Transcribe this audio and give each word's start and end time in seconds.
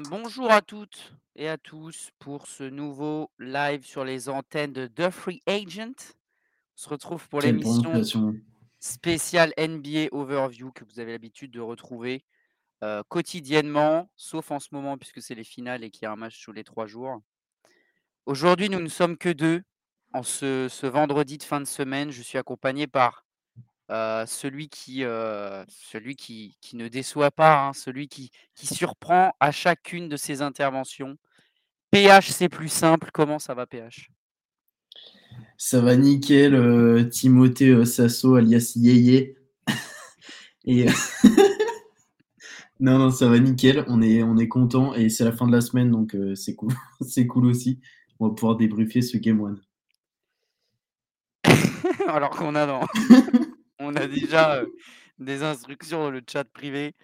ben, 0.00 0.02
bonjour 0.10 0.50
à 0.50 0.60
toutes 0.60 1.14
et 1.36 1.48
à 1.48 1.56
tous 1.56 2.10
pour 2.18 2.48
ce 2.48 2.64
nouveau 2.64 3.30
live 3.38 3.86
sur 3.86 4.04
les 4.04 4.28
antennes 4.28 4.72
de 4.72 4.88
The 4.88 5.08
Free 5.08 5.40
Agent. 5.46 5.94
On 6.00 6.74
se 6.74 6.88
retrouve 6.88 7.28
pour 7.28 7.40
l'émission 7.40 8.02
spéciale 8.80 9.52
NBA 9.56 10.08
Overview 10.10 10.72
que 10.72 10.84
vous 10.84 10.98
avez 10.98 11.12
l'habitude 11.12 11.52
de 11.52 11.60
retrouver 11.60 12.24
euh, 12.82 13.04
quotidiennement, 13.08 14.10
sauf 14.16 14.50
en 14.50 14.58
ce 14.58 14.70
moment 14.72 14.98
puisque 14.98 15.22
c'est 15.22 15.36
les 15.36 15.44
finales 15.44 15.84
et 15.84 15.90
qu'il 15.92 16.02
y 16.02 16.06
a 16.06 16.12
un 16.12 16.16
match 16.16 16.42
tous 16.42 16.50
les 16.50 16.64
trois 16.64 16.86
jours. 16.86 17.20
Aujourd'hui, 18.26 18.70
nous 18.70 18.80
ne 18.80 18.88
sommes 18.88 19.16
que 19.16 19.28
deux. 19.28 19.62
En 20.12 20.24
ce, 20.24 20.66
ce 20.68 20.88
vendredi 20.88 21.38
de 21.38 21.44
fin 21.44 21.60
de 21.60 21.66
semaine, 21.66 22.10
je 22.10 22.22
suis 22.22 22.38
accompagné 22.38 22.88
par 22.88 23.23
euh, 23.90 24.24
celui 24.26 24.70
qui, 24.70 25.04
euh, 25.04 25.62
celui 25.68 26.16
qui, 26.16 26.56
qui 26.62 26.76
ne 26.76 26.88
déçoit 26.88 27.30
pas, 27.30 27.66
hein, 27.66 27.72
celui 27.74 28.08
qui, 28.08 28.30
qui 28.54 28.66
surprend 28.66 29.34
à 29.40 29.50
chacune 29.50 30.08
de 30.08 30.16
ses 30.16 30.40
interventions. 30.40 31.16
PH, 31.90 32.30
c'est 32.30 32.48
plus 32.48 32.68
simple. 32.68 33.10
Comment 33.12 33.38
ça 33.38 33.52
va, 33.52 33.66
PH 33.66 34.10
Ça 35.58 35.82
va 35.82 35.96
nickel, 35.96 36.54
euh, 36.54 37.04
Timothée 37.04 37.84
Sasso 37.84 38.36
alias 38.36 38.72
Yeye. 38.74 39.34
et 40.64 40.86
non, 42.80 42.98
non, 42.98 43.10
ça 43.10 43.28
va 43.28 43.38
nickel. 43.38 43.84
On 43.88 44.00
est, 44.00 44.22
on 44.22 44.38
est 44.38 44.48
content 44.48 44.94
et 44.94 45.10
c'est 45.10 45.24
la 45.24 45.32
fin 45.32 45.46
de 45.46 45.52
la 45.52 45.60
semaine 45.60 45.90
donc 45.90 46.16
c'est 46.36 46.54
cool. 46.54 46.72
c'est 47.06 47.26
cool 47.26 47.46
aussi. 47.46 47.80
On 48.18 48.28
va 48.28 48.34
pouvoir 48.34 48.56
débriefer 48.56 49.02
ce 49.02 49.18
Game 49.18 49.42
One. 49.42 49.60
Alors 52.06 52.30
qu'on 52.30 52.54
a, 52.54 52.66
dans... 52.66 52.86
on 53.78 53.96
a 53.96 54.06
déjà 54.06 54.62
des 55.18 55.42
instructions 55.42 55.98
dans 55.98 56.10
le 56.10 56.22
chat 56.30 56.44
privé. 56.44 56.94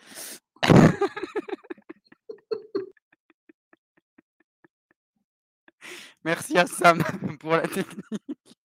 Merci 6.24 6.58
à 6.58 6.66
Sam 6.66 7.02
pour 7.40 7.52
la 7.52 7.66
technique. 7.66 8.56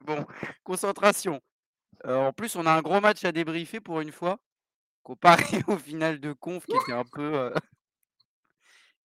Bon, 0.00 0.26
concentration. 0.64 1.40
En 2.04 2.32
plus, 2.32 2.56
on 2.56 2.66
a 2.66 2.72
un 2.72 2.80
gros 2.80 3.00
match 3.00 3.24
à 3.24 3.32
débriefer 3.32 3.80
pour 3.80 4.00
une 4.00 4.10
fois, 4.10 4.38
comparé 5.02 5.42
au 5.68 5.78
final 5.78 6.18
de 6.18 6.32
conf 6.32 6.64
qui 6.66 6.76
était 6.76 6.92
un 6.92 7.04
peu, 7.04 7.52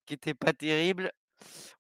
qui 0.06 0.14
était 0.14 0.34
pas 0.34 0.54
terrible. 0.54 1.12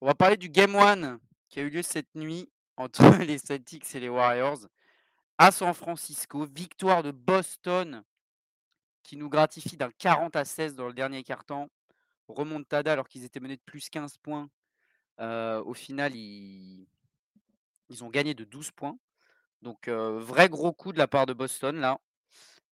On 0.01 0.07
va 0.07 0.13
parler 0.15 0.37
du 0.37 0.49
Game 0.49 0.75
One 0.75 1.19
qui 1.55 1.61
a 1.61 1.63
eu 1.63 1.69
lieu 1.69 1.83
cette 1.83 2.13
nuit 2.15 2.49
entre 2.75 3.01
les 3.23 3.37
Celtics 3.37 3.95
et 3.95 4.01
les 4.01 4.09
Warriors 4.09 4.67
à 5.37 5.51
San 5.51 5.73
Francisco. 5.73 6.45
Victoire 6.45 7.01
de 7.01 7.11
Boston 7.11 8.03
qui 9.03 9.15
nous 9.15 9.29
gratifie 9.29 9.77
d'un 9.77 9.89
40 9.97 10.35
à 10.35 10.43
16 10.43 10.75
dans 10.75 10.87
le 10.87 10.93
dernier 10.93 11.23
quart-temps. 11.23 11.69
Remontada 12.27 12.91
alors 12.91 13.07
qu'ils 13.07 13.23
étaient 13.23 13.39
menés 13.39 13.55
de 13.55 13.61
plus 13.61 13.89
15 13.89 14.17
points. 14.17 14.49
Euh, 15.21 15.63
au 15.63 15.73
final, 15.73 16.13
ils... 16.13 16.89
ils 17.87 18.03
ont 18.03 18.09
gagné 18.09 18.33
de 18.33 18.43
12 18.43 18.71
points. 18.71 18.97
Donc, 19.61 19.87
euh, 19.87 20.19
vrai 20.19 20.49
gros 20.49 20.73
coup 20.73 20.91
de 20.91 20.97
la 20.97 21.07
part 21.07 21.25
de 21.25 21.31
Boston 21.31 21.77
là. 21.77 22.01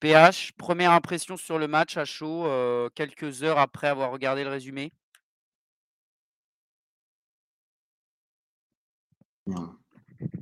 PH, 0.01 0.51
première 0.57 0.91
impression 0.91 1.37
sur 1.37 1.57
le 1.57 1.69
match 1.69 1.95
à 1.95 2.03
chaud, 2.03 2.47
euh, 2.47 2.89
quelques 2.93 3.43
heures 3.43 3.59
après 3.59 3.87
avoir 3.87 4.11
regardé 4.11 4.43
le 4.43 4.49
résumé. 4.49 4.91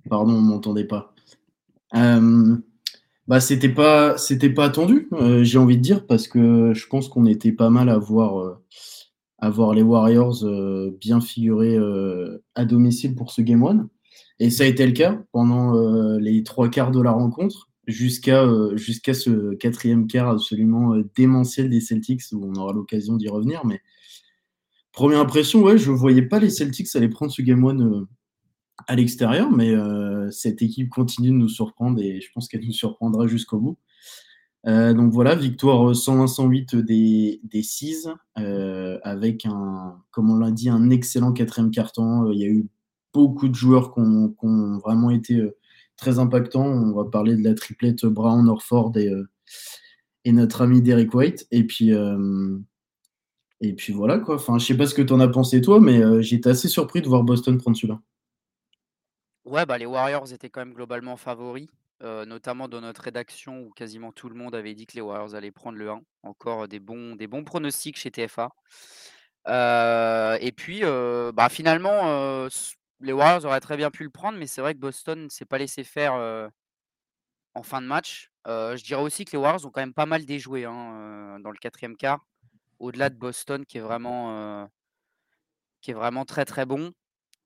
Pardon, 0.09 0.33
on 0.33 0.41
m'entendait 0.41 0.85
pas. 0.85 1.13
Euh, 1.95 2.57
bah, 3.31 3.39
c'était 3.39 3.69
pas, 3.69 4.17
c'était 4.17 4.49
pas 4.49 4.65
attendu, 4.65 5.07
euh, 5.13 5.41
j'ai 5.43 5.57
envie 5.57 5.77
de 5.77 5.81
dire, 5.81 6.05
parce 6.05 6.27
que 6.27 6.73
je 6.73 6.87
pense 6.87 7.07
qu'on 7.07 7.25
était 7.25 7.53
pas 7.53 7.69
mal 7.69 7.87
à 7.87 7.97
voir, 7.97 8.39
euh, 8.39 9.73
les 9.73 9.81
Warriors 9.81 10.43
bien 10.99 11.21
figurer 11.21 11.77
euh, 11.77 12.43
à 12.55 12.65
domicile 12.65 13.15
pour 13.15 13.31
ce 13.31 13.41
Game 13.41 13.63
One. 13.63 13.87
Et 14.39 14.49
ça 14.49 14.63
a 14.63 14.67
été 14.67 14.85
le 14.85 14.91
cas 14.91 15.23
pendant 15.31 16.17
les 16.17 16.43
trois 16.43 16.67
quarts 16.69 16.91
de 16.91 17.01
la 17.01 17.11
rencontre, 17.11 17.69
jusqu'à 17.87 18.43
ce 19.13 19.53
quatrième 19.55 20.07
quart 20.07 20.29
absolument 20.29 20.95
démentiel 21.15 21.69
des 21.69 21.79
Celtics, 21.79 22.23
où 22.33 22.43
on 22.45 22.55
aura 22.55 22.73
l'occasion 22.73 23.15
d'y 23.15 23.29
revenir. 23.29 23.65
Mais 23.65 23.79
première 24.91 25.21
impression, 25.21 25.61
ouais, 25.61 25.77
je 25.77 25.91
voyais 25.91 26.23
pas 26.23 26.39
les 26.39 26.49
Celtics 26.49 26.93
aller 26.95 27.07
prendre 27.07 27.31
ce 27.31 27.41
Game 27.41 27.63
One 27.63 28.07
à 28.87 28.95
l'extérieur, 28.95 29.51
mais 29.51 29.71
euh, 29.71 30.29
cette 30.31 30.61
équipe 30.61 30.89
continue 30.89 31.29
de 31.29 31.35
nous 31.35 31.49
surprendre 31.49 32.01
et 32.01 32.21
je 32.21 32.27
pense 32.33 32.47
qu'elle 32.47 32.65
nous 32.65 32.73
surprendra 32.73 33.27
jusqu'au 33.27 33.59
bout. 33.59 33.77
Euh, 34.67 34.93
donc 34.93 35.11
voilà, 35.11 35.35
victoire 35.35 35.91
101-108 35.91 36.77
des, 36.77 37.41
des 37.43 37.63
Six, 37.63 38.07
euh, 38.37 38.99
avec 39.03 39.45
un, 39.45 39.97
comme 40.11 40.29
on 40.29 40.37
l'a 40.37 40.51
dit, 40.51 40.69
un 40.69 40.89
excellent 40.89 41.33
quatrième 41.33 41.71
carton. 41.71 42.31
Il 42.31 42.39
y 42.39 42.43
a 42.43 42.47
eu 42.47 42.67
beaucoup 43.13 43.47
de 43.47 43.55
joueurs 43.55 43.93
qui 43.93 44.01
ont, 44.01 44.77
vraiment 44.77 45.09
été 45.09 45.41
très 45.97 46.19
impactants. 46.19 46.65
On 46.65 46.93
va 46.93 47.05
parler 47.05 47.35
de 47.35 47.43
la 47.43 47.55
triplette 47.55 48.05
Brown, 48.05 48.47
Orford 48.47 48.93
et, 48.97 49.11
et 50.25 50.31
notre 50.31 50.61
ami 50.61 50.81
Derek 50.81 51.13
White. 51.13 51.47
Et 51.51 51.65
puis, 51.65 51.91
et 53.61 53.73
puis 53.73 53.93
voilà 53.93 54.17
quoi. 54.19 54.35
Enfin, 54.35 54.57
je 54.57 54.65
sais 54.65 54.75
pas 54.75 54.87
ce 54.87 54.95
que 54.95 55.01
tu 55.01 55.13
en 55.13 55.19
as 55.19 55.27
pensé 55.27 55.61
toi, 55.61 55.79
mais 55.79 56.03
euh, 56.03 56.21
j'étais 56.21 56.49
assez 56.49 56.67
surpris 56.67 57.01
de 57.01 57.07
voir 57.07 57.23
Boston 57.23 57.57
prendre 57.57 57.77
celui-là. 57.77 58.01
Ouais, 59.45 59.65
bah, 59.65 59.77
les 59.77 59.85
Warriors 59.87 60.31
étaient 60.33 60.49
quand 60.49 60.61
même 60.61 60.73
globalement 60.73 61.17
favoris, 61.17 61.67
notamment 62.01 62.67
dans 62.67 62.81
notre 62.81 63.01
rédaction 63.01 63.61
où 63.61 63.71
quasiment 63.71 64.11
tout 64.11 64.29
le 64.29 64.35
monde 64.35 64.53
avait 64.55 64.75
dit 64.75 64.85
que 64.85 64.93
les 64.95 65.01
Warriors 65.01 65.33
allaient 65.35 65.51
prendre 65.51 65.77
le 65.77 65.89
1. 65.89 66.01
Encore 66.23 66.67
des 66.67 66.79
bons, 66.79 67.17
pronostics 67.43 67.97
chez 67.97 68.11
TFA. 68.11 68.49
Et 70.41 70.51
puis, 70.51 70.81
bah, 71.33 71.49
finalement, 71.49 72.47
les 72.99 73.13
Warriors 73.13 73.45
auraient 73.45 73.59
très 73.61 73.77
bien 73.77 73.89
pu 73.91 74.03
le 74.03 74.11
prendre, 74.11 74.37
mais 74.37 74.47
c'est 74.47 74.61
vrai 74.61 74.75
que 74.75 74.79
Boston 74.79 75.23
ne 75.23 75.29
s'est 75.29 75.45
pas 75.45 75.57
laissé 75.57 75.83
faire 75.83 76.13
en 77.55 77.63
fin 77.63 77.81
de 77.81 77.87
match. 77.87 78.29
Je 78.45 78.83
dirais 78.83 79.01
aussi 79.01 79.25
que 79.25 79.31
les 79.31 79.37
Warriors 79.37 79.65
ont 79.65 79.71
quand 79.71 79.81
même 79.81 79.93
pas 79.93 80.05
mal 80.05 80.25
déjoué 80.25 80.65
hein, 80.65 81.39
dans 81.41 81.51
le 81.51 81.57
quatrième 81.57 81.97
quart, 81.97 82.25
au-delà 82.79 83.09
de 83.09 83.15
Boston 83.17 83.65
qui 83.65 83.77
est 83.79 83.81
vraiment, 83.81 84.69
qui 85.81 85.91
est 85.91 85.95
vraiment 85.95 86.25
très 86.25 86.45
très 86.45 86.65
bon. 86.65 86.91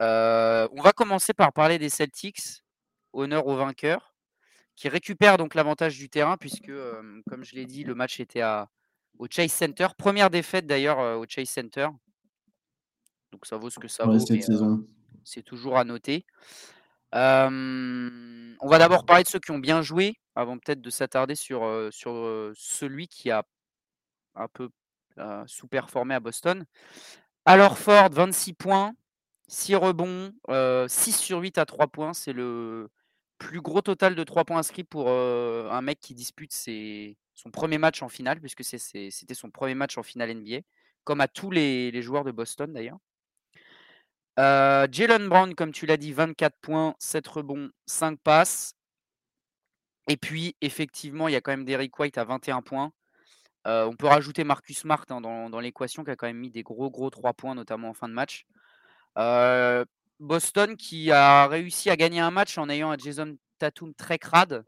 Euh, 0.02 0.68
on 0.72 0.82
va 0.82 0.92
commencer 0.92 1.34
par 1.34 1.54
parler 1.54 1.80
des 1.80 1.90
Celtics, 1.90 2.64
honneur 3.14 3.48
aux 3.48 3.56
vainqueurs, 3.56 4.14
qui 4.76 4.90
récupèrent 4.90 5.38
donc 5.38 5.56
l'avantage 5.56 5.98
du 5.98 6.10
terrain 6.10 6.38
puisque, 6.38 6.70
euh, 6.70 7.22
comme 7.30 7.44
je 7.44 7.56
l'ai 7.56 7.66
dit, 7.66 7.84
le 7.84 7.96
match 7.96 8.20
était 8.20 8.42
à, 8.42 8.70
au 9.18 9.28
Chase 9.30 9.52
Center. 9.52 9.88
Première 9.98 10.30
défaite 10.30 10.68
d'ailleurs 10.68 11.00
euh, 11.00 11.16
au 11.16 11.26
Chase 11.28 11.50
Center. 11.50 11.88
Donc 13.32 13.46
ça 13.46 13.58
vaut 13.58 13.70
ce 13.70 13.80
que 13.80 13.88
ça 13.88 14.08
Ouais, 14.08 14.18
vaut, 14.18 14.86
c'est 15.24 15.44
toujours 15.44 15.78
à 15.78 15.84
noter. 15.84 16.26
On 17.14 18.68
va 18.68 18.78
d'abord 18.78 19.06
parler 19.06 19.24
de 19.24 19.30
ceux 19.30 19.40
qui 19.40 19.52
ont 19.52 19.60
bien 19.60 19.82
joué, 19.82 20.16
avant 20.36 20.58
peut-être 20.58 20.82
de 20.82 20.90
s'attarder 20.90 21.36
sur, 21.36 21.90
sur 21.92 22.52
celui 22.56 23.08
qui 23.08 23.32
a 23.32 23.44
un 24.36 24.48
peu 24.50 24.70
sous-performé 25.48 26.16
à 26.16 26.20
Boston. 26.20 26.66
Alors 27.46 27.78
Ford, 27.78 28.10
26 28.12 28.54
points, 28.54 28.94
6 29.48 29.76
rebonds, 29.76 30.34
euh, 30.50 30.88
6 30.88 31.18
sur 31.18 31.40
8 31.40 31.58
à 31.58 31.66
3 31.66 31.88
points. 31.88 32.14
C'est 32.14 32.34
le 32.34 32.90
plus 33.38 33.62
gros 33.62 33.82
total 33.82 34.16
de 34.16 34.24
3 34.24 34.46
points 34.46 34.60
inscrits 34.60 34.84
pour 34.84 35.10
un 35.10 35.82
mec 35.82 36.00
qui 36.00 36.14
dispute 36.16 36.54
son 36.54 37.52
premier 37.52 37.78
match 37.78 38.02
en 38.02 38.10
finale, 38.10 38.40
puisque 38.40 38.64
c'était 38.64 39.34
son 39.34 39.52
premier 39.52 39.76
match 39.76 39.98
en 39.98 40.04
finale 40.04 40.34
NBA, 40.34 40.60
comme 41.04 41.22
à 41.22 41.28
tous 41.28 41.52
les, 41.52 42.02
joueurs 42.02 42.24
de 42.24 42.32
Boston 42.32 42.74
d'ailleurs. 42.74 42.98
Jalen 44.38 45.28
Brown, 45.28 45.54
comme 45.56 45.72
tu 45.72 45.86
l'as 45.86 45.98
dit, 45.98 46.14
24 46.14 46.56
points, 46.62 46.96
7 47.00 47.28
rebonds, 47.28 47.70
5 47.86 48.20
passes. 48.22 48.74
Et 50.08 50.18
puis, 50.18 50.56
effectivement, 50.62 51.28
il 51.28 51.34
y 51.34 51.36
a 51.36 51.42
quand 51.42 51.52
même 51.52 51.66
Derrick 51.66 51.98
White 52.00 52.18
à 52.18 52.24
21 52.24 52.62
points. 52.62 52.92
On 53.66 53.96
peut 53.98 54.08
rajouter 54.08 54.44
Marcus 54.44 54.80
Smart 54.80 55.06
hein, 55.10 55.22
dans, 55.22 55.50
dans 55.50 55.60
l'équation, 55.60 56.04
qui 56.04 56.12
a 56.12 56.16
quand 56.16 56.28
même 56.28 56.38
mis 56.38 56.52
des 56.52 56.64
gros, 56.64 56.90
gros 56.90 57.10
3 57.10 57.34
points, 57.34 57.56
notamment 57.56 57.90
en 57.90 57.94
fin 57.94 58.08
de 58.08 58.14
match. 58.14 58.46
Euh, 59.18 59.86
Boston 60.20 60.76
qui 60.76 61.12
a 61.12 61.48
réussi 61.48 61.90
à 61.90 61.96
gagner 61.96 62.20
un 62.20 62.32
match 62.32 62.58
en 62.58 62.70
ayant 62.70 62.92
un 62.92 62.98
Jason 62.98 63.36
Tatum 63.60 63.94
très 63.94 64.18
crade. 64.18 64.64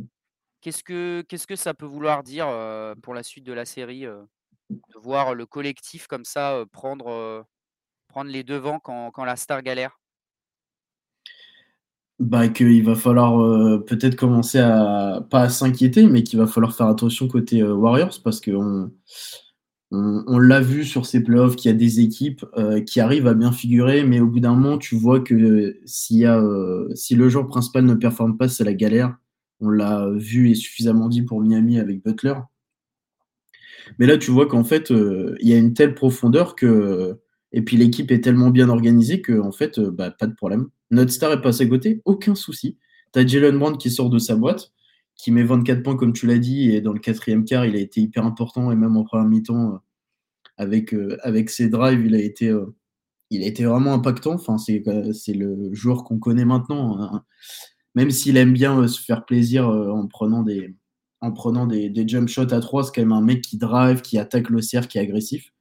Qu'est-ce 0.62 0.84
que, 0.84 1.24
qu'est-ce 1.28 1.48
que 1.48 1.56
ça 1.56 1.74
peut 1.74 1.86
vouloir 1.86 2.24
dire 2.24 2.48
euh, 2.48 2.96
pour 3.02 3.14
la 3.14 3.24
suite 3.24 3.46
de 3.46 3.54
la 3.54 3.66
série 3.66 4.06
euh, 4.06 4.22
de 4.70 5.00
voir 5.02 5.34
le 5.36 5.46
collectif 5.46 6.08
comme 6.08 6.26
ça 6.26 6.64
prendre, 6.72 7.46
prendre 8.08 8.30
les 8.30 8.44
devants 8.44 8.80
quand, 8.80 9.12
quand 9.12 9.24
la 9.24 9.36
star 9.36 9.62
galère? 9.62 10.00
Bah, 12.20 12.48
qu'il 12.48 12.84
va 12.84 12.96
falloir 12.96 13.38
peut-être 13.86 14.16
commencer 14.16 14.58
à, 14.58 15.22
pas 15.30 15.50
s'inquiéter, 15.50 16.08
mais 16.08 16.24
qu'il 16.24 16.40
va 16.40 16.48
falloir 16.48 16.76
faire 16.76 16.88
attention 16.88 17.28
côté 17.28 17.64
Warriors 17.64 18.20
parce 18.24 18.42
qu'on 18.42 18.56
on, 18.56 18.92
on 19.92 20.38
l'a 20.38 20.60
vu 20.60 20.84
sur 20.84 21.06
ces 21.06 21.24
playoffs 21.24 21.56
qu'il 21.56 21.72
y 21.72 21.74
a 21.74 21.78
des 21.78 22.02
équipes 22.02 22.46
euh, 22.58 22.82
qui 22.82 23.00
arrivent 23.00 23.28
à 23.28 23.34
bien 23.34 23.54
figurer, 23.54 24.04
mais 24.04 24.20
au 24.20 24.28
bout 24.28 24.42
d'un 24.42 24.54
moment, 24.54 24.78
tu 24.78 24.96
vois 24.96 25.22
que 25.22 25.34
euh, 25.34 26.90
si 26.96 27.16
le 27.16 27.30
joueur 27.30 27.48
principal 27.48 27.86
ne 27.86 27.94
performe 27.94 28.38
pas, 28.38 28.50
c'est 28.50 28.66
la 28.66 28.74
galère. 28.74 29.16
On 29.62 29.70
l'a 29.70 30.10
vu 30.14 30.50
et 30.50 30.56
suffisamment 30.56 31.08
dit 31.08 31.22
pour 31.22 31.42
Miami 31.42 31.80
avec 31.80 32.04
Butler. 32.04 32.36
Mais 33.98 34.06
là, 34.06 34.18
tu 34.18 34.32
vois 34.32 34.48
qu'en 34.48 34.66
fait, 34.66 34.90
il 34.90 35.48
y 35.48 35.54
a 35.54 35.58
une 35.58 35.74
telle 35.74 35.96
profondeur 35.96 36.56
que 36.56 37.18
et 37.54 37.62
puis 37.62 37.78
l'équipe 37.78 38.12
est 38.12 38.20
tellement 38.20 38.50
bien 38.50 38.68
organisée 38.68 39.22
que 39.22 39.40
en 39.40 39.54
fait, 39.54 39.80
bah, 39.80 40.12
pas 40.12 40.28
de 40.28 40.36
problème. 40.36 40.68
Notre 40.92 41.12
star 41.12 41.32
est 41.32 41.42
passé 41.42 41.64
à 41.64 41.68
côté, 41.68 42.02
aucun 42.04 42.36
souci. 42.36 42.78
Tu 43.14 43.20
as 43.20 43.26
Jalen 43.26 43.58
Brown 43.58 43.78
qui 43.78 43.90
sort 43.90 44.10
de 44.10 44.20
sa 44.20 44.36
boîte, 44.36 44.72
qui 45.18 45.32
met 45.32 45.44
24 45.44 45.84
points 45.84 45.98
comme 45.98 46.14
tu 46.14 46.28
l'as 46.28 46.38
dit, 46.38 46.72
et 46.72 46.82
dans 46.82 46.94
le 46.94 47.00
quatrième 47.00 47.46
quart, 47.46 47.66
il 47.66 47.76
a 47.76 47.80
été 47.80 48.02
hyper 48.02 48.26
important, 48.26 48.72
et 48.72 48.76
même 48.76 48.98
en 48.98 49.04
première 49.04 49.28
mi-temps, 49.28 49.82
avec, 50.58 50.96
avec 51.22 51.50
ses 51.50 51.70
drives, 51.70 52.06
il 52.06 52.16
a 52.16 52.20
été, 52.20 52.56
il 53.30 53.44
a 53.44 53.48
été 53.48 53.66
vraiment 53.66 53.94
impactant. 53.94 54.34
Enfin, 54.34 54.58
c'est, 54.58 54.84
c'est 55.14 55.34
le 55.34 55.74
joueur 55.74 56.04
qu'on 56.04 56.20
connaît 56.20 56.46
maintenant. 56.46 57.00
Hein. 57.00 57.24
Même 57.96 58.12
s'il 58.12 58.38
aime 58.38 58.54
bien 58.54 58.88
se 58.88 59.00
faire 59.02 59.26
plaisir 59.26 59.68
en 59.68 60.08
prenant 60.08 60.44
des, 60.44 60.76
en 61.22 61.32
prenant 61.32 61.66
des, 61.66 61.92
jump 62.08 62.30
shots 62.30 62.54
à 62.54 62.60
3, 62.60 62.86
c'est 62.86 62.92
quand 62.96 63.02
même 63.02 63.12
un 63.12 63.22
mec 63.22 63.42
qui 63.42 63.58
drive, 63.58 64.02
qui 64.02 64.18
attaque 64.18 64.50
le 64.50 64.62
cerf, 64.62 64.88
qui 64.88 64.98
est 64.98 65.02
agressif. 65.02 65.52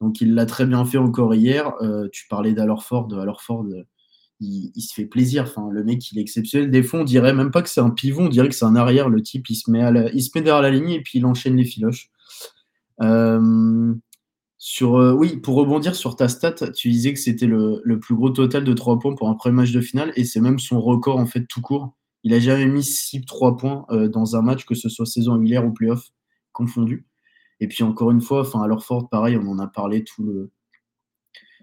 Donc 0.00 0.20
il 0.20 0.34
l'a 0.34 0.46
très 0.46 0.66
bien 0.66 0.84
fait 0.84 0.98
encore 0.98 1.34
hier. 1.34 1.72
Euh, 1.82 2.08
tu 2.12 2.26
parlais 2.28 2.52
d'Alorford. 2.52 3.08
Alorford, 3.18 3.66
il, 4.40 4.80
se 4.80 4.94
fait 4.94 5.06
plaisir. 5.06 5.44
Enfin, 5.44 5.68
le 5.70 5.84
mec, 5.84 6.10
il 6.10 6.18
est 6.18 6.22
exceptionnel. 6.22 6.70
Des 6.70 6.82
fois, 6.82 7.00
on 7.00 7.04
dirait 7.04 7.34
même 7.34 7.50
pas 7.50 7.62
que 7.62 7.68
c'est 7.68 7.80
un 7.80 7.90
pivot, 7.90 8.22
on 8.22 8.28
dirait 8.28 8.48
que 8.48 8.54
c'est 8.54 8.64
un 8.64 8.76
arrière. 8.76 9.08
Le 9.08 9.22
type, 9.22 9.48
il 9.50 9.54
se 9.54 9.70
met, 9.70 9.82
à 9.82 9.92
derrière 9.92 10.62
la 10.62 10.70
ligne 10.70 10.90
et 10.90 11.02
puis 11.02 11.18
il 11.18 11.26
enchaîne 11.26 11.56
les 11.56 11.64
filoches. 11.64 12.10
Euh, 13.02 13.94
euh, 14.82 15.12
oui, 15.12 15.36
pour 15.38 15.56
rebondir 15.56 15.94
sur 15.94 16.16
ta 16.16 16.28
stat, 16.28 16.72
tu 16.72 16.90
disais 16.90 17.12
que 17.12 17.20
c'était 17.20 17.46
le, 17.46 17.98
plus 18.00 18.14
gros 18.14 18.30
total 18.30 18.64
de 18.64 18.72
3 18.72 18.98
points 18.98 19.14
pour 19.14 19.28
un 19.28 19.34
premier 19.34 19.54
match 19.56 19.72
de 19.72 19.80
finale 19.80 20.12
et 20.16 20.24
c'est 20.24 20.40
même 20.40 20.58
son 20.58 20.80
record 20.80 21.18
en 21.18 21.26
fait 21.26 21.46
tout 21.46 21.60
court. 21.60 21.94
Il 22.24 22.34
a 22.34 22.40
jamais 22.40 22.66
mis 22.66 22.84
6 22.84 23.24
3 23.24 23.56
points 23.56 23.86
euh, 23.90 24.08
dans 24.08 24.36
un 24.36 24.42
match, 24.42 24.66
que 24.66 24.74
ce 24.74 24.88
soit 24.88 25.06
saison 25.06 25.34
régulière 25.34 25.66
ou 25.66 25.72
playoff 25.72 26.10
confondu. 26.52 27.06
Et 27.60 27.68
puis 27.68 27.84
encore 27.84 28.10
une 28.10 28.20
fois, 28.20 28.40
enfin, 28.40 28.62
alors 28.62 28.84
Ford, 28.84 29.08
pareil, 29.08 29.36
on 29.36 29.48
en 29.48 29.58
a 29.58 29.66
parlé 29.66 30.04
tout 30.04 30.22
le, 30.24 30.50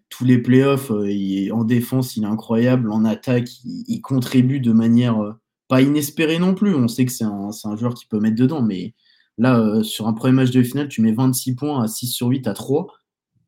tous 0.10 0.26
les 0.26 0.38
playoffs. 0.38 0.92
Euh, 0.92 1.50
en 1.52 1.64
défense, 1.64 2.16
il 2.16 2.24
est 2.24 2.28
incroyable. 2.28 2.92
En 2.92 3.06
attaque, 3.06 3.50
il, 3.64 4.02
contribue 4.02 4.60
de 4.60 4.72
manière 4.72 5.22
euh, 5.22 5.34
pas 5.68 5.82
inespérée 5.82 6.40
non 6.40 6.54
plus. 6.54 6.76
On 6.76 6.88
sait 6.88 7.06
que 7.06 7.12
c'est 7.12 7.26
un, 7.26 7.76
joueur 7.76 7.94
qui 7.94 8.06
peut 8.06 8.20
mettre 8.20 8.36
dedans, 8.36 8.62
mais 8.62 8.94
là, 9.38 9.60
euh, 9.60 9.84
sur 9.84 10.08
un 10.08 10.14
premier 10.14 10.34
match 10.34 10.52
de 10.52 10.64
finale, 10.64 10.88
tu 10.90 11.02
mets 11.02 11.12
26 11.14 11.56
points 11.56 11.84
à 11.84 11.88
6 11.88 12.08
sur 12.08 12.28
8 12.28 12.48
à 12.48 12.54
3. 12.54 12.88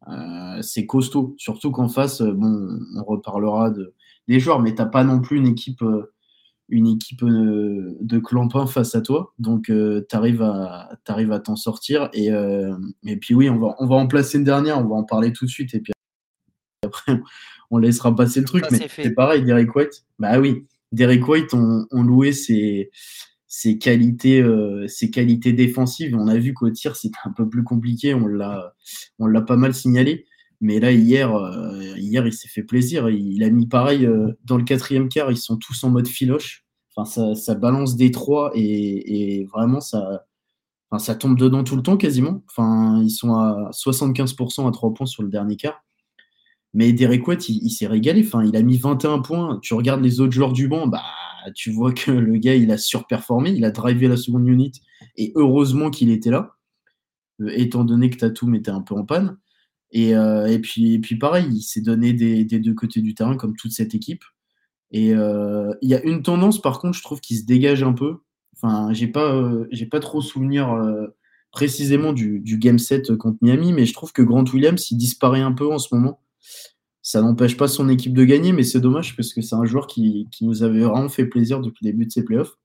Euh, 0.10 0.62
c'est 0.62 0.86
costaud. 0.86 1.36
Surtout 1.38 1.72
qu'en 1.72 1.90
face, 1.90 2.22
bon, 2.22 2.80
on 2.96 3.04
reparlera 3.04 3.70
de, 3.72 3.94
des 4.28 4.40
joueurs, 4.40 4.62
mais 4.62 4.76
t'as 4.76 4.86
pas 4.86 5.04
non 5.04 5.22
plus 5.22 5.38
une 5.38 5.48
équipe 5.48 5.84
une 6.72 6.86
équipe 6.86 7.24
de 7.26 8.20
clampins 8.20 8.68
face 8.68 8.94
à 8.94 9.02
toi. 9.02 9.34
Donc, 9.40 9.72
euh, 9.72 10.06
tu 10.08 10.16
arrives 10.16 10.44
à 10.44 10.90
à 11.08 11.40
t'en 11.40 11.56
sortir. 11.56 12.10
Et, 12.14 12.30
et 13.06 13.18
puis, 13.18 13.34
oui, 13.34 13.50
on 13.50 13.58
va, 13.58 13.76
on 13.80 13.88
va 13.88 13.96
en 13.96 14.08
placer 14.08 14.38
une 14.38 14.44
dernière. 14.44 14.78
On 14.80 14.88
va 14.88 14.96
en 14.96 15.04
parler 15.04 15.34
tout 15.34 15.46
de 15.46 15.50
suite. 15.50 15.74
Et 15.74 15.80
puis 15.80 15.94
après, 16.89 17.19
on 17.71 17.77
laissera 17.77 18.15
passer 18.15 18.39
le 18.41 18.45
truc. 18.45 18.65
mais 18.71 18.88
c'est 18.94 19.12
pareil, 19.12 19.44
Derek 19.44 19.75
White. 19.75 20.06
Bah 20.19 20.39
oui, 20.39 20.65
Derek 20.91 21.27
White, 21.27 21.53
on, 21.53 21.86
on 21.91 22.03
louait 22.03 22.31
ses, 22.31 22.91
ses 23.47 23.77
qualités, 23.77 24.44
ses 24.88 25.09
qualités 25.12 25.53
défensives. 25.53 26.15
On 26.15 26.27
a 26.27 26.38
vu 26.38 26.53
qu'au 26.53 26.69
tir, 26.69 26.95
c'était 26.95 27.18
un 27.25 27.31
peu 27.31 27.47
plus 27.47 27.63
compliqué. 27.63 28.13
On 28.13 28.27
l'a, 28.27 28.74
on 29.19 29.27
l'a 29.27 29.41
pas 29.41 29.57
mal 29.57 29.74
signalé. 29.74 30.25
Mais 30.62 30.80
là, 30.80 30.91
hier, 30.91 31.33
euh, 31.33 31.97
hier 31.97 32.25
il 32.27 32.33
s'est 32.33 32.50
fait 32.50 32.63
plaisir. 32.63 33.09
Il 33.09 33.44
a 33.44 33.50
mis 33.50 33.68
pareil 33.68 34.06
euh, 34.06 34.33
dans 34.44 34.57
le 34.57 34.63
quatrième 34.63 35.09
quart, 35.09 35.31
ils 35.31 35.38
sont 35.38 35.57
tous 35.57 35.83
en 35.83 35.89
mode 35.89 36.07
filoche. 36.07 36.65
Enfin, 36.95 37.09
ça, 37.09 37.36
ça 37.36 37.56
balance 37.56 37.95
des 37.95 38.12
trois 38.12 38.51
et, 38.56 39.39
et 39.39 39.45
vraiment, 39.45 39.80
ça, 39.80 40.25
enfin, 40.89 41.00
ça 41.00 41.15
tombe 41.15 41.38
dedans 41.38 41.63
tout 41.63 41.77
le 41.77 41.81
temps 41.81 41.97
quasiment. 41.97 42.44
Enfin, 42.50 43.01
ils 43.01 43.12
sont 43.12 43.33
à 43.36 43.69
75% 43.71 44.68
à 44.68 44.71
3 44.71 44.94
points 44.94 45.06
sur 45.06 45.24
le 45.24 45.30
dernier 45.30 45.56
quart. 45.56 45.81
Mais 46.74 46.94
Derek 46.94 47.27
White, 47.27 47.50
il, 47.50 47.69
s'est 47.71 47.88
régalé. 47.88 48.24
Enfin, 48.25 48.44
il 48.44 48.56
a 48.56 48.62
mis 48.62 48.77
21 48.77 49.19
points. 49.19 49.60
Tu 49.62 49.74
regardes 49.74 50.01
les 50.01 50.19
autres 50.19 50.33
joueurs 50.33 50.54
du 50.54 50.68
banc, 50.68 50.88
bah, 50.88 51.04
tu 51.56 51.71
vois 51.71 51.94
que 51.94 52.12
le 52.12 52.38
gars, 52.38 52.56
il 52.56 52.71
a 52.71 52.77
surperformé. 52.77 53.51
Il 53.51 53.66
a 53.66 53.71
drivé 53.71 54.07
la 54.07 54.18
seconde 54.18 54.48
unit. 54.48 54.71
Et 55.18 55.31
heureusement 55.36 55.89
qu'il 55.89 56.12
était 56.12 56.30
là, 56.30 56.56
euh, 57.42 57.51
étant 57.56 57.83
donné 57.83 58.10
que 58.10 58.18
Tatum 58.18 58.54
était 58.56 58.71
un 58.71 58.81
peu 58.81 58.95
en 58.95 59.06
panne. 59.06 59.38
Et, 59.92 60.16
euh, 60.16 60.45
et, 60.45 60.60
puis, 60.60 60.94
et 60.94 61.00
puis 61.00 61.16
pareil, 61.16 61.48
il 61.51 61.62
s'est 61.62 61.81
donné 61.81 62.13
des, 62.13 62.45
des, 62.45 62.60
deux 62.60 62.75
côtés 62.75 63.01
du 63.01 63.15
terrain 63.15 63.36
comme 63.36 63.56
toute 63.56 63.72
cette 63.72 63.95
équipe. 63.95 64.24
Et 64.92 65.13
euh, 65.15 65.74
il 65.81 65.89
y 65.89 65.95
a 65.95 66.04
une 66.04 66.22
tendance, 66.22 66.62
par 66.62 66.80
contre, 66.80 66.98
je 66.98 67.04
trouve, 67.04 67.19
qui 67.19 67.38
se 67.38 67.45
dégage 67.45 67.81
un 67.81 67.94
peu. 67.94 68.18
Enfin, 68.56 68.94
j'ai 68.94 69.07
pas, 69.07 69.51
j'ai 69.72 69.86
pas 69.86 70.00
trop 70.00 70.22
souvenir 70.22 70.77
précisément 71.51 72.12
du, 72.12 72.39
du, 72.42 72.57
game 72.57 72.77
set 72.77 73.15
contre 73.15 73.38
Miami, 73.42 73.72
mais 73.72 73.86
je 73.86 73.94
trouve 73.94 74.12
que 74.12 74.22
Grant 74.22 74.44
Williams, 74.54 74.92
il 74.92 74.98
disparaît 74.98 75.42
un 75.42 75.54
peu 75.54 75.72
en 75.72 75.80
ce 75.80 75.95
moment. 75.95 76.19
Ça 77.01 77.22
n'empêche 77.22 77.57
pas 77.57 77.68
son 77.68 77.90
équipe 77.90 78.13
de 78.13 78.24
gagner, 78.24 78.51
mais 78.51 78.63
c'est 78.63 78.81
dommage 78.81 79.16
parce 79.16 79.34
que 79.34 79.42
c'est 79.42 79.56
un 79.56 79.66
joueur 79.66 79.88
qui, 79.88 80.28
nous 80.42 80.63
avait 80.63 80.81
vraiment 80.81 81.10
fait 81.10 81.25
plaisir 81.25 81.62
depuis 81.62 81.86
le 81.86 81.92
début 81.92 82.06
de 82.06 82.12
ses 82.12 82.24
playoffs. 82.24 82.57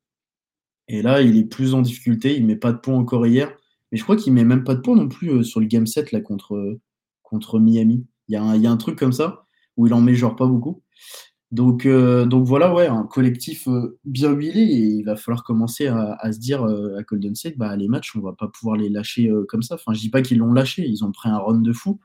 Et 0.88 1.02
là, 1.02 1.22
il 1.22 1.38
est 1.38 1.44
plus 1.44 1.74
en 1.74 1.82
difficulté. 1.82 2.36
Il 2.36 2.44
met 2.44 2.56
pas 2.56 2.72
de 2.72 2.78
points 2.78 2.96
encore 2.96 3.26
hier. 3.26 3.56
Mais 3.90 3.98
je 3.98 4.02
crois 4.02 4.16
qu'il 4.16 4.32
met 4.32 4.44
même 4.44 4.64
pas 4.64 4.74
de 4.74 4.80
points 4.80 4.96
non 4.96 5.08
plus 5.08 5.44
sur 5.44 5.60
le 5.60 5.66
game 5.66 5.86
set 5.86 6.12
là, 6.12 6.20
contre, 6.20 6.78
contre 7.22 7.58
Miami. 7.58 8.06
Il 8.28 8.32
y, 8.32 8.36
a 8.36 8.42
un, 8.42 8.76
truc 8.76 8.98
comme 8.98 9.12
ça 9.12 9.46
où 9.76 9.86
il 9.86 9.94
en 9.94 10.00
met 10.00 10.14
genre 10.14 10.36
pas 10.36 10.46
beaucoup. 10.46 10.82
Donc, 11.50 11.86
euh, 11.86 12.26
voilà, 12.32 12.74
ouais, 12.74 12.86
un 12.86 13.04
collectif 13.04 13.68
euh, 13.68 13.98
bien 14.04 14.32
huilé 14.32 14.60
et 14.60 14.86
il 14.86 15.04
va 15.04 15.14
falloir 15.14 15.44
commencer 15.44 15.86
à, 15.86 16.32
se 16.32 16.38
dire 16.38 16.64
euh, 16.64 16.96
à 16.98 17.02
Golden 17.02 17.34
State, 17.34 17.56
bah, 17.56 17.76
les 17.76 17.86
matchs, 17.86 18.16
on 18.16 18.20
va 18.20 18.32
pas 18.32 18.48
pouvoir 18.48 18.76
les 18.76 18.88
lâcher 18.88 19.30
euh, 19.30 19.44
comme 19.48 19.62
ça. 19.62 19.76
Enfin, 19.76 19.92
je 19.92 20.00
dis 20.00 20.10
pas 20.10 20.22
qu'ils 20.22 20.38
l'ont 20.38 20.52
lâché, 20.52 20.84
ils 20.86 21.04
ont 21.04 21.12
pris 21.12 21.28
un 21.28 21.38
run 21.38 21.60
de 21.60 21.72
fou. 21.72 22.00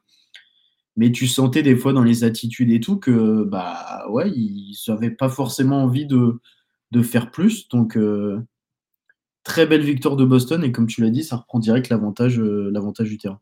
Mais 0.96 1.12
tu 1.12 1.28
sentais 1.28 1.64
des 1.64 1.76
fois 1.76 1.94
dans 1.94 2.04
les 2.04 2.24
attitudes 2.24 2.72
et 2.72 2.80
tout 2.80 2.98
que, 2.98 3.44
bah 3.44 4.06
ouais, 4.10 4.30
ils 4.32 4.76
n'avaient 4.88 5.12
pas 5.12 5.30
forcément 5.30 5.84
envie 5.84 6.06
de, 6.06 6.40
de 6.92 7.02
faire 7.02 7.32
plus. 7.32 7.70
Donc, 7.70 7.96
euh, 7.96 8.46
très 9.44 9.66
belle 9.66 9.84
victoire 9.84 10.16
de 10.16 10.26
Boston 10.26 10.64
et 10.64 10.72
comme 10.72 10.88
tu 10.88 11.02
l'as 11.02 11.10
dit, 11.10 11.24
ça 11.24 11.38
reprend 11.38 11.60
direct 11.60 11.90
l'avantage 11.90 12.40
l'avantage 12.40 13.10
du 13.10 13.18
terrain. 13.18 13.40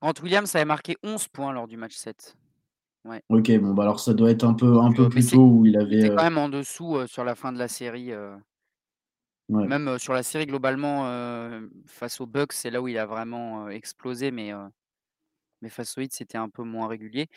Grant 0.00 0.14
Williams 0.22 0.54
avait 0.54 0.64
marqué 0.64 0.96
11 1.02 1.28
points 1.28 1.52
lors 1.52 1.66
du 1.66 1.76
match 1.76 1.94
7. 1.94 2.36
Ouais. 3.04 3.22
Ok, 3.28 3.50
bon, 3.58 3.74
bah 3.74 3.84
alors 3.84 4.00
ça 4.00 4.12
doit 4.12 4.30
être 4.30 4.44
un 4.44 4.54
peu, 4.54 4.78
un 4.78 4.92
peu 4.92 5.08
plus 5.08 5.30
tôt 5.30 5.44
où 5.44 5.66
il 5.66 5.76
avait. 5.76 5.96
Il 5.96 6.04
était 6.06 6.14
quand 6.14 6.22
même 6.22 6.38
en 6.38 6.48
dessous 6.48 6.96
euh, 6.96 7.06
sur 7.06 7.24
la 7.24 7.34
fin 7.34 7.52
de 7.52 7.58
la 7.58 7.68
série. 7.68 8.12
Euh... 8.12 8.36
Ouais. 9.48 9.66
Même 9.66 9.88
euh, 9.88 9.98
sur 9.98 10.12
la 10.12 10.22
série, 10.22 10.46
globalement, 10.46 11.06
euh, 11.06 11.66
face 11.86 12.20
aux 12.20 12.26
Bucks, 12.26 12.52
c'est 12.52 12.70
là 12.70 12.82
où 12.82 12.88
il 12.88 12.98
a 12.98 13.06
vraiment 13.06 13.68
explosé, 13.68 14.30
mais, 14.30 14.52
mais 15.62 15.70
Heat, 15.96 16.12
c'était 16.12 16.38
un 16.38 16.48
peu 16.48 16.62
moins 16.62 16.88
régulier. 16.88 17.28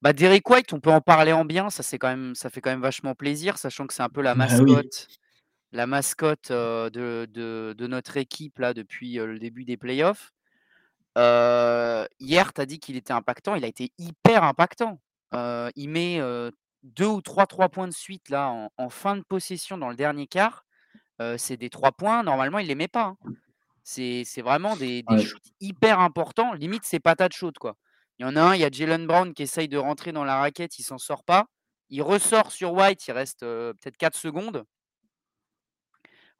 Bah, 0.00 0.12
Derek 0.12 0.48
White, 0.48 0.72
on 0.72 0.80
peut 0.80 0.90
en 0.90 1.00
parler 1.00 1.32
en 1.32 1.44
bien, 1.44 1.70
ça, 1.70 1.82
quand 1.98 2.08
même, 2.08 2.34
ça 2.34 2.50
fait 2.50 2.60
quand 2.60 2.70
même 2.70 2.82
vachement 2.82 3.14
plaisir, 3.14 3.58
sachant 3.58 3.86
que 3.86 3.94
c'est 3.94 4.02
un 4.02 4.08
peu 4.08 4.22
la 4.22 4.34
mascotte, 4.34 4.66
bah 4.66 4.80
oui. 4.84 5.18
la 5.72 5.86
mascotte 5.86 6.50
de, 6.50 6.90
de, 7.30 7.74
de, 7.76 7.86
notre 7.86 8.16
équipe 8.16 8.58
là, 8.58 8.74
depuis 8.74 9.14
le 9.14 9.38
début 9.38 9.64
des 9.64 9.76
playoffs. 9.76 10.32
Euh, 11.18 12.06
hier, 12.20 12.52
tu 12.52 12.60
as 12.60 12.66
dit 12.66 12.80
qu'il 12.80 12.96
était 12.96 13.12
impactant. 13.12 13.54
Il 13.54 13.64
a 13.64 13.68
été 13.68 13.92
hyper 13.98 14.44
impactant. 14.44 15.00
Il 15.76 15.88
met 15.88 16.20
deux 16.82 17.06
ou 17.06 17.20
trois 17.20 17.46
trois 17.46 17.68
points 17.68 17.86
de 17.86 17.92
suite 17.92 18.28
là 18.28 18.48
en, 18.48 18.70
en, 18.76 18.90
fin 18.90 19.16
de 19.16 19.22
possession 19.22 19.78
dans 19.78 19.88
le 19.88 19.94
dernier 19.96 20.26
quart. 20.26 20.64
c'est 21.36 21.56
des 21.56 21.70
trois 21.70 21.92
points. 21.92 22.22
Normalement, 22.22 22.58
il 22.58 22.66
les 22.66 22.74
met 22.74 22.88
pas. 22.88 23.14
Hein. 23.24 23.32
C'est 23.82 24.42
vraiment 24.42 24.76
des, 24.76 25.02
des 25.02 25.14
ouais. 25.14 25.24
shoots 25.24 25.52
hyper 25.60 26.00
importants. 26.00 26.52
Limite, 26.54 26.84
c'est 26.84 27.00
patate 27.00 27.32
chaude 27.32 27.58
quoi. 27.58 27.76
Il 28.18 28.22
y 28.22 28.28
en 28.28 28.36
a 28.36 28.42
un, 28.42 28.54
il 28.54 28.60
y 28.60 28.64
a 28.64 28.70
Jalen 28.70 29.06
Brown 29.06 29.34
qui 29.34 29.42
essaye 29.42 29.68
de 29.68 29.78
rentrer 29.78 30.12
dans 30.12 30.24
la 30.24 30.36
raquette, 30.36 30.78
il 30.78 30.82
s'en 30.82 30.98
sort 30.98 31.24
pas. 31.24 31.46
Il 31.90 32.02
ressort 32.02 32.52
sur 32.52 32.72
White, 32.72 33.06
il 33.06 33.12
reste 33.12 33.40
peut-être 33.40 33.96
4 33.96 34.16
secondes. 34.16 34.64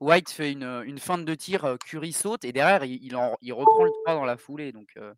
White 0.01 0.31
fait 0.31 0.53
une, 0.53 0.83
une 0.85 0.99
feinte 0.99 1.25
de 1.25 1.35
tir, 1.35 1.77
Curry 1.85 2.13
saute 2.13 2.45
et 2.45 2.53
derrière 2.53 2.85
il, 2.85 3.03
il, 3.05 3.17
en, 3.17 3.37
il 3.41 3.53
reprend 3.53 3.85
le 3.85 3.91
3 4.05 4.15
dans 4.15 4.25
la 4.25 4.37
foulée. 4.37 4.73
Donc 4.73 4.91
euh, 4.97 5.15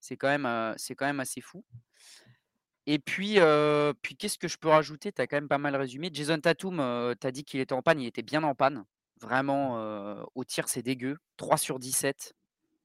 c'est 0.00 0.16
quand, 0.16 0.28
même, 0.28 0.46
euh, 0.46 0.74
quand 0.96 1.06
même 1.06 1.20
assez 1.20 1.40
fou. 1.40 1.64
Et 2.86 2.98
puis, 2.98 3.38
puis 4.02 4.16
qu'est-ce 4.16 4.38
que 4.38 4.48
je 4.48 4.58
peux 4.58 4.68
rajouter? 4.68 5.12
Tu 5.12 5.22
as 5.22 5.26
quand 5.26 5.36
même 5.36 5.48
pas 5.48 5.58
mal 5.58 5.76
résumé. 5.76 6.10
Jason 6.12 6.38
Tatum, 6.40 7.14
tu 7.20 7.26
as 7.26 7.30
dit 7.30 7.44
qu'il 7.44 7.60
était 7.60 7.74
en 7.74 7.82
panne, 7.82 8.00
il 8.00 8.06
était 8.06 8.22
bien 8.22 8.42
en 8.42 8.54
panne. 8.54 8.84
Vraiment, 9.22 10.26
au 10.34 10.44
tir, 10.44 10.68
c'est 10.68 10.82
dégueu. 10.82 11.16
3 11.36 11.56
sur 11.56 11.78
17. 11.78 12.34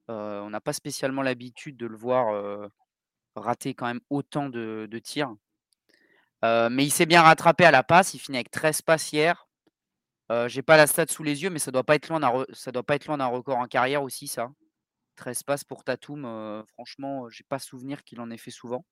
on 0.07 0.49
n'a 0.49 0.61
pas 0.61 0.73
spécialement 0.73 1.23
l'habitude 1.23 1.77
de 1.77 1.87
le 1.87 1.97
voir 1.97 2.69
rater 3.35 3.73
quand 3.73 3.87
même 3.87 4.01
autant 4.11 4.47
de, 4.49 4.99
tirs. 5.03 5.33
mais 6.43 6.85
il 6.85 6.91
s'est 6.91 7.07
bien 7.07 7.23
rattrapé 7.23 7.65
à 7.65 7.71
la 7.71 7.81
passe. 7.83 8.13
Il 8.13 8.19
finit 8.19 8.37
avec 8.37 8.51
13 8.51 8.83
passes 8.83 9.11
hier. 9.11 9.47
J'ai 10.45 10.61
pas 10.61 10.77
la 10.77 10.85
stat 10.85 11.07
sous 11.09 11.23
les 11.23 11.41
yeux, 11.41 11.49
mais 11.49 11.59
ça 11.59 11.71
doit 11.71 11.81
doit 11.81 11.85
pas 11.85 11.95
être 11.95 13.07
loin 13.07 13.17
d'un 13.17 13.25
record 13.25 13.57
en 13.57 13.67
carrière 13.67 14.03
aussi, 14.03 14.27
ça. 14.27 14.49
13 15.15 15.41
passes 15.41 15.63
pour 15.63 15.83
Tatum, 15.83 16.25
euh, 16.25 16.63
franchement, 16.65 17.27
j'ai 17.29 17.43
pas 17.43 17.57
souvenir 17.57 18.03
qu'il 18.03 18.21
en 18.21 18.29
ait 18.29 18.37
fait 18.37 18.51
souvent. 18.51 18.85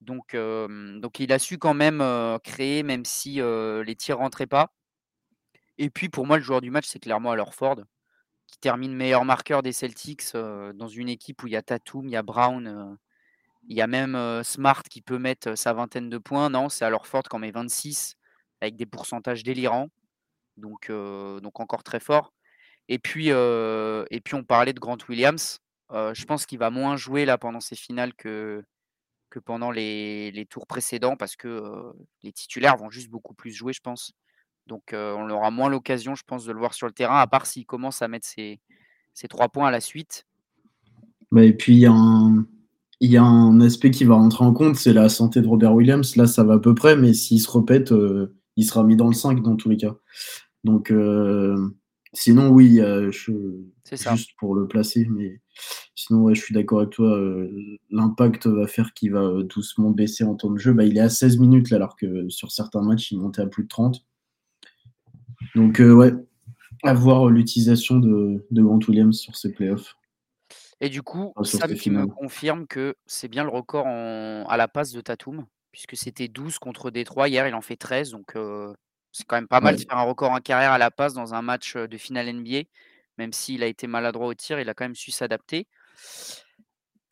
Donc, 0.00 0.36
donc 0.36 1.20
il 1.20 1.32
a 1.32 1.38
su 1.38 1.58
quand 1.58 1.74
même 1.74 2.02
créer, 2.42 2.82
même 2.82 3.04
si 3.04 3.40
les 3.40 3.96
tirs 3.96 4.18
rentraient 4.18 4.46
pas. 4.46 4.72
Et 5.82 5.90
puis 5.90 6.08
pour 6.08 6.28
moi, 6.28 6.36
le 6.36 6.44
joueur 6.44 6.60
du 6.60 6.70
match, 6.70 6.86
c'est 6.86 7.00
clairement 7.00 7.34
Ford, 7.52 7.80
qui 8.46 8.56
termine 8.60 8.94
meilleur 8.94 9.24
marqueur 9.24 9.64
des 9.64 9.72
Celtics 9.72 10.32
dans 10.32 10.86
une 10.86 11.08
équipe 11.08 11.42
où 11.42 11.48
il 11.48 11.54
y 11.54 11.56
a 11.56 11.62
Tatum, 11.62 12.06
il 12.06 12.12
y 12.12 12.16
a 12.16 12.22
Brown, 12.22 12.96
il 13.66 13.76
y 13.76 13.80
a 13.80 13.88
même 13.88 14.44
Smart 14.44 14.84
qui 14.84 15.02
peut 15.02 15.18
mettre 15.18 15.56
sa 15.56 15.72
vingtaine 15.72 16.08
de 16.08 16.18
points. 16.18 16.50
Non, 16.50 16.68
c'est 16.68 16.84
alors 16.84 17.08
Ford 17.08 17.24
en 17.32 17.40
met 17.40 17.50
26 17.50 18.14
avec 18.60 18.76
des 18.76 18.86
pourcentages 18.86 19.42
délirants. 19.42 19.88
Donc, 20.56 20.88
donc 20.88 21.58
encore 21.58 21.82
très 21.82 21.98
fort. 21.98 22.32
Et 22.88 23.00
puis, 23.00 23.30
et 23.30 24.20
puis 24.24 24.34
on 24.36 24.44
parlait 24.44 24.74
de 24.74 24.78
Grant 24.78 24.98
Williams. 25.08 25.58
je 25.90 26.24
pense 26.26 26.46
qu'il 26.46 26.60
va 26.60 26.70
moins 26.70 26.94
jouer 26.96 27.24
là 27.24 27.38
pendant 27.38 27.58
ces 27.60 27.74
finales 27.74 28.14
que, 28.14 28.62
que 29.30 29.40
pendant 29.40 29.72
les, 29.72 30.30
les 30.30 30.46
tours 30.46 30.68
précédents 30.68 31.16
parce 31.16 31.34
que 31.34 31.92
les 32.22 32.32
titulaires 32.32 32.76
vont 32.76 32.88
juste 32.88 33.10
beaucoup 33.10 33.34
plus 33.34 33.50
jouer, 33.50 33.72
je 33.72 33.80
pense. 33.80 34.12
Donc 34.66 34.94
on 34.94 35.28
aura 35.30 35.50
moins 35.50 35.68
l'occasion, 35.68 36.14
je 36.14 36.22
pense, 36.24 36.44
de 36.44 36.52
le 36.52 36.58
voir 36.58 36.74
sur 36.74 36.86
le 36.86 36.92
terrain, 36.92 37.18
à 37.18 37.26
part 37.26 37.46
s'il 37.46 37.66
commence 37.66 38.02
à 38.02 38.08
mettre 38.08 38.26
ses, 38.26 38.60
ses, 39.12 39.28
trois 39.28 39.48
points 39.48 39.68
à 39.68 39.70
la 39.70 39.80
suite. 39.80 40.26
Bah, 41.30 41.44
et 41.44 41.52
puis 41.52 41.74
il 41.74 41.78
y, 41.80 41.86
a 41.86 41.92
un, 41.92 42.46
il 43.00 43.10
y 43.10 43.16
a 43.16 43.24
un 43.24 43.60
aspect 43.60 43.90
qui 43.90 44.04
va 44.04 44.14
rentrer 44.14 44.44
en 44.44 44.52
compte, 44.52 44.76
c'est 44.76 44.92
la 44.92 45.08
santé 45.08 45.40
de 45.40 45.48
Robert 45.48 45.74
Williams. 45.74 46.16
Là, 46.16 46.26
ça 46.26 46.44
va 46.44 46.54
à 46.54 46.58
peu 46.58 46.74
près, 46.74 46.96
mais 46.96 47.14
s'il 47.14 47.40
se 47.40 47.50
répète, 47.50 47.92
il 48.56 48.64
sera 48.64 48.84
mis 48.84 48.96
dans 48.96 49.08
le 49.08 49.14
5 49.14 49.42
dans 49.42 49.56
tous 49.56 49.68
les 49.68 49.76
cas. 49.76 49.94
Donc 50.64 50.92
sinon, 52.12 52.50
oui, 52.50 52.80
je, 53.10 53.32
juste 54.14 54.30
pour 54.38 54.54
le 54.54 54.68
placer, 54.68 55.06
mais 55.10 55.40
sinon, 55.94 56.22
ouais, 56.22 56.34
je 56.34 56.42
suis 56.42 56.54
d'accord 56.54 56.80
avec 56.80 56.90
toi. 56.90 57.18
L'impact 57.90 58.46
va 58.46 58.66
faire 58.66 58.92
qu'il 58.94 59.12
va 59.12 59.42
doucement 59.42 59.90
baisser 59.90 60.24
en 60.24 60.34
temps 60.34 60.50
de 60.50 60.58
jeu. 60.58 60.72
Bah, 60.72 60.84
il 60.84 60.96
est 60.96 61.00
à 61.00 61.08
16 61.08 61.38
minutes, 61.38 61.70
là, 61.70 61.76
alors 61.76 61.96
que 61.96 62.28
sur 62.28 62.52
certains 62.52 62.82
matchs, 62.82 63.10
il 63.10 63.18
montait 63.18 63.42
à 63.42 63.46
plus 63.46 63.64
de 63.64 63.68
30. 63.68 64.04
Donc, 65.54 65.80
euh, 65.80 65.92
ouais, 65.92 66.12
à 66.82 66.94
voir 66.94 67.26
l'utilisation 67.26 67.96
de, 67.96 68.44
de 68.50 68.62
Grant 68.62 68.80
Williams 68.88 69.18
sur 69.18 69.36
ces 69.36 69.52
playoffs. 69.52 69.96
Et 70.80 70.88
du 70.88 71.02
coup, 71.02 71.32
ça 71.44 71.68
qui 71.68 71.90
me 71.90 72.06
confirme 72.08 72.66
que 72.66 72.96
c'est 73.06 73.28
bien 73.28 73.44
le 73.44 73.50
record 73.50 73.86
à 73.86 74.56
la 74.56 74.66
passe 74.66 74.90
de 74.90 75.00
Tatum, 75.00 75.46
puisque 75.70 75.96
c'était 75.96 76.26
12 76.26 76.58
contre 76.58 76.90
Détroit. 76.90 77.28
Hier, 77.28 77.46
il 77.46 77.54
en 77.54 77.60
fait 77.60 77.76
13. 77.76 78.10
Donc, 78.10 78.34
euh, 78.34 78.74
c'est 79.12 79.24
quand 79.24 79.36
même 79.36 79.46
pas 79.46 79.60
mal 79.60 79.76
de 79.76 79.80
faire 79.80 79.96
un 79.96 80.02
record 80.02 80.32
en 80.32 80.40
carrière 80.40 80.72
à 80.72 80.78
la 80.78 80.90
passe 80.90 81.14
dans 81.14 81.34
un 81.34 81.42
match 81.42 81.76
de 81.76 81.96
finale 81.96 82.32
NBA. 82.32 82.62
Même 83.18 83.32
s'il 83.32 83.62
a 83.62 83.66
été 83.66 83.86
maladroit 83.86 84.26
au 84.26 84.34
tir, 84.34 84.58
il 84.58 84.68
a 84.68 84.74
quand 84.74 84.84
même 84.84 84.96
su 84.96 85.12
s'adapter. 85.12 85.68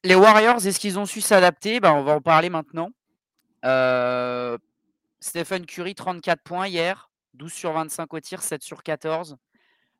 Les 0.02 0.14
Warriors, 0.14 0.66
est-ce 0.66 0.80
qu'ils 0.80 0.98
ont 0.98 1.06
su 1.06 1.20
s'adapter? 1.20 1.78
Ben, 1.78 1.92
On 1.92 2.02
va 2.02 2.14
en 2.14 2.20
parler 2.20 2.50
maintenant. 2.50 2.90
Euh, 3.64 4.56
Stephen 5.20 5.66
Curry, 5.66 5.94
34 5.94 6.42
points 6.42 6.66
hier. 6.66 7.09
12 7.34 7.52
sur 7.52 7.72
25 7.72 8.12
au 8.12 8.20
tir, 8.20 8.42
7 8.42 8.62
sur 8.62 8.82
14. 8.82 9.36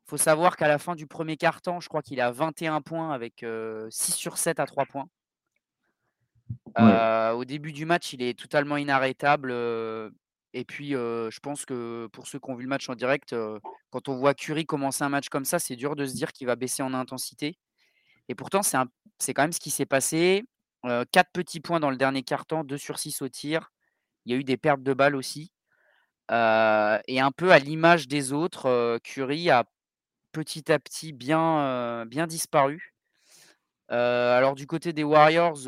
Il 0.05 0.09
faut 0.09 0.17
savoir 0.17 0.57
qu'à 0.57 0.67
la 0.67 0.77
fin 0.77 0.95
du 0.95 1.07
premier 1.07 1.37
quart-temps, 1.37 1.79
je 1.79 1.87
crois 1.87 2.01
qu'il 2.01 2.19
a 2.19 2.31
21 2.31 2.81
points 2.81 3.11
avec 3.13 3.45
6 3.89 4.11
sur 4.13 4.37
7 4.37 4.59
à 4.59 4.65
3 4.65 4.85
points. 4.85 5.07
au 7.33 7.45
début 7.45 7.71
du 7.71 7.85
match, 7.85 8.13
il 8.13 8.21
est 8.21 8.37
totalement 8.37 8.77
inarrêtable. 8.77 9.51
et 10.53 10.65
puis, 10.65 10.91
je 10.91 11.39
pense 11.39 11.65
que 11.65 12.07
pour 12.11 12.27
ceux 12.27 12.39
qui 12.39 12.49
ont 12.49 12.55
vu 12.55 12.63
le 12.63 12.69
match 12.69 12.89
en 12.89 12.95
direct, 12.95 13.35
quand 13.89 14.09
on 14.09 14.17
voit 14.17 14.33
Curry 14.33 14.65
commencer 14.65 15.03
un 15.03 15.09
match 15.09 15.29
comme 15.29 15.45
ça, 15.45 15.59
c'est 15.59 15.75
dur 15.75 15.95
de 15.95 16.05
se 16.05 16.13
dire 16.13 16.31
qu'il 16.33 16.47
va 16.47 16.55
baisser 16.55 16.83
en 16.83 16.93
intensité. 16.93 17.57
Et 18.27 18.35
pourtant, 18.35 18.61
c'est 18.63 19.33
quand 19.33 19.43
même 19.43 19.53
ce 19.53 19.59
qui 19.59 19.71
s'est 19.71 19.85
passé. 19.85 20.43
4 20.83 21.31
petits 21.31 21.61
points 21.61 21.79
dans 21.79 21.91
le 21.91 21.97
dernier 21.97 22.23
quart-temps, 22.23 22.63
2 22.63 22.77
sur 22.77 22.99
6 22.99 23.21
au 23.21 23.29
tir. 23.29 23.71
Il 24.25 24.33
y 24.33 24.35
a 24.35 24.39
eu 24.39 24.43
des 24.43 24.57
pertes 24.57 24.83
de 24.83 24.93
balles 24.93 25.15
aussi 25.15 25.51
et 26.31 27.19
un 27.19 27.31
peu 27.31 27.51
à 27.51 27.59
l'image 27.59 28.07
des 28.07 28.31
autres, 28.33 28.99
Curry 29.03 29.49
a 29.49 29.65
petit 30.31 30.71
à 30.71 30.79
petit 30.79 31.11
bien, 31.11 32.05
bien 32.05 32.25
disparu. 32.27 32.93
alors 33.89 34.55
du 34.55 34.65
côté 34.65 34.93
des 34.93 35.03
Warriors, 35.03 35.67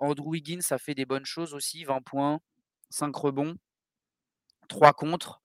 Andrew 0.00 0.30
Wiggins 0.30 0.60
a 0.70 0.78
fait 0.78 0.94
des 0.94 1.06
bonnes 1.06 1.24
choses 1.24 1.54
aussi, 1.54 1.84
20 1.84 2.02
points, 2.02 2.40
5 2.90 3.14
rebonds, 3.16 3.56
3 4.68 4.92
contre. 4.92 5.40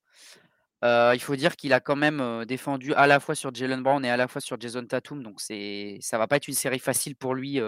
il 0.84 1.20
faut 1.22 1.36
dire 1.38 1.56
qu'il 1.56 1.72
a 1.74 1.80
quand 1.80 1.96
même 1.96 2.44
défendu 2.46 2.94
à 2.96 3.08
la 3.08 3.22
fois 3.22 3.36
sur 3.36 3.54
Jalen 3.56 3.82
Brown 3.82 4.04
et 4.04 4.10
à 4.10 4.18
la 4.18 4.28
fois 4.28 4.42
sur 4.42 4.60
Jason 4.60 4.86
Tatum, 4.86 5.24
donc 5.24 5.40
c'est 5.40 5.98
ça 6.02 6.18
va 6.18 6.28
pas 6.28 6.36
être 6.36 6.50
une 6.50 6.56
série 6.56 6.80
facile 6.80 7.16
pour 7.16 7.36
lui 7.36 7.62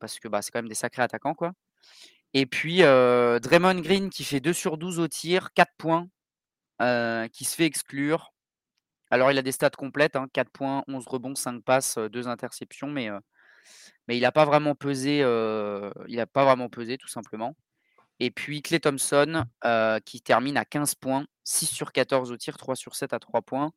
parce 0.00 0.18
que 0.18 0.26
bah, 0.28 0.42
c'est 0.42 0.50
quand 0.50 0.58
même 0.58 0.68
des 0.68 0.74
sacrés 0.74 1.02
attaquants 1.02 1.34
quoi. 1.34 1.52
Et 2.34 2.46
puis 2.46 2.78
Draymond 2.80 3.80
Green 3.80 4.10
qui 4.10 4.24
fait 4.24 4.40
2 4.40 4.52
sur 4.52 4.78
12 4.78 4.98
au 4.98 5.08
tir, 5.08 5.52
4 5.54 5.72
points, 5.78 6.08
qui 7.32 7.44
se 7.44 7.54
fait 7.56 7.64
exclure. 7.64 8.32
Alors 9.10 9.32
il 9.32 9.38
a 9.38 9.42
des 9.42 9.52
stats 9.52 9.70
complètes, 9.70 10.18
4 10.32 10.46
hein, 10.46 10.50
points, 10.52 10.84
11 10.86 11.06
rebonds, 11.06 11.34
5 11.34 11.64
passes, 11.64 11.96
2 11.96 12.28
interceptions, 12.28 12.88
mais, 12.88 13.10
il 14.08 14.20
n'a 14.20 14.32
pas 14.32 14.44
vraiment 14.44 14.74
pesé, 14.74 15.18
il 15.18 16.20
a 16.20 16.26
pas 16.26 16.44
vraiment 16.44 16.68
pesé 16.68 16.98
tout 16.98 17.08
simplement. 17.08 17.56
Et 18.20 18.30
puis 18.30 18.62
Clay 18.62 18.80
Thompson 18.80 19.44
qui 20.04 20.20
termine 20.20 20.56
à 20.58 20.64
15 20.64 20.94
points, 20.96 21.26
6 21.44 21.66
sur 21.66 21.92
14 21.92 22.30
au 22.30 22.36
tir, 22.36 22.58
3 22.58 22.76
sur 22.76 22.94
7 22.94 23.12
à 23.14 23.18
3 23.18 23.42
points. 23.42 23.72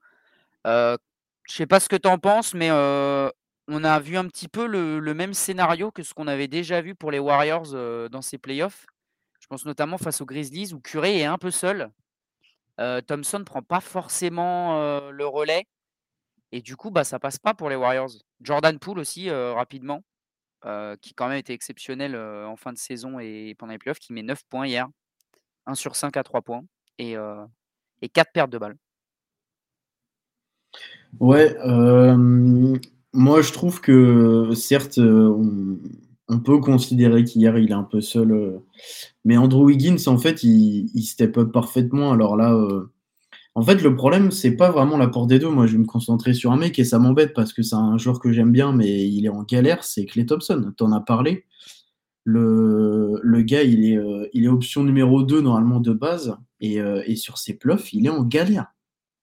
Je 0.66 0.98
je 1.52 1.58
sais 1.58 1.68
pas 1.68 1.82
ce 1.82 1.90
que 1.90 1.98
tu 1.98 2.08
en 2.08 2.18
penses, 2.18 2.54
mais 2.54 2.70
on 3.72 3.86
a 3.86 4.00
vu 4.00 4.18
un 4.18 4.28
petit 4.28 4.50
peu 4.50 4.68
le, 4.68 5.14
même 5.14 5.34
scénario 5.34 5.92
que 5.92 6.04
ce 6.04 6.14
qu'on 6.14 6.28
avait 6.28 6.50
déjà 6.50 6.82
vu 6.82 6.94
pour 6.94 7.10
les 7.10 7.20
Warriors 7.20 7.72
dans 8.10 8.22
ces 8.22 8.38
playoffs. 8.38 8.86
Je 9.40 9.48
pense 9.48 9.66
notamment 9.66 9.98
face 9.98 10.20
aux 10.22 10.26
Grizzlies 10.26 10.74
où 10.74 10.80
Curry 10.80 11.20
est 11.20 11.26
un 11.26 11.38
peu 11.38 11.52
seul. 11.52 11.90
Thompson 13.08 13.40
ne 13.40 13.44
prend 13.44 13.62
pas 13.62 13.80
forcément 13.80 15.10
le 15.10 15.26
relais. 15.26 15.66
Et 16.52 16.62
du 16.62 16.76
coup, 16.76 16.92
bah, 16.92 17.06
ça 17.06 17.18
passe 17.18 17.40
pas 17.40 17.54
pour 17.54 17.70
les 17.70 17.78
Warriors. 17.78 18.12
Jordan 18.42 18.78
Poole 18.78 19.00
aussi, 19.00 19.32
rapidement, 19.32 20.04
qui 21.02 21.14
quand 21.14 21.30
même 21.30 21.38
était 21.38 21.54
exceptionnel 21.54 22.16
en 22.16 22.58
fin 22.58 22.74
de 22.74 22.78
saison 22.78 23.20
et 23.20 23.56
pendant 23.58 23.72
les 23.72 23.80
playoffs, 23.80 24.00
qui 24.00 24.12
met 24.12 24.24
9 24.24 24.44
points 24.50 24.68
hier. 24.68 24.88
1 25.66 25.76
sur 25.76 25.96
5 25.96 26.18
à 26.18 26.24
3 26.24 26.42
points 26.42 26.66
et, 26.98 27.16
et 28.02 28.10
4 28.10 28.32
pertes 28.34 28.50
de 28.50 28.58
balles. 28.58 28.76
Ouais, 31.20 31.56
moi, 33.14 33.42
je 33.42 33.52
trouve 33.52 33.82
que 33.82 34.52
certes, 34.56 34.98
euh, 34.98 35.78
on, 36.30 36.40
peut 36.40 36.60
considérer 36.60 37.24
qu'hier, 37.26 37.58
il 37.58 37.72
est 37.72 37.74
un 37.74 37.84
peu 37.84 38.02
seul. 38.02 38.32
Euh, 38.32 38.60
mais 39.26 39.38
Andrew 39.38 39.66
Wiggins, 39.66 39.98
en 40.08 40.18
fait, 40.18 40.44
il, 40.44 41.04
step 41.04 41.38
up 41.38 41.52
parfaitement. 41.52 42.12
Alors 42.14 42.38
là, 42.38 42.54
euh, 42.54 42.90
en 43.56 43.64
fait, 43.64 43.82
le 43.82 43.96
problème, 43.96 44.32
c'est 44.32 44.56
pas 44.56 44.72
vraiment 44.72 44.98
l'apport 44.98 45.28
des 45.28 45.40
deux. 45.40 45.50
Moi, 45.50 45.68
je 45.68 45.74
vais 45.74 45.80
me 45.80 45.86
concentrer 45.86 46.34
sur 46.34 46.52
un 46.54 46.58
mec 46.58 46.80
et 46.80 46.86
ça 46.86 47.00
m'embête 47.00 47.34
parce 47.34 47.52
que 47.54 47.64
c'est 47.64 47.76
un 47.76 47.98
joueur 47.98 48.20
que 48.20 48.32
j'aime 48.32 48.52
bien, 48.52 48.72
mais 48.72 49.08
il 49.08 49.26
est 49.26 49.30
en 49.30 49.44
galère. 49.44 49.84
C'est 49.84 50.06
Clay 50.06 50.26
Thompson. 50.26 50.74
T'en 50.78 50.94
as 50.94 51.02
parlé. 51.02 51.46
Le, 52.24 53.20
le 53.22 53.42
gars, 53.42 53.64
il 53.64 53.86
est, 53.86 54.00
il 54.34 54.46
est 54.46 54.48
option 54.48 54.84
numéro 54.84 55.24
2 55.24 55.42
normalement 55.42 55.82
de 55.82 55.92
base. 55.92 56.38
Et, 56.62 56.76
et 56.78 57.16
sur 57.16 57.40
ses 57.40 57.56
pluffs, 57.56 57.92
il 57.94 58.06
est 58.06 58.10
en 58.10 58.24
galère. 58.24 58.68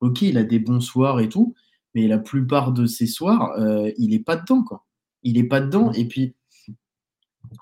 Ok, 0.00 0.23
il 0.23 0.37
a 0.37 0.45
des 0.45 0.59
bons 0.59 0.80
soirs 0.80 1.21
et 1.21 1.28
tout 1.28 1.54
mais 1.95 2.07
la 2.07 2.18
plupart 2.18 2.73
de 2.73 2.87
ces 2.87 3.07
soirs, 3.07 3.52
euh, 3.59 3.90
il 3.99 4.14
est 4.14 4.25
pas 4.25 4.37
dedans, 4.37 4.62
quoi. 4.62 4.85
Il 5.23 5.38
est 5.38 5.45
pas 5.45 5.61
dedans, 5.61 5.92
et 5.92 6.04
puis 6.07 6.35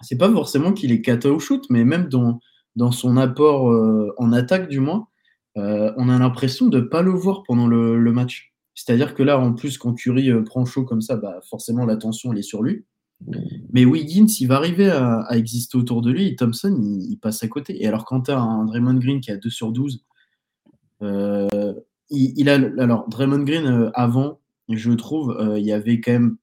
c'est 0.03 0.19
pas 0.19 0.31
forcément 0.31 0.73
qu'il 0.73 0.93
est 0.93 1.01
cata 1.01 1.31
au 1.31 1.39
shoot, 1.39 1.65
mais 1.71 1.85
même 1.85 2.09
dans, 2.09 2.41
dans 2.75 2.93
son 2.93 3.17
apport 3.17 3.71
euh, 3.71 4.13
en 4.19 4.33
attaque, 4.33 4.69
du 4.69 4.81
moins, 4.81 5.09
euh, 5.57 5.93
on 5.97 6.09
a 6.09 6.19
l'impression 6.19 6.67
de 6.67 6.81
pas 6.81 7.03
le 7.03 7.13
voir 7.13 7.45
pendant 7.45 7.67
le, 7.67 8.13
match. 8.13 8.53
C'est-à-dire 8.75 9.15
que 9.15 9.23
là, 9.23 9.39
en 9.39 9.55
plus, 9.55 9.79
quand 9.79 9.95
Curry 9.95 10.31
prend 10.45 10.67
chaud 10.67 10.85
comme 10.85 11.01
ça, 11.01 11.17
bah, 11.17 11.41
forcément 11.49 11.87
l'attention 11.87 12.33
elle 12.33 12.39
est 12.39 12.43
sur 12.43 12.63
lui. 12.63 12.85
Mais 13.73 13.87
Wiggins, 13.87 14.27
il 14.41 14.47
va 14.47 14.57
arriver 14.57 14.91
à, 14.91 15.27
exister 15.31 15.79
autour 15.79 16.03
de 16.03 16.11
lui 16.11 16.27
et 16.29 16.37
Thompson, 16.37 16.77
il, 16.79 17.17
passe 17.17 17.43
à 17.43 17.49
côté. 17.49 17.83
Et 17.83 17.87
alors, 17.87 18.05
quand 18.05 18.23
tu 18.23 18.31
as 18.31 18.39
un 18.39 18.67
Draymond 18.67 18.99
Green 18.99 19.23
qui 19.23 19.31
a 19.31 19.39
2 19.39 19.49
sur 19.49 19.73
12, 19.73 20.05
il, 22.11 22.49
a 22.49 22.55
alors 22.55 23.09
Draymond 23.09 23.45
Green 23.45 23.67
euh, 23.67 23.91
avant, 23.95 24.41
je 24.69 24.93
trouve, 24.93 25.37
euh, 25.39 25.59
il 25.59 25.65
y 25.65 25.73
avait 25.73 26.01
quand 26.01 26.13
même 26.13 26.37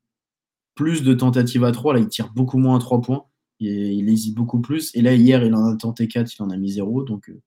plus 0.75 1.03
de 1.03 1.13
tentatives 1.13 1.63
à 1.63 1.71
3. 1.71 1.93
Là, 1.93 1.99
il 1.99 2.07
tire 2.07 2.31
beaucoup 2.33 2.57
moins 2.57 2.77
à 2.77 2.79
3 2.79 3.01
points. 3.01 3.25
Il, 3.59 4.09
hésite 4.09 4.35
beaucoup 4.35 4.59
plus. 4.59 4.93
Et 4.95 5.01
là, 5.01 5.13
hier, 5.13 5.43
il 5.43 5.53
en 5.55 5.73
a 5.73 5.77
tenté 5.77 6.07
4, 6.07 6.31
il 6.37 6.43
en 6.43 6.49
a 6.49 6.57
mis 6.57 6.71
0. 6.71 7.03
Donc, 7.03 7.29
euh, 7.29 7.41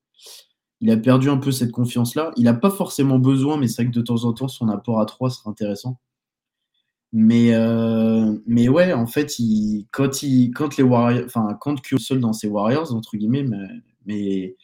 il 0.80 0.90
a 0.90 0.96
perdu 0.96 1.28
un 1.28 1.36
peu 1.36 1.50
cette 1.50 1.72
confiance-là. 1.72 2.30
Il 2.36 2.44
n'a 2.44 2.54
pas 2.54 2.70
forcément 2.70 3.18
besoin, 3.18 3.58
mais 3.58 3.68
c'est 3.68 3.82
vrai 3.82 3.92
que 3.92 3.98
de 3.98 4.02
temps 4.02 4.24
en 4.24 4.32
temps, 4.32 4.48
son 4.48 4.68
apport 4.68 5.00
à 5.00 5.06
3 5.06 5.30
serait 5.30 5.50
intéressant. 5.50 5.98
Mais, 7.12 7.52
mais 8.46 8.68
ouais, 8.68 8.92
en 8.92 9.06
fait, 9.06 9.38
il, 9.38 9.86
quand, 9.90 10.22
il, 10.22 10.50
quand 10.50 10.76
les 10.76 10.82
Warriors, 10.82 11.24
enfin, 11.24 11.56
quand 11.60 11.76
seul 11.98 12.20
dans 12.20 12.32
ses 12.32 12.48
Warriors, 12.48 12.92
entre 12.94 13.16
guillemets, 13.16 13.42
mais, 13.44 13.68
mais 14.04 14.56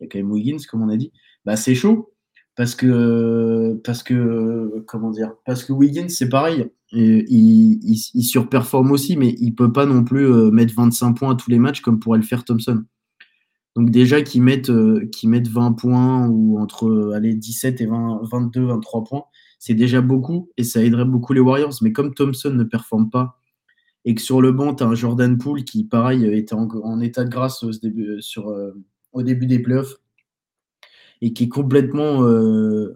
il 0.00 0.02
y 0.02 0.04
a 0.04 0.06
quand 0.06 0.18
même 0.18 0.30
Wiggins, 0.30 0.58
comme 0.70 0.82
on 0.82 0.88
a 0.88 0.96
dit, 0.96 1.12
bah, 1.44 1.56
c'est 1.56 1.74
chaud 1.74 2.12
parce 2.56 2.74
que, 2.74 3.78
parce 3.84 4.02
que, 4.02 4.82
comment 4.86 5.10
dire, 5.10 5.34
parce 5.44 5.62
que 5.62 5.72
Wiggins, 5.72 6.08
c'est 6.08 6.28
pareil. 6.28 6.66
il, 6.90 8.22
surperforme 8.22 8.92
aussi, 8.92 9.16
mais 9.16 9.36
il 9.38 9.54
peut 9.54 9.72
pas 9.72 9.84
non 9.84 10.04
plus 10.04 10.26
euh, 10.26 10.50
mettre 10.50 10.74
25 10.74 11.12
points 11.12 11.32
à 11.32 11.34
tous 11.34 11.50
les 11.50 11.58
matchs 11.58 11.82
comme 11.82 12.00
pourrait 12.00 12.18
le 12.18 12.24
faire 12.24 12.44
Thompson. 12.44 12.82
Donc 13.76 13.90
déjà 13.90 14.22
qu'ils 14.22 14.42
mettent, 14.42 14.70
euh, 14.70 15.06
mettent 15.24 15.48
20 15.48 15.72
points 15.72 16.26
ou 16.28 16.58
entre 16.58 17.12
allez, 17.14 17.34
17 17.34 17.82
et 17.82 17.86
20, 17.86 18.20
22, 18.32 18.64
23 18.64 19.04
points, 19.04 19.24
c'est 19.58 19.74
déjà 19.74 20.00
beaucoup 20.00 20.50
et 20.56 20.64
ça 20.64 20.82
aiderait 20.82 21.04
beaucoup 21.04 21.34
les 21.34 21.40
Warriors. 21.40 21.74
Mais 21.82 21.92
comme 21.92 22.14
Thompson 22.14 22.50
ne 22.50 22.64
performe 22.64 23.10
pas 23.10 23.38
et 24.06 24.14
que 24.14 24.22
sur 24.22 24.40
le 24.40 24.52
banc, 24.52 24.74
tu 24.74 24.82
as 24.82 24.86
un 24.86 24.94
Jordan 24.94 25.36
Poole 25.36 25.64
qui, 25.64 25.84
pareil, 25.84 26.24
était 26.24 26.54
en, 26.54 27.00
état 27.00 27.24
de 27.24 27.28
grâce 27.28 27.62
euh, 27.64 28.72
au 29.12 29.22
début 29.22 29.46
des 29.46 29.58
playoffs 29.58 29.96
et 31.22 31.32
qui 31.32 31.44
est 31.44 31.48
complètement 31.48 32.22
euh, 32.24 32.94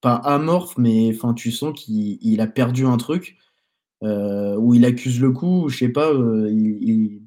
pas 0.00 0.14
amorphe, 0.14 0.78
mais 0.78 1.12
tu 1.36 1.52
sens 1.52 1.78
qu'il 1.78 2.40
a 2.40 2.46
perdu 2.46 2.86
un 2.86 2.96
truc 2.96 3.36
euh, 4.02 4.56
où 4.56 4.74
il 4.74 4.84
accuse 4.84 5.20
le 5.20 5.30
coup, 5.32 5.68
je 5.68 5.78
sais 5.78 5.88
pas, 5.90 6.12
il, 6.12 7.22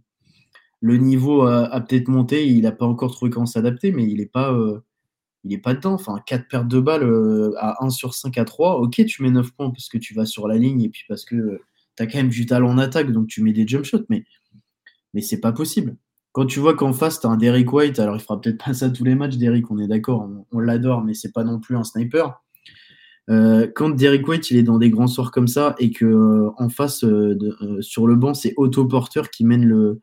le 0.81 0.97
niveau 0.97 1.43
a, 1.43 1.79
peut-être 1.81 2.07
monté, 2.07 2.47
il 2.47 2.61
n'a 2.61 2.71
pas 2.71 2.85
encore 2.85 3.11
trouvé 3.11 3.31
comment 3.31 3.45
s'adapter, 3.45 3.91
mais 3.91 4.05
il 4.05 4.17
n'est 4.17 4.25
pas, 4.25 4.57
il 5.43 5.53
est 5.53 5.59
pas 5.59 5.73
dedans. 5.75 5.93
Enfin, 5.93 6.19
4 6.25 6.47
pertes 6.47 6.67
de 6.67 6.79
balles 6.79 7.53
à 7.57 7.83
1 7.83 7.89
sur 7.89 8.13
5 8.13 8.37
à 8.37 8.45
3, 8.45 8.79
ok, 8.79 9.05
tu 9.05 9.23
mets 9.23 9.31
9 9.31 9.51
points 9.51 9.69
parce 9.69 9.87
que 9.87 9.97
tu 9.97 10.13
vas 10.13 10.25
sur 10.25 10.47
la 10.47 10.57
ligne 10.57 10.81
et 10.81 10.89
puis 10.89 11.03
parce 11.07 11.25
que 11.25 11.61
tu 11.97 12.03
as 12.03 12.07
quand 12.07 12.17
même 12.17 12.29
du 12.29 12.45
talent 12.45 12.69
en 12.71 12.77
attaque, 12.77 13.11
donc 13.11 13.27
tu 13.27 13.43
mets 13.43 13.53
des 13.53 13.67
jump 13.67 13.85
shots, 13.85 14.05
mais, 14.09 14.25
mais 15.13 15.21
c'est 15.21 15.39
pas 15.39 15.51
possible. 15.51 15.97
Quand 16.33 16.45
tu 16.47 16.59
vois 16.59 16.73
qu'en 16.73 16.93
face, 16.93 17.19
tu 17.19 17.27
as 17.27 17.29
un 17.29 17.37
Derrick 17.37 17.71
White, 17.71 17.99
alors 17.99 18.15
il 18.15 18.21
fera 18.21 18.41
peut-être 18.41 18.63
pas 18.63 18.73
ça 18.73 18.89
tous 18.89 19.03
les 19.03 19.15
matchs, 19.15 19.37
Derrick, 19.37 19.69
on 19.71 19.77
est 19.77 19.87
d'accord, 19.87 20.29
on, 20.51 20.59
l'adore, 20.59 21.03
mais 21.03 21.13
c'est 21.13 21.31
pas 21.31 21.43
non 21.43 21.59
plus 21.59 21.77
un 21.77 21.83
sniper. 21.83 22.41
Euh, 23.29 23.67
quand 23.73 23.91
Derrick 23.91 24.27
White 24.27 24.51
il 24.51 24.57
est 24.57 24.63
dans 24.63 24.79
des 24.79 24.89
grands 24.89 25.07
sorts 25.07 25.31
comme 25.31 25.47
ça 25.47 25.75
et 25.79 25.91
que 25.91 26.03
euh, 26.03 26.49
en 26.57 26.67
face 26.67 27.05
euh, 27.05 27.37
sur 27.79 28.05
le 28.05 28.17
banc 28.17 28.33
c'est 28.33 28.53
Otto 28.57 28.85
Porter 28.85 29.21
qui 29.31 29.45
mène 29.45 29.63
le 29.63 30.01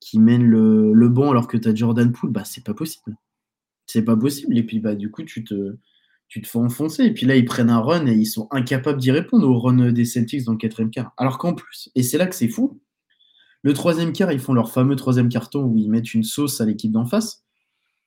qui 0.00 0.18
banc 0.18 1.30
alors 1.30 1.46
que 1.46 1.58
tu 1.58 1.68
as 1.68 1.74
Jordan 1.74 2.10
Poole, 2.10 2.30
bah 2.30 2.44
c'est 2.44 2.64
pas 2.64 2.72
possible. 2.72 3.16
C'est 3.86 4.02
pas 4.02 4.16
possible. 4.16 4.56
Et 4.56 4.62
puis 4.62 4.80
bah 4.80 4.94
du 4.94 5.10
coup 5.10 5.24
tu 5.24 5.44
te 5.44 5.76
tu 6.28 6.40
te 6.42 6.48
fais 6.48 6.58
enfoncer. 6.58 7.04
Et 7.04 7.12
puis 7.12 7.26
là, 7.26 7.36
ils 7.36 7.44
prennent 7.44 7.70
un 7.70 7.80
run 7.80 8.06
et 8.06 8.14
ils 8.14 8.26
sont 8.26 8.48
incapables 8.50 9.00
d'y 9.00 9.10
répondre 9.10 9.48
au 9.48 9.58
run 9.58 9.92
des 9.92 10.04
Celtics 10.04 10.44
dans 10.44 10.52
le 10.52 10.58
quatrième 10.58 10.90
quart. 10.90 11.12
Alors 11.16 11.38
qu'en 11.38 11.54
plus, 11.54 11.90
et 11.94 12.02
c'est 12.02 12.18
là 12.18 12.26
que 12.26 12.34
c'est 12.34 12.48
fou, 12.48 12.80
le 13.64 13.72
troisième 13.72 14.12
quart, 14.12 14.30
ils 14.30 14.38
font 14.38 14.52
leur 14.52 14.70
fameux 14.70 14.94
troisième 14.94 15.28
carton 15.28 15.64
où 15.64 15.76
ils 15.76 15.90
mettent 15.90 16.14
une 16.14 16.22
sauce 16.22 16.60
à 16.60 16.64
l'équipe 16.64 16.92
d'en 16.92 17.06
face. 17.06 17.42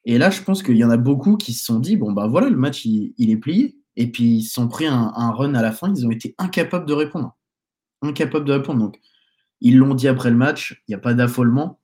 Et 0.06 0.18
là, 0.18 0.30
je 0.30 0.42
pense 0.42 0.64
qu'il 0.64 0.78
y 0.78 0.86
en 0.86 0.90
a 0.90 0.98
beaucoup 0.98 1.36
qui 1.36 1.52
se 1.52 1.66
sont 1.66 1.80
dit, 1.80 1.98
bon, 1.98 2.14
bah 2.14 2.28
voilà, 2.28 2.50
le 2.50 2.56
match, 2.56 2.86
il, 2.86 3.30
est 3.30 3.38
plié. 3.38 3.78
Et 3.98 4.10
puis, 4.10 4.38
ils 4.38 4.44
se 4.44 4.54
sont 4.54 4.70
pris 4.70 4.86
un, 4.86 5.12
un, 5.16 5.32
run 5.32 5.54
à 5.56 5.62
la 5.62 5.74
fin, 5.74 5.94
ils 5.94 6.06
ont 6.06 6.12
été 6.12 6.34
incapables 6.38 6.86
de 6.86 6.94
répondre. 6.94 7.36
Incapables 8.02 8.46
de 8.46 8.54
répondre. 8.54 8.80
Donc, 8.80 9.00
ils 9.60 9.78
l'ont 9.78 9.96
dit 9.96 10.08
après 10.08 10.30
le 10.30 10.38
match, 10.38 10.82
il 10.88 10.92
n'y 10.92 10.96
a 10.96 11.00
pas 11.00 11.14
d'affolement. 11.14 11.80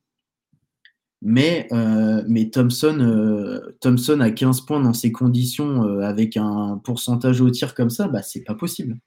Mais, 1.25 1.67
euh, 1.71 2.21
mais 2.27 2.49
Thompson, 2.49 2.97
euh, 2.99 3.77
Thompson 3.79 4.19
a 4.19 4.29
15 4.29 4.61
points 4.61 4.81
dans 4.81 4.93
ces 4.93 5.13
conditions 5.13 5.85
euh, 5.85 6.01
avec 6.01 6.35
un 6.35 6.81
pourcentage 6.83 7.39
au 7.39 7.49
tir 7.49 7.73
comme 7.75 7.89
ça, 7.89 8.09
bah, 8.09 8.21
c'est 8.21 8.43
pas 8.43 8.55
possible. 8.55 8.99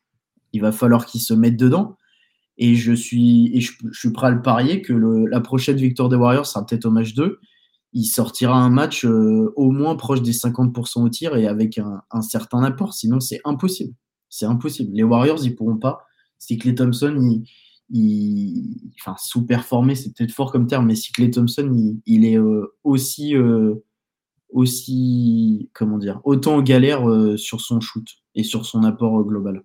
Il 0.55 0.63
va 0.63 0.73
falloir 0.73 1.05
qu'il 1.05 1.21
se 1.21 1.35
mette 1.35 1.59
dedans. 1.59 1.99
Et 2.59 2.75
je 2.75 2.93
suis, 2.93 3.61
je, 3.61 3.73
suis 3.93 4.11
prêt 4.13 4.29
à 4.29 4.31
le 4.31 4.43
parier 4.43 4.83
que 4.83 4.93
la 4.93 5.41
prochaine 5.41 5.77
victoire 5.77 6.09
des 6.09 6.17
Warriors 6.17 6.47
sera 6.47 6.65
peut-être 6.65 6.87
au 6.87 6.91
match 6.91 7.15
2. 7.15 7.39
Il 7.93 8.05
sortira 8.05 8.57
un 8.59 8.71
match 8.71 9.05
au 9.05 9.71
moins 9.71 9.97
proche 9.97 10.23
des 10.23 10.33
50% 10.33 11.03
au 11.03 11.09
tir 11.09 11.37
et 11.37 11.47
avec 11.47 11.79
un, 11.79 12.23
certain 12.23 12.63
apport. 12.63 12.95
Sinon, 12.95 13.21
c'est 13.21 13.41
impossible. 13.45 13.95
C'est 14.29 14.47
impossible. 14.47 14.95
Les 14.95 15.03
Warriors, 15.03 15.45
ils 15.45 15.55
pourront 15.55 15.77
pas. 15.77 16.07
Que 16.49 16.65
les 16.65 16.75
Thompson, 16.75 17.43
il, 17.91 18.93
enfin, 19.01 19.17
sous-performé, 19.19 19.95
c'est 19.95 20.13
peut-être 20.13 20.33
fort 20.33 20.53
comme 20.53 20.67
terme, 20.67 20.87
mais 20.87 20.97
si 20.97 21.13
Clay 21.13 21.31
Thompson, 21.31 21.99
il, 22.07 22.25
est 22.25 22.39
euh, 22.39 22.75
aussi, 22.85 23.37
euh, 23.37 23.75
aussi, 24.51 25.71
comment 25.73 25.99
dire, 25.99 26.21
autant 26.25 26.57
en 26.57 26.63
galère 26.63 27.09
euh, 27.09 27.37
sur 27.37 27.61
son 27.61 27.81
shoot 27.81 28.07
et 28.35 28.43
sur 28.43 28.67
son 28.67 28.83
apport 28.83 29.23
global. 29.25 29.65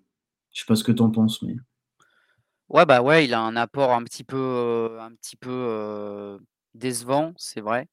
Je 0.52 0.60
sais 0.60 0.66
pas 0.66 0.76
ce 0.76 0.84
que 0.84 0.92
tu 0.92 1.02
en 1.02 1.10
penses, 1.10 1.42
mais. 1.42 1.56
Ouais, 2.72 2.86
bah 2.86 3.02
ouais, 3.02 3.26
il 3.26 3.34
a 3.34 3.40
un 3.40 3.54
apport 3.54 3.92
un 3.92 4.02
petit 4.02 4.24
peu, 4.24 4.98
décevant, 6.74 7.34
c'est 7.36 7.60
vrai. 7.60 7.86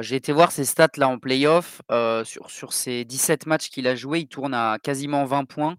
J'ai 0.00 0.16
été 0.16 0.32
voir 0.32 0.52
ses 0.52 0.64
stats 0.64 0.88
là 0.96 1.08
en 1.08 1.18
playoff. 1.18 1.82
sur, 2.24 2.50
sur 2.50 2.72
ses 2.72 3.04
17 3.04 3.46
matchs 3.46 3.70
qu'il 3.70 3.86
a 3.86 3.94
joué, 3.94 4.20
il 4.20 4.28
tourne 4.28 4.54
à 4.54 4.78
quasiment 4.82 5.24
20 5.24 5.44
points. 5.44 5.76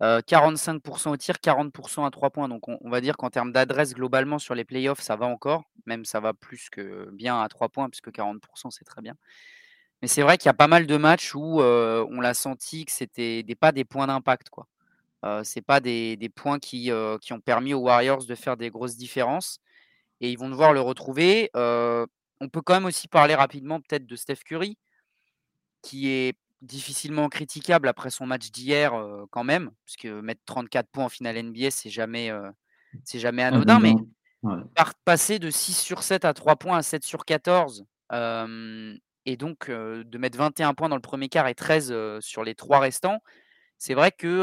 45% 0.00 1.10
au 1.10 1.16
tir, 1.16 1.36
40% 1.36 2.04
à 2.06 2.10
3 2.10 2.30
points. 2.30 2.48
Donc 2.48 2.68
on, 2.68 2.90
va 2.90 3.00
dire 3.00 3.16
qu'en 3.16 3.30
termes 3.30 3.52
d'adresse, 3.52 3.94
globalement, 3.94 4.40
sur 4.40 4.56
les 4.56 4.64
playoffs, 4.64 5.00
ça 5.00 5.14
va 5.16 5.26
encore. 5.26 5.64
Même 5.86 6.04
ça 6.04 6.18
va 6.20 6.34
plus 6.34 6.68
que 6.70 7.10
bien 7.12 7.40
à 7.40 7.48
3 7.48 7.68
points, 7.68 7.88
puisque 7.90 8.10
40%, 8.10 8.70
c'est 8.70 8.84
très 8.84 9.02
bien. 9.02 9.14
Mais 10.02 10.08
c'est 10.08 10.22
vrai 10.22 10.38
qu'il 10.38 10.48
y 10.48 10.50
a 10.50 10.54
pas 10.54 10.68
mal 10.68 10.86
de 10.86 10.96
matchs 10.96 11.34
où 11.36 11.60
on 11.62 12.20
l'a 12.20 12.34
senti 12.34 12.84
que 12.86 12.92
c'était 12.92 13.44
des, 13.44 13.54
pas 13.54 13.72
des 13.72 13.84
points 13.84 14.08
d'impact. 14.08 14.50
quoi. 14.50 14.66
Euh, 15.24 15.42
c'est 15.44 15.62
pas 15.62 15.80
des, 15.80 16.32
points 16.34 16.58
qui, 16.58 16.90
qui, 17.20 17.32
ont 17.32 17.40
permis 17.40 17.74
aux 17.74 17.80
Warriors 17.80 18.24
de 18.24 18.34
faire 18.34 18.56
des 18.56 18.70
grosses 18.70 18.96
différences. 18.96 19.60
Et 20.20 20.30
ils 20.30 20.38
vont 20.38 20.50
devoir 20.50 20.72
le 20.72 20.80
retrouver. 20.80 21.50
on 21.54 22.48
peut 22.50 22.62
quand 22.62 22.74
même 22.74 22.86
aussi 22.86 23.08
parler 23.08 23.34
rapidement 23.34 23.80
peut-être 23.80 24.06
de 24.06 24.16
Steph 24.16 24.42
Curry, 24.44 24.78
qui 25.82 26.08
est 26.08 26.36
difficilement 26.62 27.28
critiquable 27.28 27.88
après 27.88 28.10
son 28.10 28.26
match 28.26 28.50
d'hier 28.50 28.92
quand 29.30 29.44
même, 29.44 29.70
puisque 29.84 30.06
mettre 30.06 30.42
34 30.46 30.88
points 30.90 31.04
en 31.06 31.08
finale 31.08 31.42
NBA, 31.42 31.70
c'est 31.70 31.90
jamais, 31.90 32.30
c'est 33.04 33.18
jamais 33.18 33.42
anodin, 33.42 33.80
mais 33.80 33.94
passer 35.04 35.38
de 35.38 35.50
6 35.50 35.74
sur 35.74 36.02
7 36.02 36.24
à 36.24 36.34
3 36.34 36.56
points 36.56 36.78
à 36.78 36.82
7 36.82 37.02
sur 37.04 37.24
14, 37.24 37.86
et 38.12 39.36
donc 39.36 39.70
de 39.70 40.18
mettre 40.18 40.38
21 40.38 40.74
points 40.74 40.88
dans 40.88 40.96
le 40.96 41.02
premier 41.02 41.28
quart 41.28 41.48
et 41.48 41.54
13 41.54 42.20
sur 42.20 42.44
les 42.44 42.54
3 42.54 42.78
restants, 42.80 43.20
c'est 43.80 43.94
vrai 43.94 44.12
qu'il 44.12 44.36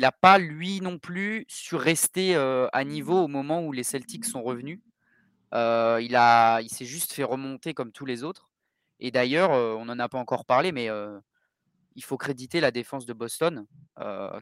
n'a 0.00 0.12
pas, 0.12 0.38
lui 0.38 0.80
non 0.80 0.98
plus, 0.98 1.44
su 1.48 1.76
rester 1.76 2.34
à 2.34 2.84
niveau 2.84 3.22
au 3.22 3.28
moment 3.28 3.62
où 3.62 3.70
les 3.70 3.84
Celtics 3.84 4.24
sont 4.24 4.42
revenus. 4.42 4.80
il 5.52 6.68
s'est 6.68 6.84
juste 6.84 7.12
fait 7.12 7.22
remonter 7.22 7.74
comme 7.74 7.92
tous 7.92 8.06
les 8.06 8.24
autres. 8.24 8.50
Et 8.98 9.12
d'ailleurs, 9.12 9.50
on 9.50 9.84
n'en 9.84 10.00
a 10.00 10.08
pas 10.08 10.18
encore 10.18 10.44
parlé, 10.44 10.72
mais 10.72 10.90
il 11.94 12.02
faut 12.02 12.16
créditer 12.16 12.60
la 12.60 12.72
défense 12.72 13.06
de 13.06 13.12
Boston, 13.12 13.64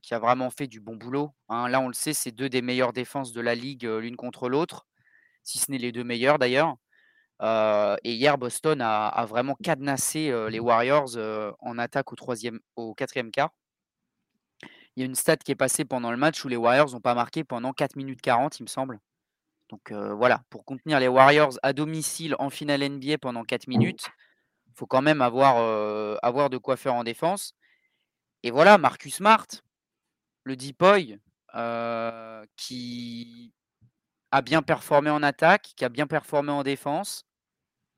qui 0.02 0.14
a 0.14 0.18
vraiment 0.18 0.48
fait 0.48 0.66
du 0.66 0.80
bon 0.80 0.96
boulot. 0.96 1.34
Hein. 1.50 1.68
Là, 1.68 1.80
on 1.80 1.88
le 1.88 1.94
sait, 1.94 2.14
c'est 2.14 2.32
deux 2.32 2.48
des 2.48 2.62
meilleures 2.62 2.94
défenses 2.94 3.32
de 3.32 3.42
la 3.42 3.54
ligue 3.54 3.84
l'une 3.84 4.16
contre 4.16 4.48
l'autre, 4.48 4.86
si 5.42 5.58
ce 5.58 5.70
n'est 5.70 5.76
les 5.76 5.92
deux 5.92 6.02
meilleures 6.02 6.38
d'ailleurs. 6.38 6.76
Et 8.02 8.14
hier, 8.14 8.38
Boston 8.38 8.80
a, 8.80 9.26
vraiment 9.26 9.54
cadenassé 9.62 10.32
les 10.50 10.60
Warriors 10.60 11.16
en 11.60 11.78
attaque 11.78 12.12
au, 12.12 12.16
troisième, 12.16 12.60
au 12.76 12.94
quatrième 12.94 13.30
quart. 13.30 13.50
Il 14.96 15.00
y 15.00 15.02
a 15.02 15.06
une 15.06 15.14
stat 15.14 15.36
qui 15.36 15.52
est 15.52 15.56
passée 15.56 15.84
pendant 15.84 16.10
le 16.10 16.16
match 16.16 16.44
où 16.44 16.48
les 16.48 16.56
Warriors 16.56 16.92
n'ont 16.92 17.00
pas 17.00 17.14
marqué 17.14 17.44
pendant 17.44 17.72
4 17.72 17.96
minutes 17.96 18.20
40, 18.22 18.60
il 18.60 18.62
me 18.62 18.68
semble. 18.68 19.00
Donc 19.68 19.92
voilà, 19.92 20.42
pour 20.50 20.64
contenir 20.64 21.00
les 21.00 21.08
Warriors 21.08 21.58
à 21.62 21.72
domicile 21.72 22.36
en 22.38 22.48
finale 22.50 22.88
NBA 22.88 23.18
pendant 23.18 23.44
4 23.44 23.66
minutes, 23.66 24.08
faut 24.74 24.86
quand 24.86 25.02
même 25.02 25.20
avoir, 25.20 25.56
avoir 26.22 26.48
de 26.50 26.58
quoi 26.58 26.76
faire 26.76 26.94
en 26.94 27.04
défense. 27.04 27.54
Et 28.42 28.50
voilà, 28.50 28.78
Marcus 28.78 29.16
Smart, 29.16 29.46
le 30.44 30.56
Deepoy, 30.56 31.18
qui 32.56 33.52
a 34.30 34.42
bien 34.42 34.62
performé 34.62 35.10
en 35.10 35.22
attaque, 35.22 35.72
qui 35.76 35.84
a 35.84 35.88
bien 35.88 36.06
performé 36.06 36.50
en 36.50 36.62
défense. 36.62 37.24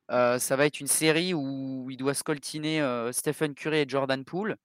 Ça 0.09 0.55
va 0.55 0.65
être 0.65 0.79
une 0.79 0.87
série 0.87 1.33
où 1.33 1.87
il 1.89 1.97
doit 1.97 2.13
scoltiner 2.13 3.09
Stephen 3.11 3.53
Curry 3.53 3.79
et 3.79 3.89
Jordan 3.89 4.23
Poole. 4.23 4.57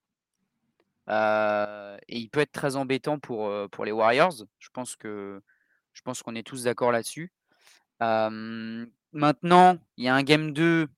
et 1.09 2.18
il 2.18 2.28
peut 2.31 2.40
être 2.40 2.52
très 2.52 2.76
embêtant 2.76 3.18
pour, 3.18 3.52
pour 3.70 3.85
les 3.85 3.92
Warriors. 3.92 4.44
Je 4.59 4.68
pense 4.72 4.96
que 4.96 5.42
je 5.92 6.02
pense 6.02 6.22
qu'on 6.22 6.35
est 6.35 6.46
tous 6.46 6.64
d'accord 6.64 6.92
là-dessus. 6.92 7.33
maintenant, 8.00 9.78
il 9.96 10.05
y 10.05 10.09
a 10.09 10.14
un 10.14 10.22
game 10.22 10.52
2 10.52 10.88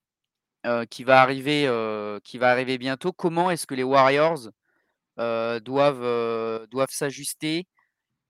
qui, 0.90 1.04
va 1.04 1.20
arriver, 1.20 1.68
qui 2.24 2.38
va 2.38 2.50
arriver 2.50 2.78
bientôt. 2.78 3.12
Comment 3.12 3.50
est-ce 3.50 3.66
que 3.66 3.74
les 3.74 3.82
Warriors 3.82 4.50
doivent, 5.16 6.66
doivent 6.70 6.90
s'ajuster 6.90 7.66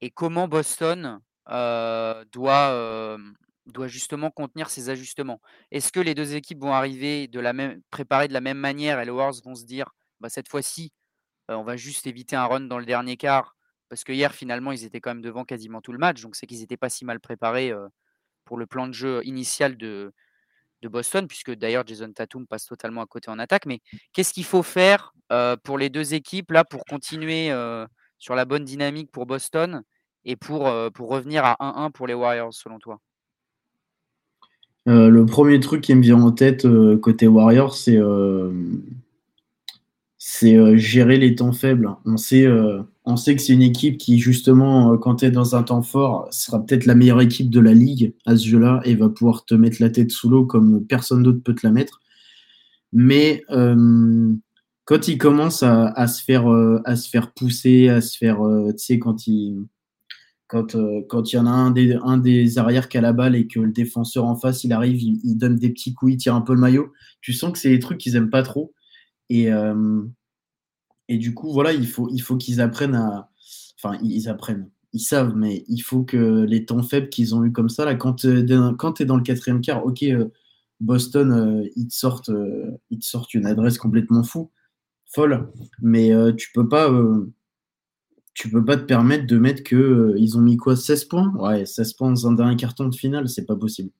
et 0.00 0.10
comment 0.10 0.48
Boston 0.48 1.20
doit, 1.46 3.18
doit 3.66 3.88
justement 3.88 4.30
contenir 4.30 4.70
ces 4.70 4.90
ajustements 4.90 5.40
Est-ce 5.70 5.92
que 5.92 6.00
les 6.00 6.14
deux 6.14 6.34
équipes 6.34 6.60
vont 6.60 6.72
arriver 6.72 7.28
de 7.28 7.40
la 7.40 7.52
même, 7.52 7.80
préparées 7.90 8.28
de 8.28 8.32
la 8.34 8.40
même 8.40 8.58
manière 8.58 9.00
et 9.00 9.04
les 9.04 9.10
Warriors 9.10 9.40
vont 9.44 9.54
se 9.54 9.64
dire 9.64 9.90
bah, 10.20 10.28
cette 10.28 10.48
fois-ci, 10.48 10.92
on 11.48 11.64
va 11.64 11.76
juste 11.76 12.06
éviter 12.06 12.36
un 12.36 12.46
run 12.46 12.60
dans 12.60 12.78
le 12.78 12.86
dernier 12.86 13.16
quart? 13.16 13.56
Parce 13.88 14.04
que 14.04 14.12
hier, 14.12 14.34
finalement, 14.34 14.72
ils 14.72 14.84
étaient 14.84 15.00
quand 15.00 15.10
même 15.10 15.22
devant 15.22 15.44
quasiment 15.44 15.80
tout 15.80 15.92
le 15.92 15.98
match. 15.98 16.20
Donc, 16.22 16.36
c'est 16.36 16.46
qu'ils 16.46 16.60
n'étaient 16.60 16.76
pas 16.76 16.88
si 16.88 17.04
mal 17.04 17.20
préparés 17.20 17.72
pour 18.44 18.58
le 18.58 18.66
plan 18.66 18.86
de 18.88 18.92
jeu 18.92 19.20
initial 19.24 19.76
de, 19.76 20.12
de 20.82 20.88
Boston, 20.88 21.26
puisque 21.28 21.52
d'ailleurs 21.52 21.86
Jason 21.86 22.12
Tatum 22.12 22.46
passe 22.46 22.66
totalement 22.66 23.02
à 23.02 23.06
côté 23.06 23.30
en 23.30 23.38
attaque. 23.38 23.66
Mais 23.66 23.80
qu'est-ce 24.12 24.32
qu'il 24.32 24.44
faut 24.44 24.62
faire 24.62 25.12
pour 25.64 25.78
les 25.78 25.90
deux 25.90 26.14
équipes 26.14 26.52
là 26.52 26.64
pour 26.64 26.84
continuer 26.84 27.50
sur 28.18 28.34
la 28.34 28.44
bonne 28.44 28.64
dynamique 28.64 29.10
pour 29.12 29.26
Boston 29.26 29.82
et 30.24 30.36
pour, 30.36 30.72
pour 30.94 31.10
revenir 31.10 31.44
à 31.44 31.56
1-1 31.60 31.90
pour 31.90 32.06
les 32.06 32.14
Warriors 32.14 32.54
selon 32.54 32.78
toi? 32.78 33.00
Le 34.86 35.24
premier 35.24 35.60
truc 35.60 35.80
qui 35.80 35.94
me 35.94 36.02
vient 36.02 36.20
en 36.20 36.32
tête 36.32 36.66
côté 37.00 37.26
Warriors, 37.26 37.74
c'est 37.74 37.98
c'est 40.18 40.78
gérer 40.78 41.18
les 41.18 41.34
temps 41.34 41.52
faibles. 41.52 41.90
On 42.06 42.16
sait, 42.16 42.44
que 42.44 43.42
c'est 43.42 43.52
une 43.52 43.62
équipe 43.62 43.98
qui, 43.98 44.18
justement, 44.18 44.96
quand 44.96 45.16
tu 45.16 45.26
es 45.26 45.30
dans 45.30 45.54
un 45.54 45.62
temps 45.62 45.82
fort, 45.82 46.28
sera 46.30 46.64
peut-être 46.64 46.86
la 46.86 46.94
meilleure 46.94 47.20
équipe 47.20 47.50
de 47.50 47.60
la 47.60 47.74
ligue 47.74 48.14
à 48.24 48.36
ce 48.36 48.46
jeu-là 48.46 48.80
et 48.84 48.94
va 48.94 49.10
pouvoir 49.10 49.44
te 49.44 49.54
mettre 49.54 49.76
la 49.80 49.90
tête 49.90 50.10
sous 50.10 50.30
l'eau 50.30 50.46
comme 50.46 50.84
personne 50.86 51.22
d'autre 51.22 51.42
peut 51.44 51.54
te 51.54 51.66
la 51.66 51.72
mettre. 51.72 52.00
Mais 52.92 53.44
quand 53.48 55.08
il 55.08 55.18
commence 55.18 55.62
à, 55.62 56.06
se 56.06 56.22
faire, 56.22 56.46
à 56.84 56.96
se 56.96 57.08
faire 57.08 57.32
pousser, 57.32 57.88
à 57.88 58.00
se 58.00 58.16
faire, 58.16 58.38
tu 58.70 58.84
sais, 58.84 58.98
quand 58.98 59.26
il, 59.26 59.66
quand, 60.54 60.76
quand 61.08 61.32
il 61.32 61.36
y 61.36 61.38
en 61.38 61.46
a 61.46 61.50
un 61.50 61.70
des, 62.18 62.58
arrières 62.58 62.88
qui 62.88 62.96
a 62.96 63.00
la 63.00 63.12
balle 63.12 63.34
et 63.34 63.48
que 63.48 63.58
le 63.58 63.72
défenseur 63.72 64.24
en 64.24 64.36
face, 64.36 64.62
il 64.62 64.72
arrive, 64.72 65.02
il, 65.02 65.36
donne 65.36 65.56
des 65.56 65.70
petits 65.70 65.94
coups, 65.94 66.12
il 66.12 66.16
tire 66.16 66.34
un 66.34 66.42
peu 66.42 66.54
le 66.54 66.60
maillot, 66.60 66.92
tu 67.20 67.32
sens 67.32 67.52
que 67.52 67.58
c'est 67.58 67.70
des 67.70 67.80
trucs 67.80 67.98
qu'ils 67.98 68.14
aiment 68.14 68.30
pas 68.30 68.42
trop. 68.42 68.72
Et, 69.30 69.52
euh, 69.52 70.02
du 71.08 71.34
coup, 71.34 71.52
voilà, 71.52 71.72
il 71.72 71.86
faut, 71.86 72.08
il 72.12 72.20
faut 72.20 72.36
qu'ils 72.36 72.60
apprennent 72.60 72.94
à. 72.94 73.30
Enfin, 73.82 73.98
ils 74.02 74.28
apprennent. 74.28 74.70
Ils 74.92 75.00
savent, 75.00 75.34
mais 75.34 75.64
il 75.66 75.80
faut 75.80 76.04
que 76.04 76.44
les 76.44 76.64
temps 76.64 76.82
faibles 76.84 77.08
qu'ils 77.08 77.34
ont 77.34 77.44
eu 77.44 77.50
comme 77.50 77.68
ça, 77.68 77.84
là, 77.84 77.96
quand, 77.96 78.24
euh, 78.24 78.44
tu 78.46 79.02
es 79.02 79.06
dans 79.06 79.16
le 79.16 79.22
quatrième 79.22 79.60
quart, 79.60 79.84
ok, 79.84 80.04
euh, 80.04 80.28
Boston, 80.80 81.68
ils, 81.74 81.88
te 81.88 81.94
sortent, 81.94 82.30
ils 82.90 82.98
te 83.00 83.04
sortent 83.04 83.34
une 83.34 83.46
adresse 83.46 83.78
complètement 83.78 84.22
fou, 84.22 84.52
folle, 85.12 85.50
mais 85.80 86.12
tu 86.36 86.50
peux 86.52 86.68
pas 86.68 86.90
tu 88.34 88.50
peux 88.50 88.64
pas 88.64 88.76
te 88.76 88.82
permettre 88.82 89.26
de 89.26 89.38
mettre 89.38 89.62
que 89.62 90.14
ils 90.18 90.36
ont 90.36 90.40
mis 90.40 90.56
quoi 90.56 90.76
16 90.76 91.04
points? 91.06 91.32
Ouais, 91.36 91.64
16 91.66 91.94
points 91.94 92.10
dans 92.10 92.28
un 92.28 92.32
dernier 92.32 92.56
carton 92.56 92.88
de 92.88 92.94
finale, 92.94 93.28
c'est 93.28 93.46
pas 93.46 93.56
possible. 93.56 93.90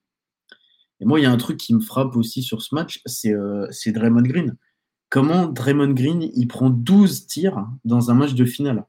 Et 1.00 1.04
moi, 1.06 1.20
il 1.20 1.22
y 1.22 1.26
a 1.26 1.32
un 1.32 1.36
truc 1.36 1.56
qui 1.56 1.74
me 1.74 1.80
frappe 1.80 2.16
aussi 2.16 2.42
sur 2.42 2.62
ce 2.62 2.74
match, 2.74 3.00
c'est 3.06 3.92
Draymond 3.92 4.22
Green 4.22 4.56
comment 5.14 5.46
Draymond 5.46 5.92
Green 5.92 6.28
il 6.34 6.48
prend 6.48 6.70
12 6.70 7.28
tirs 7.28 7.68
dans 7.84 8.10
un 8.10 8.14
match 8.14 8.34
de 8.34 8.44
finale? 8.44 8.84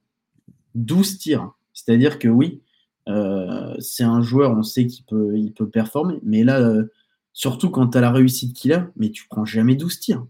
12 0.74 1.20
tirs. 1.20 1.52
C'est-à-dire 1.72 2.18
que 2.18 2.28
oui, 2.28 2.64
euh, 3.08 3.76
c'est 3.78 4.04
un 4.04 4.24
joueur, 4.24 4.58
on 4.58 4.64
sait 4.64 4.88
qu'il 4.88 5.06
peut, 5.06 5.38
il 5.38 5.54
peut 5.54 5.70
performer, 5.70 6.20
mais 6.24 6.44
là, 6.44 6.60
euh, 6.60 6.92
surtout 7.32 7.70
quand 7.70 7.90
tu 7.90 8.00
la 8.00 8.10
réussite 8.10 8.56
qu'il 8.56 8.74
a, 8.74 8.90
mais 8.96 9.12
tu 9.12 9.28
prends 9.30 9.46
jamais 9.46 9.76
12 9.76 10.00
tirs. 10.00 10.26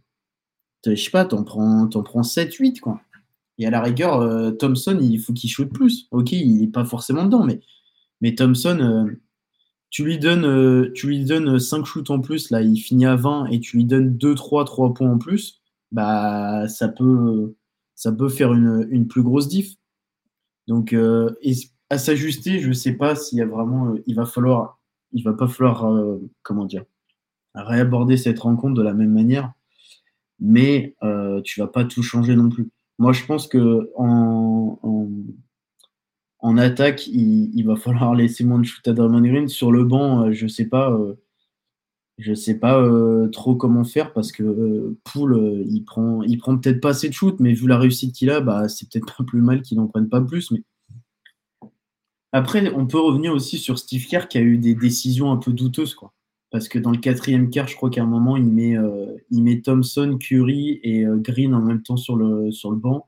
Je 0.85 0.95
sais 0.95 1.11
pas, 1.11 1.23
t'en 1.23 1.45
prends, 1.45 1.83
en 1.83 2.03
prends 2.03 2.23
7, 2.23 2.53
8, 2.53 2.81
quoi. 2.81 2.99
Et 3.57 3.65
à 3.65 3.69
la 3.69 3.81
rigueur, 3.81 4.21
euh, 4.21 4.51
Thompson, 4.51 4.97
il 5.01 5.19
faut 5.19 5.33
qu'il 5.33 5.49
shoot 5.49 5.71
plus. 5.71 6.07
Ok, 6.11 6.31
il 6.33 6.59
n'est 6.59 6.67
pas 6.67 6.85
forcément 6.85 7.25
dedans, 7.25 7.43
mais, 7.45 7.61
mais 8.21 8.35
Thompson, 8.35 9.07
tu 9.89 10.03
lui 10.03 10.19
donnes, 10.19 10.91
tu 10.93 11.07
lui 11.07 11.23
donnes 11.23 11.59
5 11.59 11.85
shoots 11.85 12.09
en 12.09 12.19
plus, 12.19 12.49
là, 12.51 12.61
il 12.61 12.77
finit 12.77 13.05
à 13.05 13.15
20, 13.15 13.47
et 13.47 13.59
tu 13.59 13.77
lui 13.77 13.85
donnes 13.85 14.17
2, 14.17 14.35
3, 14.35 14.65
3 14.65 14.93
points 14.93 15.11
en 15.11 15.17
plus 15.17 15.61
bah, 15.95 16.67
ça, 16.67 16.89
peut, 16.89 17.55
ça 17.95 18.11
peut 18.11 18.29
faire 18.29 18.53
une, 18.53 19.07
plus 19.07 19.23
grosse 19.23 19.47
diff. 19.47 19.75
Donc, 20.67 20.93
euh, 20.93 21.29
à 21.89 21.97
s'ajuster, 21.97 22.59
je 22.59 22.69
ne 22.69 22.73
sais 22.73 22.93
pas 22.93 23.15
s'il 23.15 23.37
y 23.37 23.41
a 23.41 23.45
vraiment. 23.45 23.93
Euh, 23.93 24.03
il 24.07 24.15
va 24.15 24.25
falloir. 24.25 24.79
Il 25.13 25.23
va 25.23 25.33
pas 25.33 25.47
falloir. 25.47 25.85
Euh, 25.85 26.19
comment 26.43 26.65
dire 26.65 26.83
Réaborder 27.53 28.17
cette 28.17 28.39
rencontre 28.39 28.73
de 28.73 28.81
la 28.81 28.93
même 28.93 29.13
manière. 29.13 29.53
Mais 30.39 30.95
tu 31.45 31.61
vas 31.61 31.67
pas 31.67 31.85
tout 31.85 32.03
changer 32.03 32.35
non 32.35 32.49
plus. 32.49 32.69
Moi, 32.97 33.11
je 33.13 33.25
pense 33.25 33.47
que 33.47 33.89
en, 33.97 34.79
en, 36.39 36.57
attaque, 36.57 37.07
il, 37.07 37.63
va 37.63 37.75
falloir 37.75 38.15
laisser 38.15 38.43
moins 38.43 38.59
de 38.59 38.65
shoot 38.65 38.87
à 38.87 38.93
Draymond 38.93 39.21
Green. 39.21 39.47
Sur 39.47 39.71
le 39.71 39.83
banc, 39.83 40.31
je 40.31 40.47
sais 40.47 40.65
pas 40.65 40.97
je 42.17 42.33
sais 42.33 42.55
pas 42.55 42.79
euh, 42.79 43.27
trop 43.29 43.55
comment 43.55 43.83
faire 43.83 44.13
parce 44.13 44.31
que 44.31 44.43
euh, 44.43 44.97
Poul, 45.03 45.33
euh, 45.33 45.63
il 45.67 45.83
prend, 45.83 46.21
il 46.23 46.37
prend 46.37 46.57
peut-être 46.57 46.79
pas 46.79 46.89
assez 46.89 47.09
de 47.09 47.13
shoot, 47.13 47.35
mais 47.39 47.53
vu 47.53 47.67
la 47.67 47.77
réussite 47.77 48.15
qu'il 48.15 48.29
a, 48.29 48.39
bah, 48.39 48.69
c'est 48.69 48.89
peut-être 48.89 49.17
pas 49.17 49.23
plus 49.23 49.41
mal 49.41 49.61
qu'il 49.61 49.77
n'en 49.77 49.87
prenne 49.87 50.07
pas 50.07 50.21
plus. 50.21 50.51
Mais 50.51 50.63
après, 52.31 52.71
on 52.73 52.87
peut 52.87 52.99
revenir 52.99 53.33
aussi 53.33 53.57
sur 53.57 53.77
Steve 53.79 54.07
Kerr 54.07 54.27
qui 54.27 54.37
a 54.37 54.41
eu 54.41 54.57
des 54.57 54.75
décisions 54.75 55.31
un 55.31 55.37
peu 55.37 55.51
douteuses, 55.51 55.93
quoi. 55.93 56.13
Parce 56.51 56.67
que 56.67 56.79
dans 56.79 56.91
le 56.91 56.97
quatrième 56.97 57.49
quart, 57.49 57.67
je 57.67 57.75
crois 57.75 57.89
qu'à 57.89 58.03
un 58.03 58.07
moment, 58.07 58.37
il 58.37 58.45
met, 58.45 58.75
il 59.31 59.43
met 59.43 59.61
Thompson, 59.61 60.17
Curry 60.19 60.79
et 60.83 61.05
Green 61.17 61.53
en 61.53 61.61
même 61.61 61.81
temps 61.81 61.97
sur 61.97 62.15
le, 62.15 62.51
sur 62.51 62.71
le 62.71 62.77
banc. 62.77 63.07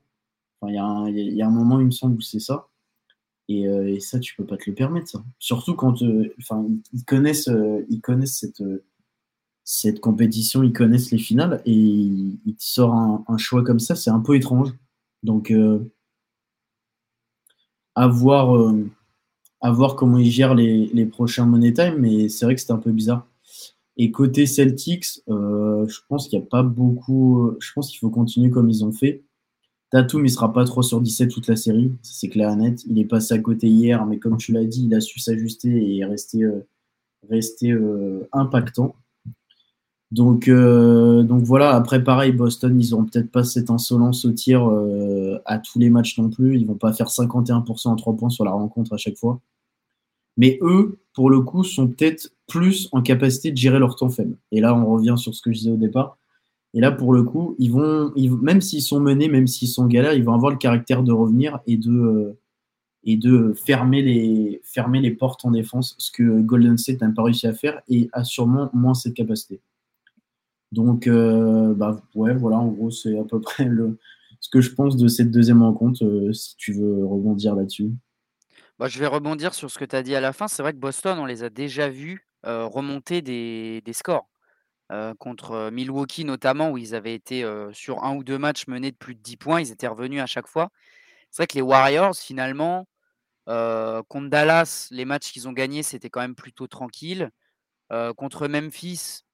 il 0.66 0.74
y, 0.74 1.42
a 1.42 1.46
un 1.46 1.50
moment, 1.50 1.80
il 1.80 1.86
me 1.86 1.90
semble, 1.90 2.16
où 2.16 2.20
c'est 2.20 2.40
ça. 2.40 2.68
Et, 3.48 4.00
ça, 4.00 4.18
tu 4.18 4.34
peux 4.36 4.44
pas 4.44 4.58
te 4.58 4.68
le 4.68 4.74
permettre. 4.74 5.22
Surtout 5.38 5.74
quand 5.74 6.02
ils 6.02 7.04
connaissent, 7.06 7.50
ils 7.88 8.00
connaissent 8.00 8.38
cette, 8.38 8.62
cette 9.70 10.00
compétition, 10.00 10.62
ils 10.62 10.72
connaissent 10.72 11.10
les 11.10 11.18
finales 11.18 11.60
et 11.66 11.74
il 11.74 12.56
sort 12.58 12.94
un, 12.94 13.36
choix 13.36 13.62
comme 13.62 13.80
ça, 13.80 13.94
c'est 13.94 14.08
un 14.08 14.20
peu 14.20 14.34
étrange. 14.34 14.70
Donc, 15.22 15.50
euh, 15.50 15.92
à, 17.94 18.06
voir, 18.08 18.56
euh, 18.56 18.90
à, 19.60 19.70
voir, 19.72 19.96
comment 19.96 20.18
ils 20.18 20.30
gèrent 20.30 20.54
les, 20.54 21.06
prochains 21.06 21.46
Money 21.46 21.72
Time, 21.72 21.96
mais 21.98 22.28
c'est 22.28 22.44
vrai 22.44 22.54
que 22.54 22.60
c'est 22.60 22.72
un 22.72 22.78
peu 22.78 22.92
bizarre. 22.92 23.26
Et 23.96 24.10
côté 24.10 24.46
Celtics, 24.46 25.22
euh, 25.28 25.86
je 25.88 25.98
pense 26.08 26.28
qu'il 26.28 26.38
n'y 26.38 26.44
a 26.44 26.48
pas 26.48 26.62
beaucoup. 26.62 27.56
Je 27.60 27.72
pense 27.72 27.90
qu'il 27.90 27.98
faut 27.98 28.10
continuer 28.10 28.50
comme 28.50 28.70
ils 28.70 28.84
ont 28.84 28.92
fait. 28.92 29.24
Tatum, 29.90 30.24
il 30.24 30.30
sera 30.30 30.52
pas 30.52 30.64
3 30.64 30.82
sur 30.82 31.00
17 31.00 31.30
toute 31.30 31.48
la 31.48 31.56
série, 31.56 31.92
c'est 32.02 32.28
clair 32.28 32.50
et 32.50 32.56
net. 32.56 32.84
Il 32.86 32.98
est 32.98 33.06
passé 33.06 33.34
à 33.34 33.38
côté 33.38 33.68
hier, 33.68 34.04
mais 34.06 34.18
comme 34.18 34.36
tu 34.36 34.52
l'as 34.52 34.64
dit, 34.64 34.84
il 34.86 34.94
a 34.94 35.00
su 35.00 35.18
s'ajuster 35.18 35.96
et 35.96 36.04
rester, 36.04 36.44
rester 37.28 37.74
impactant. 38.32 38.94
Donc, 40.10 40.48
euh, 40.48 41.22
donc 41.22 41.42
voilà, 41.42 41.74
après 41.74 42.02
pareil, 42.02 42.32
Boston, 42.32 42.80
ils 42.80 42.90
n'auront 42.90 43.04
peut-être 43.04 43.30
pas 43.30 43.44
cette 43.44 43.70
insolence 43.70 44.24
au 44.24 44.32
tir 44.32 44.66
euh, 44.68 45.38
à 45.44 45.58
tous 45.58 45.78
les 45.78 45.90
matchs 45.90 46.18
non 46.18 46.30
plus. 46.30 46.58
Ils 46.58 46.66
vont 46.66 46.74
pas 46.74 46.92
faire 46.92 47.08
51% 47.08 47.92
à 47.92 47.96
3 47.96 48.16
points 48.16 48.30
sur 48.30 48.44
la 48.44 48.52
rencontre 48.52 48.94
à 48.94 48.96
chaque 48.96 49.18
fois. 49.18 49.40
Mais 50.38 50.58
eux, 50.62 50.98
pour 51.14 51.30
le 51.30 51.40
coup, 51.40 51.64
sont 51.64 51.88
peut-être 51.88 52.32
plus 52.46 52.88
en 52.92 53.02
capacité 53.02 53.50
de 53.50 53.56
gérer 53.56 53.78
leur 53.78 53.96
temps 53.96 54.08
faible. 54.08 54.36
Et 54.52 54.60
là, 54.60 54.74
on 54.74 54.86
revient 54.86 55.14
sur 55.16 55.34
ce 55.34 55.42
que 55.42 55.52
je 55.52 55.58
disais 55.58 55.72
au 55.72 55.76
départ. 55.76 56.16
Et 56.74 56.80
là, 56.80 56.92
pour 56.92 57.12
le 57.12 57.22
coup, 57.24 57.56
ils 57.58 57.72
vont, 57.72 58.12
même 58.42 58.60
s'ils 58.60 58.82
sont 58.82 59.00
menés, 59.00 59.28
même 59.28 59.46
s'ils 59.46 59.68
sont 59.68 59.86
galères, 59.86 60.12
ils 60.14 60.24
vont 60.24 60.34
avoir 60.34 60.52
le 60.52 60.58
caractère 60.58 61.02
de 61.02 61.12
revenir 61.12 61.60
et 61.66 61.76
de, 61.76 61.90
euh, 61.90 62.38
et 63.04 63.16
de 63.16 63.52
fermer 63.54 64.02
les, 64.02 64.60
fermer 64.64 65.00
les 65.00 65.10
portes 65.10 65.44
en 65.44 65.50
défense, 65.50 65.96
ce 65.98 66.12
que 66.12 66.40
Golden 66.40 66.78
State 66.78 67.00
n'a 67.00 67.10
pas 67.10 67.22
réussi 67.22 67.46
à 67.46 67.54
faire 67.54 67.80
et 67.88 68.08
a 68.12 68.24
sûrement 68.24 68.70
moins 68.72 68.94
cette 68.94 69.14
capacité. 69.14 69.60
Donc, 70.72 71.06
euh, 71.06 71.74
bah, 71.74 72.02
ouais, 72.14 72.34
voilà, 72.34 72.58
en 72.58 72.68
gros, 72.68 72.90
c'est 72.90 73.18
à 73.18 73.24
peu 73.24 73.40
près 73.40 73.68
ce 74.40 74.50
que 74.50 74.60
je 74.60 74.74
pense 74.74 74.96
de 74.96 75.08
cette 75.08 75.30
deuxième 75.30 75.62
rencontre, 75.62 76.04
euh, 76.04 76.32
si 76.32 76.56
tu 76.56 76.72
veux 76.72 77.06
rebondir 77.06 77.54
là-dessus. 77.54 77.90
Bah, 78.78 78.88
je 78.88 78.98
vais 78.98 79.06
rebondir 79.06 79.54
sur 79.54 79.70
ce 79.70 79.78
que 79.78 79.84
tu 79.84 79.96
as 79.96 80.02
dit 80.02 80.14
à 80.14 80.20
la 80.20 80.32
fin. 80.32 80.46
C'est 80.46 80.62
vrai 80.62 80.72
que 80.72 80.78
Boston, 80.78 81.18
on 81.18 81.24
les 81.24 81.42
a 81.42 81.50
déjà 81.50 81.88
vus 81.88 82.28
euh, 82.46 82.66
remonter 82.66 83.22
des, 83.22 83.82
scores. 83.92 84.28
contre 85.18 85.70
Milwaukee 85.72 86.24
notamment, 86.24 86.70
où 86.70 86.78
ils 86.78 86.94
avaient 86.94 87.14
été 87.14 87.44
sur 87.72 88.04
un 88.04 88.14
ou 88.14 88.22
deux 88.22 88.38
matchs 88.38 88.68
menés 88.68 88.92
de 88.92 88.96
plus 88.96 89.14
de 89.14 89.20
10 89.20 89.36
points, 89.36 89.60
ils 89.60 89.72
étaient 89.72 89.88
revenus 89.88 90.20
à 90.22 90.26
chaque 90.26 90.46
fois. 90.46 90.70
C'est 91.30 91.42
vrai 91.42 91.46
que 91.46 91.56
les 91.56 91.62
Warriors, 91.62 92.16
finalement, 92.16 92.86
contre 93.46 94.28
Dallas, 94.28 94.88
les 94.92 95.04
matchs 95.04 95.32
qu'ils 95.32 95.48
ont 95.48 95.52
gagnés, 95.52 95.82
c'était 95.82 96.10
quand 96.10 96.20
même 96.20 96.36
plutôt 96.36 96.68
tranquille. 96.68 97.30
contre 98.16 98.46
Memphis, 98.46 99.24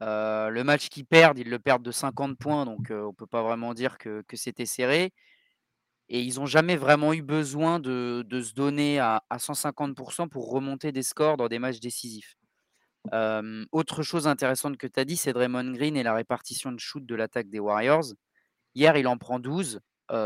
le 0.00 0.62
match 0.62 0.88
qu'ils 0.88 1.06
perdent, 1.06 1.38
ils 1.38 1.48
le 1.48 1.58
perdent 1.58 1.82
de 1.82 1.92
50 1.92 2.38
points, 2.38 2.64
donc 2.64 2.88
on 2.90 3.08
ne 3.08 3.12
peut 3.12 3.26
pas 3.26 3.42
vraiment 3.42 3.74
dire 3.74 3.98
que, 3.98 4.22
c'était 4.34 4.66
serré. 4.66 5.12
Et 6.08 6.22
ils 6.22 6.36
n'ont 6.36 6.46
jamais 6.46 6.76
vraiment 6.76 7.12
eu 7.12 7.22
besoin 7.22 7.80
de, 7.80 8.24
se 8.30 8.54
donner 8.54 9.00
à, 9.00 9.22
150% 9.32 10.28
pour 10.28 10.50
remonter 10.50 10.92
des 10.92 11.02
scores 11.02 11.36
dans 11.36 11.48
des 11.48 11.58
matchs 11.58 11.80
décisifs. 11.80 12.36
autre 13.72 14.02
chose 14.02 14.26
intéressante 14.26 14.76
que 14.76 14.86
tu 14.86 15.00
as 15.00 15.04
dit, 15.04 15.16
c'est 15.16 15.32
Draymond 15.32 15.72
Green 15.72 15.96
et 15.96 16.02
la 16.02 16.14
répartition 16.14 16.72
de 16.72 16.78
shoot 16.78 17.04
de 17.04 17.14
l'attaque 17.14 17.48
des 17.48 17.60
Warriors. 17.60 18.14
Hier, 18.74 18.96
il 18.96 19.08
en 19.08 19.16
prend 19.18 19.40
12. 19.40 19.80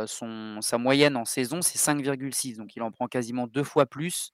son, 0.07 0.61
sa 0.61 0.79
moyenne 0.79 1.17
en 1.17 1.25
saison, 1.25 1.63
c'est 1.63 1.79
5,6. 1.79 2.57
Donc, 2.57 2.77
il 2.77 2.83
en 2.83 2.91
prend 2.91 3.07
quasiment 3.07 3.47
deux 3.47 3.65
fois 3.65 3.87
plus 3.87 4.33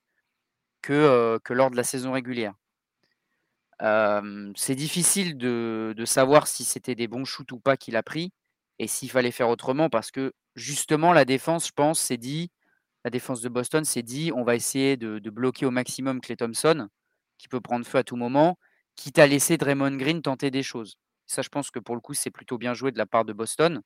que 0.83 1.41
lors 1.51 1.71
de 1.71 1.77
la 1.77 1.85
saison 1.85 2.13
régulière 2.13 2.55
c'est 3.81 4.75
difficile 4.75 5.37
de, 5.37 6.05
savoir 6.05 6.47
si 6.47 6.65
c'était 6.65 6.95
des 6.95 7.09
bons 7.09 7.25
shoots 7.25 7.53
ou 7.53 7.61
pas 7.61 7.77
qu'il 7.77 7.97
a 7.97 8.03
pris 8.03 8.33
et 8.79 8.87
s'il 8.87 9.11
fallait 9.11 9.31
faire 9.31 9.49
autrement 9.49 9.89
parce 9.89 10.11
que 10.11 10.33
justement 10.55 11.13
la 11.13 11.25
défense, 11.25 11.69
je 11.69 11.73
pense, 11.73 12.01
s'est 12.01 12.17
dit, 12.17 12.51
la 13.05 13.11
défense 13.11 13.41
de 13.41 13.49
Boston 13.49 13.85
s'est 13.85 14.03
dit, 14.03 14.33
on 14.35 14.45
va 14.45 14.57
essayer 14.57 14.97
de, 14.97 15.31
bloquer 15.31 15.67
au 15.67 15.71
maximum 15.71 16.21
Clay 16.21 16.37
Thompson, 16.37 16.89
qui 17.39 17.49
peut 17.49 17.61
prendre 17.61 17.87
feu 17.87 17.99
à 17.99 18.05
tout 18.05 18.17
moment, 18.17 18.59
quitte 18.97 19.19
à 19.19 19.27
laisser 19.27 19.57
Draymond 19.57 19.97
Green 19.97 20.23
tenter 20.23 20.51
des 20.51 20.63
choses. 20.63 20.97
Ça, 21.27 21.43
je 21.43 21.49
pense 21.49 21.71
que 21.71 21.79
pour 21.79 21.95
le 21.95 22.01
coup, 22.01 22.15
c'est 22.15 22.31
plutôt 22.31 22.59
bien 22.59 22.75
joué 22.75 22.93
de 22.93 22.99
la 22.99 23.07
part 23.07 23.25
de 23.25 23.33
Boston. 23.33 23.83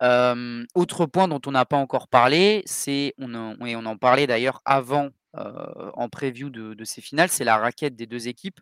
autre 0.00 1.06
point 1.06 1.28
dont 1.28 1.40
on 1.46 1.50
n'a 1.50 1.64
pas 1.64 1.76
encore 1.76 2.08
parlé, 2.08 2.62
c'est, 2.66 3.14
on, 3.18 3.34
en 3.34 3.96
parlait 3.96 4.26
d'ailleurs 4.26 4.60
avant 4.64 5.08
en 5.34 6.08
preview 6.08 6.50
de, 6.50 6.84
ces 6.84 7.00
finales, 7.00 7.28
c'est 7.28 7.44
la 7.44 7.58
raquette 7.58 7.96
des 7.96 8.06
deux 8.06 8.28
équipes. 8.28 8.60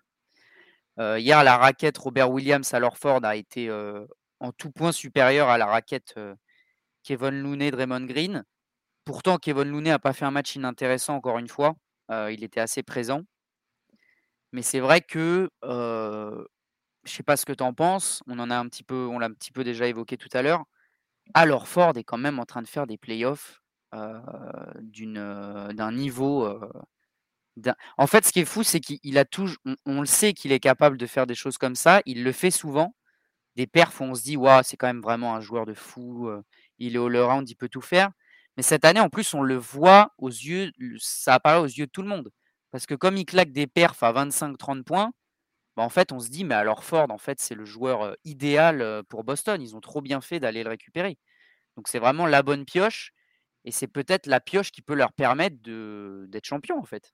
Euh, 0.98 1.18
hier, 1.18 1.44
la 1.44 1.56
raquette 1.56 1.98
Robert 1.98 2.30
Williams 2.30 2.72
à 2.72 2.80
Lorford 2.80 3.24
a 3.24 3.36
été 3.36 3.68
euh, 3.68 4.06
en 4.40 4.52
tout 4.52 4.70
point 4.70 4.92
supérieur 4.92 5.48
à 5.48 5.58
la 5.58 5.66
raquette 5.66 6.14
Kevin 7.02 7.42
Looney, 7.42 7.70
Draymond 7.70 8.06
Green. 8.06 8.44
Pourtant, 9.04 9.36
Kevin 9.38 9.70
Looney 9.70 9.90
n'a 9.90 9.98
pas 9.98 10.12
fait 10.12 10.24
un 10.24 10.30
match 10.30 10.56
inintéressant 10.56 11.14
encore 11.16 11.38
une 11.38 11.48
fois. 11.48 11.76
il 12.10 12.42
était 12.42 12.60
assez 12.60 12.82
présent. 12.82 13.22
Mais 14.52 14.62
c'est 14.62 14.80
vrai 14.80 15.00
que 15.00 15.50
je 15.62 17.12
ne 17.12 17.16
sais 17.16 17.22
pas 17.22 17.36
ce 17.36 17.46
que 17.46 17.52
tu 17.52 17.62
en 17.62 17.72
penses. 17.72 18.22
On 18.26 18.38
en 18.38 18.50
a 18.50 18.56
un 18.56 18.68
petit 18.68 18.82
peu, 18.82 19.06
on 19.06 19.18
l'a 19.18 19.26
un 19.26 19.32
petit 19.32 19.52
peu 19.52 19.64
déjà 19.64 19.86
évoqué 19.86 20.16
tout 20.16 20.30
à 20.32 20.42
l'heure. 20.42 20.64
Alors 21.34 21.68
Ford 21.68 21.96
est 21.96 22.04
quand 22.04 22.18
même 22.18 22.38
en 22.38 22.44
train 22.44 22.62
de 22.62 22.68
faire 22.68 22.86
des 22.86 22.98
playoffs 22.98 23.62
d'un 23.92 25.92
niveau. 25.92 26.58
En 27.98 28.06
fait, 28.06 28.24
ce 28.26 28.32
qui 28.32 28.40
est 28.40 28.44
fou, 28.44 28.62
c'est 28.62 28.80
qu'il 28.80 29.18
a 29.18 29.24
toujours. 29.24 29.58
On, 29.86 30.00
le 30.00 30.06
sait 30.06 30.34
qu'il 30.34 30.52
est 30.52 30.60
capable 30.60 30.98
de 30.98 31.06
faire 31.06 31.26
des 31.26 31.34
choses 31.34 31.58
comme 31.58 31.74
ça. 31.74 32.02
Il 32.06 32.24
le 32.24 32.32
fait 32.32 32.50
souvent. 32.50 32.94
Des 33.56 33.66
perfs 33.66 34.00
on 34.00 34.14
se 34.14 34.22
dit, 34.22 34.36
waouh, 34.36 34.62
c'est 34.64 34.76
quand 34.76 34.86
même 34.86 35.00
vraiment 35.00 35.34
un 35.34 35.40
joueur 35.40 35.66
de 35.66 35.74
fou. 35.74 36.30
il 36.78 36.96
est 36.96 36.98
all-around, 36.98 37.48
il 37.48 37.56
peut 37.56 37.68
tout 37.68 37.80
faire. 37.80 38.10
Mais 38.56 38.62
cette 38.62 38.84
année, 38.84 39.00
en 39.00 39.10
plus, 39.10 39.34
on 39.34 39.42
le 39.42 39.56
voit 39.56 40.12
aux 40.18 40.30
yeux, 40.30 40.72
ça 40.98 41.34
apparaît 41.34 41.60
aux 41.60 41.66
yeux 41.66 41.86
de 41.86 41.90
tout 41.90 42.02
le 42.02 42.08
monde. 42.08 42.30
Parce 42.70 42.86
que 42.86 42.94
comme 42.94 43.16
il 43.16 43.26
claque 43.26 43.52
des 43.52 43.66
perfs 43.66 44.02
à 44.02 44.12
25-30 44.12 44.84
points, 44.84 45.12
bah, 45.76 45.82
en 45.82 45.88
fait, 45.90 46.12
on 46.12 46.20
se 46.20 46.30
dit, 46.30 46.44
mais 46.44 46.54
alors 46.54 46.84
Ford, 46.84 47.10
en 47.10 47.18
fait, 47.18 47.40
c'est 47.40 47.54
le 47.54 47.64
joueur 47.64 48.16
idéal 48.24 49.02
pour 49.08 49.24
Boston. 49.24 49.60
Ils 49.62 49.76
ont 49.76 49.80
trop 49.80 50.00
bien 50.00 50.20
fait 50.20 50.40
d'aller 50.40 50.62
le 50.64 50.70
récupérer. 50.70 51.18
Donc, 51.76 51.88
c'est 51.88 51.98
vraiment 51.98 52.26
la 52.26 52.42
bonne 52.42 52.64
pioche. 52.64 53.12
Et 53.66 53.72
c'est 53.72 53.88
peut-être 53.88 54.26
la 54.26 54.40
pioche 54.40 54.70
qui 54.70 54.80
peut 54.80 54.94
leur 54.94 55.12
permettre 55.12 55.56
d'être 56.28 56.44
champion, 56.44 56.78
en 56.78 56.84
fait. 56.84 57.12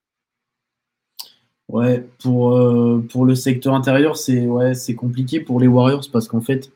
Ouais, 1.67 2.07
pour, 2.19 2.55
euh, 2.55 3.03
pour 3.09 3.25
le 3.25 3.33
secteur 3.33 3.73
intérieur, 3.73 4.15
c'est 4.15 4.45
ouais, 4.45 4.73
compliqué 4.95 5.39
pour 5.39 5.59
les 5.59 5.67
Warriors 5.67 6.05
parce 6.11 6.27
qu'en 6.27 6.41
fait, 6.41 6.71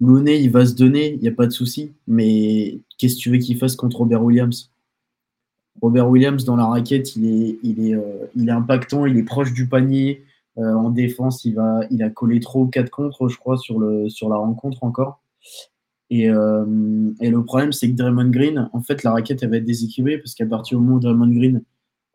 Looney, 0.00 0.42
il 0.42 0.50
va 0.50 0.66
se 0.66 0.74
donner, 0.74 1.14
il 1.14 1.20
n'y 1.20 1.28
a 1.28 1.32
pas 1.32 1.46
de 1.46 1.52
souci. 1.52 1.92
Mais 2.06 2.78
qu'est-ce 2.98 3.16
que 3.16 3.20
tu 3.20 3.30
veux 3.30 3.38
qu'il 3.38 3.56
fasse 3.56 3.74
contre 3.74 3.98
Robert 3.98 4.22
Williams? 4.22 4.70
Robert 5.80 6.08
Williams, 6.08 6.44
dans 6.44 6.56
la 6.56 6.66
raquette, 6.66 7.16
il 7.16 7.26
est, 7.26 7.58
il 7.62 7.86
est, 7.88 7.94
euh, 7.94 8.26
il 8.34 8.48
est 8.48 8.52
impactant, 8.52 9.06
il 9.06 9.16
est 9.16 9.22
proche 9.22 9.52
du 9.52 9.66
panier. 9.66 10.24
Euh, 10.58 10.74
en 10.74 10.90
défense, 10.90 11.44
il, 11.44 11.54
va, 11.54 11.80
il 11.90 12.02
a 12.02 12.10
collé 12.10 12.40
trop 12.40 12.66
4 12.66 12.90
contre, 12.90 13.28
je 13.28 13.38
crois, 13.38 13.56
sur, 13.56 13.78
le, 13.78 14.08
sur 14.10 14.28
la 14.28 14.36
rencontre 14.36 14.84
encore. 14.84 15.20
Et, 16.08 16.26
et 16.26 17.30
le 17.30 17.42
problème, 17.44 17.72
c'est 17.72 17.90
que 17.90 17.96
Draymond 17.96 18.30
Green, 18.30 18.70
en 18.72 18.80
fait, 18.80 19.02
la 19.02 19.12
raquette, 19.12 19.42
elle 19.42 19.50
va 19.50 19.56
être 19.56 19.64
déséquilibrée 19.64 20.18
parce 20.18 20.34
qu'à 20.34 20.46
partir 20.46 20.78
du 20.78 20.84
moment 20.84 20.98
où 20.98 21.00
Draymond 21.00 21.32
Green 21.34 21.62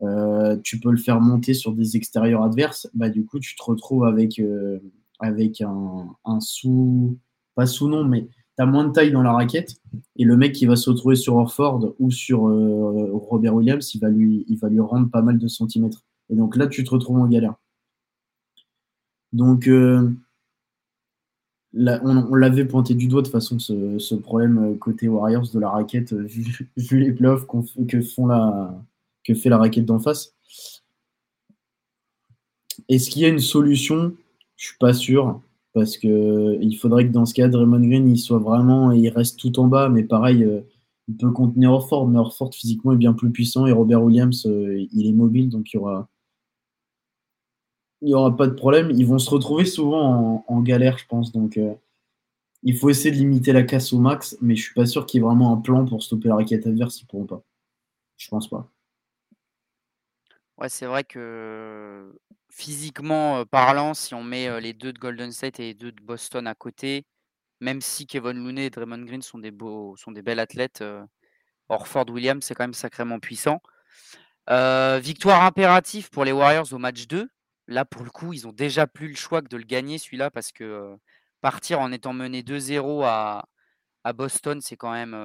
euh, 0.02 0.56
tu 0.64 0.80
peux 0.80 0.90
le 0.90 0.96
faire 0.96 1.20
monter 1.20 1.54
sur 1.54 1.72
des 1.72 1.96
extérieurs 1.96 2.42
adverses, 2.42 2.88
bah, 2.94 3.08
du 3.08 3.24
coup, 3.24 3.38
tu 3.38 3.54
te 3.54 3.62
retrouves 3.62 4.04
avec, 4.04 4.38
euh, 4.40 4.78
avec 5.20 5.60
un, 5.60 6.08
un, 6.24 6.40
sous, 6.40 7.18
pas 7.54 7.66
sous-nom, 7.66 8.04
mais 8.04 8.26
tu 8.56 8.62
as 8.62 8.66
moins 8.66 8.86
de 8.86 8.92
taille 8.92 9.12
dans 9.12 9.22
la 9.22 9.32
raquette. 9.32 9.76
Et 10.16 10.24
le 10.24 10.36
mec 10.36 10.52
qui 10.52 10.66
va 10.66 10.74
se 10.76 10.90
retrouver 10.90 11.14
sur 11.14 11.36
Orford 11.36 11.94
ou 12.00 12.10
sur 12.10 12.48
euh, 12.48 13.10
Robert 13.12 13.54
Williams, 13.54 13.94
il 13.94 14.00
va, 14.00 14.10
lui, 14.10 14.44
il 14.48 14.58
va 14.58 14.68
lui 14.68 14.80
rendre 14.80 15.08
pas 15.08 15.22
mal 15.22 15.38
de 15.38 15.48
centimètres. 15.48 16.04
Et 16.30 16.34
donc 16.34 16.56
là, 16.56 16.66
tu 16.66 16.82
te 16.82 16.90
retrouves 16.90 17.18
en 17.18 17.28
galère. 17.28 17.54
Donc, 19.32 19.68
On, 21.74 22.34
l'avait 22.34 22.66
pointé 22.66 22.94
du 22.94 23.08
doigt 23.08 23.22
de 23.22 23.28
façon 23.28 23.58
ce, 23.58 24.14
problème 24.14 24.78
côté 24.78 25.08
Warriors 25.08 25.48
de 25.52 25.58
la 25.58 25.70
raquette, 25.70 26.12
vu, 26.76 26.98
les 26.98 27.12
playoffs 27.12 27.46
que 27.88 28.02
font 28.02 28.26
la, 28.26 28.74
fait 29.24 29.48
la 29.48 29.58
raquette 29.58 29.86
d'en 29.86 29.98
face. 29.98 30.34
Est-ce 32.88 33.10
qu'il 33.10 33.22
y 33.22 33.24
a 33.24 33.28
une 33.28 33.38
solution? 33.38 34.14
Je 34.56 34.66
suis 34.66 34.78
pas 34.78 34.92
sûr. 34.92 35.40
Parce 35.72 35.96
que 35.96 36.58
il 36.60 36.76
faudrait 36.76 37.06
que 37.06 37.12
dans 37.12 37.24
ce 37.24 37.32
cas, 37.32 37.48
Draymond 37.48 37.80
Green 37.80 38.08
il 38.08 38.18
soit 38.18 38.38
vraiment. 38.38 38.92
Il 38.92 39.08
reste 39.08 39.38
tout 39.38 39.58
en 39.58 39.68
bas, 39.68 39.88
mais 39.88 40.02
pareil, 40.04 40.44
euh, 40.44 40.60
il 41.08 41.16
peut 41.16 41.30
contenir 41.30 41.72
Orford, 41.72 42.08
mais 42.08 42.18
Orford 42.18 42.52
physiquement 42.54 42.92
est 42.92 42.96
bien 42.96 43.14
plus 43.14 43.30
puissant 43.30 43.66
et 43.66 43.72
Robert 43.72 44.02
Williams, 44.02 44.46
euh, 44.46 44.86
il 44.92 45.06
est 45.06 45.12
mobile, 45.12 45.48
donc 45.48 45.72
il 45.72 45.76
y 45.76 45.80
aura. 45.80 46.08
Il 48.02 48.08
n'y 48.08 48.14
aura 48.14 48.36
pas 48.36 48.48
de 48.48 48.54
problème. 48.54 48.90
Ils 48.90 49.06
vont 49.06 49.20
se 49.20 49.30
retrouver 49.30 49.64
souvent 49.64 50.44
en, 50.48 50.60
galère, 50.60 50.98
je 50.98 51.06
pense. 51.06 51.30
Donc, 51.30 51.56
euh, 51.56 51.72
il 52.64 52.76
faut 52.76 52.90
essayer 52.90 53.12
de 53.12 53.16
limiter 53.16 53.52
la 53.52 53.62
casse 53.62 53.92
au 53.92 53.98
max, 54.00 54.36
mais 54.40 54.56
je 54.56 54.62
suis 54.64 54.74
pas 54.74 54.86
sûr 54.86 55.06
qu'il 55.06 55.20
y 55.20 55.22
ait 55.22 55.26
vraiment 55.26 55.52
un 55.52 55.60
plan 55.60 55.84
pour 55.84 56.02
stopper 56.02 56.28
la 56.28 56.34
raquette 56.34 56.66
adverse. 56.66 57.00
Ils 57.00 57.06
pourront 57.06 57.26
pas. 57.26 57.44
Je 58.16 58.28
pense 58.28 58.50
pas. 58.50 58.68
Ouais, 60.58 60.68
c'est 60.68 60.86
vrai 60.86 61.04
que 61.04 62.12
physiquement 62.50 63.44
parlant, 63.46 63.94
si 63.94 64.14
on 64.14 64.24
met 64.24 64.60
les 64.60 64.72
deux 64.72 64.92
de 64.92 64.98
Golden 64.98 65.30
State 65.30 65.60
et 65.60 65.68
les 65.68 65.74
deux 65.74 65.92
de 65.92 66.02
Boston 66.02 66.46
à 66.48 66.54
côté, 66.54 67.04
même 67.60 67.80
si 67.80 68.06
Kevin 68.06 68.44
Looney 68.44 68.66
et 68.66 68.70
Draymond 68.70 69.04
Green 69.04 69.22
sont 69.22 69.38
des 69.38 69.52
beaux, 69.52 69.96
sont 69.96 70.12
des 70.12 70.22
belles 70.22 70.40
athlètes, 70.40 70.84
Orford 71.68 72.10
Williams 72.10 72.44
c'est 72.44 72.54
quand 72.54 72.64
même 72.64 72.74
sacrément 72.74 73.18
puissant. 73.18 73.62
victoire 74.48 75.42
impérative 75.44 76.10
pour 76.10 76.24
les 76.24 76.32
Warriors 76.32 76.72
au 76.72 76.78
match 76.78 77.06
2. 77.06 77.28
Là, 77.72 77.84
pour 77.84 78.04
le 78.04 78.10
coup, 78.10 78.32
ils 78.32 78.46
ont 78.46 78.52
déjà 78.52 78.86
plus 78.86 79.08
le 79.08 79.16
choix 79.16 79.42
que 79.42 79.48
de 79.48 79.56
le 79.56 79.64
gagner 79.64 79.98
celui-là 79.98 80.30
parce 80.30 80.52
que 80.52 80.96
partir 81.40 81.80
en 81.80 81.90
étant 81.92 82.12
mené 82.12 82.42
2-0 82.42 83.02
à, 83.04 83.48
à 84.04 84.12
Boston, 84.12 84.60
c'est 84.60 84.76
quand 84.76 84.92
même 84.92 85.16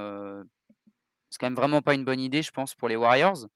c'est 1.30 1.40
quand 1.40 1.48
même 1.48 1.56
vraiment 1.56 1.82
pas 1.82 1.94
une 1.94 2.06
bonne 2.06 2.20
idée, 2.20 2.42
je 2.42 2.52
pense, 2.52 2.74
pour 2.74 2.88
les 2.90 2.96
Warriors 2.96 3.48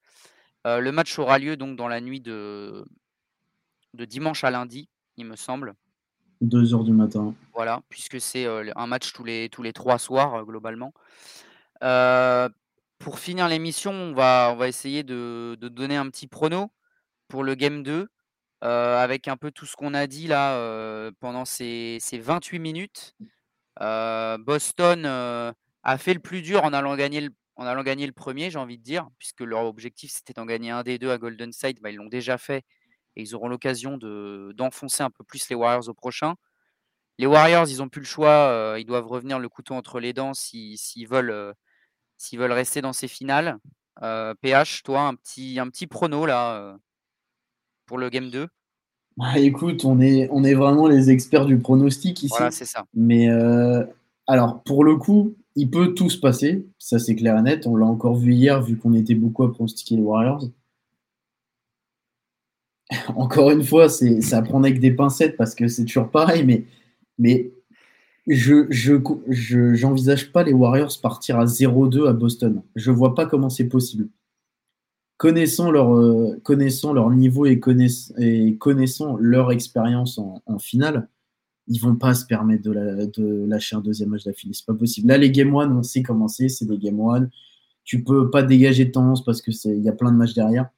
le 0.65 0.91
match 0.91 1.17
aura 1.17 1.39
lieu 1.39 1.57
donc 1.57 1.75
dans 1.75 1.87
la 1.87 2.01
nuit 2.01 2.21
de, 2.21 2.85
de 3.93 4.05
dimanche 4.05 4.43
à 4.43 4.51
lundi, 4.51 4.89
il 5.17 5.25
me 5.25 5.35
semble. 5.35 5.73
2 6.41 6.73
heures 6.73 6.83
du 6.83 6.91
matin. 6.91 7.33
Voilà, 7.53 7.81
puisque 7.89 8.19
c'est 8.19 8.47
un 8.75 8.87
match 8.87 9.13
tous 9.13 9.23
les, 9.23 9.49
tous 9.49 9.61
les 9.61 9.73
trois 9.73 9.99
soirs 9.99 10.45
globalement. 10.45 10.93
pour 11.79 13.19
finir 13.19 13.47
l'émission, 13.47 13.91
on 13.91 14.13
va, 14.13 14.49
on 14.53 14.55
va 14.55 14.67
essayer 14.67 15.03
de, 15.03 15.57
de, 15.59 15.67
donner 15.67 15.97
un 15.97 16.09
petit 16.09 16.27
prono 16.27 16.71
pour 17.27 17.43
le 17.43 17.55
Game 17.55 17.83
2, 17.83 18.07
avec 18.61 19.27
un 19.27 19.37
peu 19.37 19.51
tout 19.51 19.65
ce 19.65 19.75
qu'on 19.75 19.93
a 19.93 20.07
dit 20.07 20.27
là 20.27 21.11
pendant 21.19 21.45
ces, 21.45 21.97
ces, 21.99 22.19
28 22.19 22.59
minutes. 22.59 23.15
Boston 23.79 25.05
a 25.05 25.97
fait 25.97 26.13
le 26.13 26.19
plus 26.19 26.41
dur 26.41 26.63
en 26.63 26.73
allant 26.73 26.95
gagner 26.95 27.21
le 27.21 27.29
en 27.57 27.65
allant 27.65 27.83
gagner 27.83 28.07
le 28.07 28.13
premier, 28.13 28.49
j'ai 28.49 28.57
envie 28.57 28.77
de 28.79 28.83
dire, 28.83 29.07
puisque 29.19 29.41
leur 29.41 29.65
objectif 29.65 30.11
c'était 30.11 30.33
d'en 30.33 30.45
gagner 30.45 30.71
un 30.71 30.81
des 30.81 30.97
deux 30.97 31.11
à 31.11 31.19
Golden 31.19 31.51
State, 31.51 31.77
bah, 31.79 31.91
ils 31.91 31.97
l'ont 31.97 32.07
déjà 32.07 32.37
fait 32.39 32.63
et 33.15 33.21
ils 33.21 33.35
auront 33.35 33.49
l'occasion 33.49 33.97
d'enfoncer 33.97 35.03
un 35.03 35.09
peu 35.09 35.23
plus 35.23 35.49
les 35.49 35.55
Warriors 35.55 35.89
au 35.89 35.93
prochain. 35.93 36.35
Les 37.17 37.27
Warriors, 37.27 37.69
ils 37.69 37.77
n'ont 37.77 37.89
plus 37.89 38.01
le 38.01 38.07
choix, 38.07 38.47
euh, 38.49 38.79
ils 38.79 38.85
doivent 38.85 39.07
revenir 39.07 39.37
le 39.37 39.49
couteau 39.49 39.75
entre 39.75 39.99
les 39.99 40.13
dents 40.13 40.33
s'ils 40.33 41.07
veulent, 41.07 41.29
euh, 41.29 41.53
veulent 42.33 42.51
rester 42.51 42.81
dans 42.81 42.93
ces 42.93 43.07
finales. 43.07 43.57
PH, 43.99 44.79
euh, 44.79 44.81
toi, 44.83 45.01
un 45.01 45.15
petit, 45.15 45.59
un 45.59 45.69
petit 45.69 45.87
prono 45.87 46.25
là 46.25 46.77
pour 47.91 47.97
le 47.97 48.09
Game 48.09 48.29
2 48.29 48.47
bah, 49.17 49.37
Écoute, 49.37 49.83
on 49.83 49.99
est, 49.99 50.29
on 50.31 50.45
est 50.45 50.53
vraiment 50.53 50.87
les 50.87 51.09
experts 51.09 51.45
du 51.45 51.57
pronostic 51.57 52.23
ici. 52.23 52.29
Voilà, 52.29 52.49
c'est 52.49 52.63
ça. 52.63 52.85
Mais 52.93 53.27
alors, 54.27 54.63
pour 54.63 54.85
le 54.85 54.95
coup, 54.95 55.35
il 55.57 55.69
peut 55.69 55.93
tout 55.93 56.09
se 56.09 56.17
passer, 56.17 56.65
ça 56.79 56.99
c'est 56.99 57.17
clair 57.17 57.37
et 57.37 57.41
net. 57.41 57.67
On 57.67 57.75
l'a 57.75 57.85
encore 57.85 58.15
vu 58.15 58.31
hier, 58.31 58.61
vu 58.61 58.77
qu'on 58.77 58.93
était 58.93 59.13
beaucoup 59.13 59.43
à 59.43 59.51
pronostiquer 59.51 59.97
les 59.97 60.01
Warriors. 60.03 60.45
encore 63.17 63.51
une 63.51 63.63
fois, 63.63 63.89
c'est 63.89 64.21
ça 64.21 64.41
prend 64.41 64.63
avec 64.63 64.79
des 64.79 64.91
pincettes 64.91 65.35
parce 65.35 65.53
que 65.53 65.67
c'est 65.67 65.83
toujours 65.83 66.09
pareil, 66.11 66.45
mais, 66.45 66.63
mais 67.19 67.51
je 68.25 68.67
j'envisage 69.73 70.27
je, 70.27 70.31
pas 70.31 70.43
les 70.43 70.53
Warriors 70.53 70.93
partir 71.01 71.37
à 71.39 71.43
0-2 71.43 72.07
à 72.07 72.13
Boston. 72.13 72.61
Je 72.77 72.89
vois 72.89 73.15
pas 73.15 73.25
comment 73.25 73.49
c'est 73.49 73.67
possible. 73.67 74.07
Connaissant 75.21 75.69
leur, 75.69 75.95
euh, 75.95 76.41
leur 76.95 77.11
niveau 77.11 77.45
et, 77.45 77.61
et 78.17 78.55
connaissant 78.57 79.17
leur 79.17 79.51
expérience 79.51 80.17
en, 80.17 80.57
finale, 80.57 81.09
ils 81.67 81.77
vont 81.77 81.95
pas 81.95 82.15
se 82.15 82.25
permettre 82.25 82.63
de, 82.63 83.45
lâcher 83.45 83.75
un 83.75 83.81
deuxième 83.81 84.09
match 84.09 84.23
d'affilée. 84.23 84.55
C'est 84.55 84.65
pas 84.65 84.73
possible. 84.73 85.09
Là, 85.09 85.19
les 85.19 85.29
Game 85.29 85.53
One, 85.53 85.73
on 85.73 85.83
sait 85.83 86.01
comment 86.01 86.27
c'est. 86.27 86.47
Des 86.61 86.77
Game 86.79 86.99
One. 86.99 87.29
Tu 87.83 88.03
peux 88.03 88.31
pas 88.31 88.41
dégager 88.41 88.85
de 88.85 88.89
temps 88.89 89.13
parce 89.23 89.43
que 89.43 89.51
il 89.65 89.83
y 89.83 89.89
a 89.89 89.91
plein 89.91 90.11
de 90.11 90.17
matchs 90.17 90.33
derrière. 90.33 90.69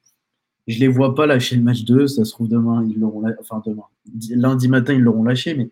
Je 0.66 0.78
les 0.78 0.88
vois 0.88 1.14
pas 1.14 1.24
lâcher 1.24 1.56
le 1.56 1.62
match 1.62 1.84
2. 1.84 2.06
Ça 2.06 2.26
se 2.26 2.32
trouve 2.32 2.48
demain, 2.48 2.86
ils 2.86 3.00
l'auront 3.00 3.22
enfin 3.40 3.62
demain. 3.64 3.84
Lundi 4.28 4.68
matin, 4.68 4.92
ils 4.92 5.00
l'auront 5.00 5.24
lâché, 5.24 5.54
mais 5.54 5.70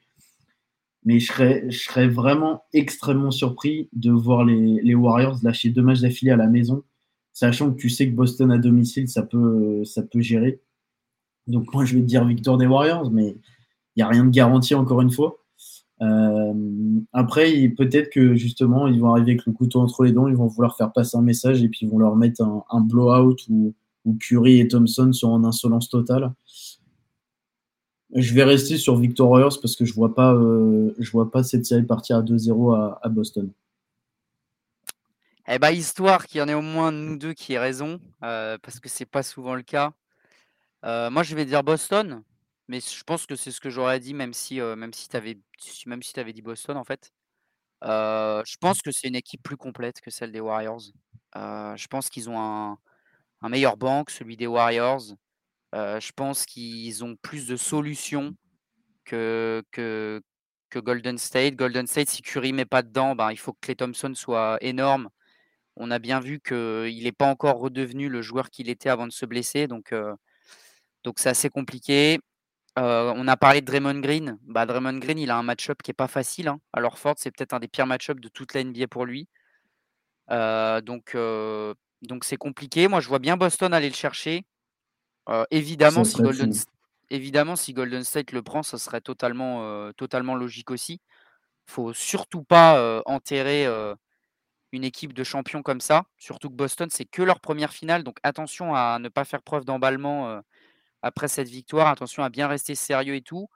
mais 1.04 1.20
je 1.20 1.26
serais, 1.26 1.66
je 1.68 1.78
serais 1.78 2.08
vraiment 2.08 2.62
extrêmement 2.72 3.32
surpris 3.32 3.90
de 3.92 4.11
voir 4.11 4.46
les, 4.46 4.80
les 4.82 4.94
Warriors 4.94 5.40
lâcher 5.42 5.68
deux 5.68 5.82
matchs 5.82 6.00
d'affilée 6.00 6.30
à 6.30 6.37
la 6.37 6.46
maison, 6.46 6.85
sachant 7.33 7.73
que 7.73 7.77
tu 7.77 7.88
sais 7.88 8.09
que 8.09 8.14
Boston 8.14 8.51
à 8.51 8.59
domicile, 8.59 9.09
ça 9.09 9.23
peut, 9.23 9.85
ça 9.85 10.03
peut 10.03 10.21
gérer. 10.21 10.61
Donc 11.47 11.73
moi, 11.75 11.85
je 11.85 11.95
vais 11.95 12.01
te 12.01 12.07
dire 12.07 12.25
victoire 12.25 12.59
des 12.59 12.66
Warriors, 12.66 13.11
mais 13.11 13.37
il 13.97 13.99
n'y 13.99 14.03
a 14.03 14.09
rien 14.09 14.25
de 14.25 14.31
garanti 14.31 14.75
encore 14.75 15.01
une 15.01 15.11
fois. 15.11 15.38
Euh, 16.01 16.53
après, 17.12 17.68
peut-être 17.77 18.11
que 18.11 18.35
justement, 18.35 18.88
ils 18.88 19.01
vont 19.01 19.11
arriver 19.11 19.33
avec 19.33 19.47
le 19.47 19.53
couteau 19.53 19.81
entre 19.81 20.05
les 20.05 20.12
dents, 20.12 20.27
ils 20.27 20.37
vont 20.37 20.47
vouloir 20.47 20.77
faire 20.77 20.92
passer 20.92 21.16
un 21.16 21.23
message 21.23 21.62
et 21.62 21.68
puis 21.68 21.81
ils 21.83 21.88
vont 21.88 21.99
leur 21.99 22.16
mettre 22.16 22.42
un, 22.42 22.81
blowout 22.81 23.37
ou, 23.49 23.75
ou, 24.05 24.14
Curry 24.14 24.61
et 24.61 24.68
Thompson 24.68 25.12
sont 25.12 25.31
en 25.31 25.45
insolence 25.45 25.88
totale. 25.88 26.33
Je 28.14 28.35
vais 28.35 28.45
rester 28.45 28.77
sur 28.77 28.97
Victor 28.97 29.31
Warriors 29.31 29.59
parce 29.61 29.77
que 29.77 29.85
je 29.85 29.95
vois 29.95 30.14
pas, 30.14 30.35
euh, 30.35 30.92
vois 31.12 31.31
pas 31.31 31.42
cette 31.42 31.64
série 31.64 31.85
partir 31.85 32.16
à 32.16 32.23
2-0 32.23 32.75
à, 32.75 32.99
à, 33.03 33.09
Boston. 33.09 33.51
Eh 35.54 35.58
bah, 35.58 35.70
histoire 35.70 36.26
qu'il 36.26 36.38
y 36.38 36.42
en 36.42 36.48
ait 36.48 36.54
au 36.54 36.62
moins 36.62 36.90
nous 36.92 37.18
deux 37.18 37.34
qui 37.34 37.52
aient 37.52 37.58
raison, 37.58 38.00
parce 38.20 38.80
que 38.80 38.88
c'est 38.88 39.04
pas 39.04 39.22
souvent 39.22 39.54
le 39.54 39.62
cas. 39.62 39.92
Moi, 40.82 41.22
je 41.22 41.34
vais 41.36 41.44
dire 41.44 41.62
Boston, 41.62 42.22
mais 42.68 42.80
je 42.80 43.04
pense 43.04 43.26
que 43.26 43.36
c'est 43.36 43.50
ce 43.50 43.60
que 43.60 43.68
j'aurais 43.68 44.00
dit, 44.00 44.14
même 44.14 44.32
si, 44.32 44.60
même 44.62 44.94
si 44.94 45.10
tu 45.10 45.16
avais, 45.16 45.38
même 45.84 46.02
si 46.02 46.18
avais 46.18 46.32
dit 46.32 46.40
Boston 46.40 46.78
en 46.78 46.84
fait. 46.84 47.12
Je 47.82 48.56
pense 48.60 48.80
que 48.80 48.90
c'est 48.92 49.08
une 49.08 49.14
équipe 49.16 49.42
plus 49.42 49.58
complète 49.58 50.00
que 50.00 50.10
celle 50.10 50.32
des 50.32 50.40
Warriors. 50.40 50.80
Je 51.34 51.86
pense 51.88 52.08
qu'ils 52.08 52.30
ont 52.30 52.40
un, 52.40 52.78
un, 53.42 53.48
meilleur 53.50 53.76
banc 53.76 54.04
que 54.04 54.12
celui 54.12 54.38
des 54.38 54.46
Warriors. 54.46 55.02
Je 55.74 56.12
pense 56.12 56.46
qu'ils 56.46 57.04
ont 57.04 57.16
plus 57.16 57.46
de 57.46 57.56
solutions 57.56 58.34
que, 59.04 59.62
que, 59.70 60.22
que, 60.70 60.78
Golden 60.78 61.18
State. 61.18 61.56
Golden 61.56 61.86
State, 61.86 62.08
si 62.08 62.22
Curry 62.22 62.54
met 62.54 62.64
pas 62.64 62.82
dedans, 62.82 63.14
ben, 63.14 63.32
il 63.32 63.38
faut 63.38 63.52
que 63.52 63.60
Clay 63.60 63.76
Thompson 63.76 64.14
soit 64.14 64.56
énorme. 64.62 65.10
On 65.76 65.90
a 65.90 65.98
bien 65.98 66.20
vu 66.20 66.40
qu'il 66.40 67.04
n'est 67.04 67.12
pas 67.12 67.26
encore 67.26 67.58
redevenu 67.58 68.08
le 68.08 68.22
joueur 68.22 68.50
qu'il 68.50 68.68
était 68.68 68.88
avant 68.88 69.06
de 69.06 69.12
se 69.12 69.26
blesser. 69.26 69.66
Donc, 69.68 69.94
donc 71.04 71.18
c'est 71.18 71.28
assez 71.28 71.50
compliqué. 71.50 72.20
Euh, 72.78 73.12
on 73.16 73.28
a 73.28 73.37
parlé 73.37 73.61
de 73.61 73.66
Draymond 73.66 74.00
Green. 74.00 74.38
Bah, 74.42 74.64
Draymond 74.64 74.98
Green, 74.98 75.18
il 75.18 75.30
a 75.30 75.37
un 75.37 75.42
match-up 75.42 75.82
qui 75.82 75.90
est 75.90 75.94
pas 75.94 76.08
facile. 76.08 76.48
Hein. 76.48 76.61
Alors 76.72 76.98
Ford, 76.98 77.14
c'est 77.18 77.30
peut-être 77.30 77.52
un 77.52 77.61
des 77.61 77.68
pires 77.68 77.87
match-ups 77.87 78.20
de 78.20 78.28
toute 78.28 78.54
la 78.54 78.64
NBA 78.64 78.88
pour 78.88 79.04
lui. 79.04 79.28
Euh, 80.30 80.80
donc, 80.80 81.14
euh, 81.14 81.74
donc 82.02 82.24
c'est 82.24 82.37
compliqué. 82.37 82.88
Moi, 82.88 83.00
je 83.00 83.08
vois 83.08 83.18
bien 83.18 83.37
Boston 83.37 83.74
aller 83.74 83.88
le 83.88 83.94
chercher. 83.94 84.46
évidemment, 85.50 86.04
si 86.04 86.22
Golden, 86.22 86.52
évidemment, 87.11 87.56
si 87.56 87.74
Golden 87.74 88.04
State 88.04 88.32
le 88.32 88.42
prend, 88.42 88.62
ça 88.62 88.78
serait 88.78 89.00
totalement, 89.02 89.92
totalement 89.92 90.35
logique 90.35 90.70
aussi. 90.70 91.00
Faut 91.66 91.92
surtout 91.92 92.42
pas 92.42 93.02
enterrer 93.04 93.66
une 94.72 94.85
équipe 94.85 95.12
de 95.12 95.24
champions 95.24 95.62
comme 95.62 95.80
ça. 95.80 96.04
Surtout 96.18 96.50
que 96.50 96.54
Boston, 96.54 96.88
c'est 96.90 97.04
que 97.04 97.22
leur 97.22 97.40
première 97.40 97.72
finale. 97.72 98.04
Donc 98.04 98.18
attention 98.22 98.74
à 98.74 98.98
ne 98.98 99.08
pas 99.08 99.24
faire 99.24 99.42
preuve 99.42 99.64
d'emballement 99.64 100.40
après 101.02 101.28
cette 101.28 101.48
victoire. 101.48 101.88
Attention 101.88 102.22
à 102.24 102.30
bien 102.30 102.48
rester 102.48 102.74
sérieux 102.74 103.14
et 103.14 103.22
tout. 103.22 103.48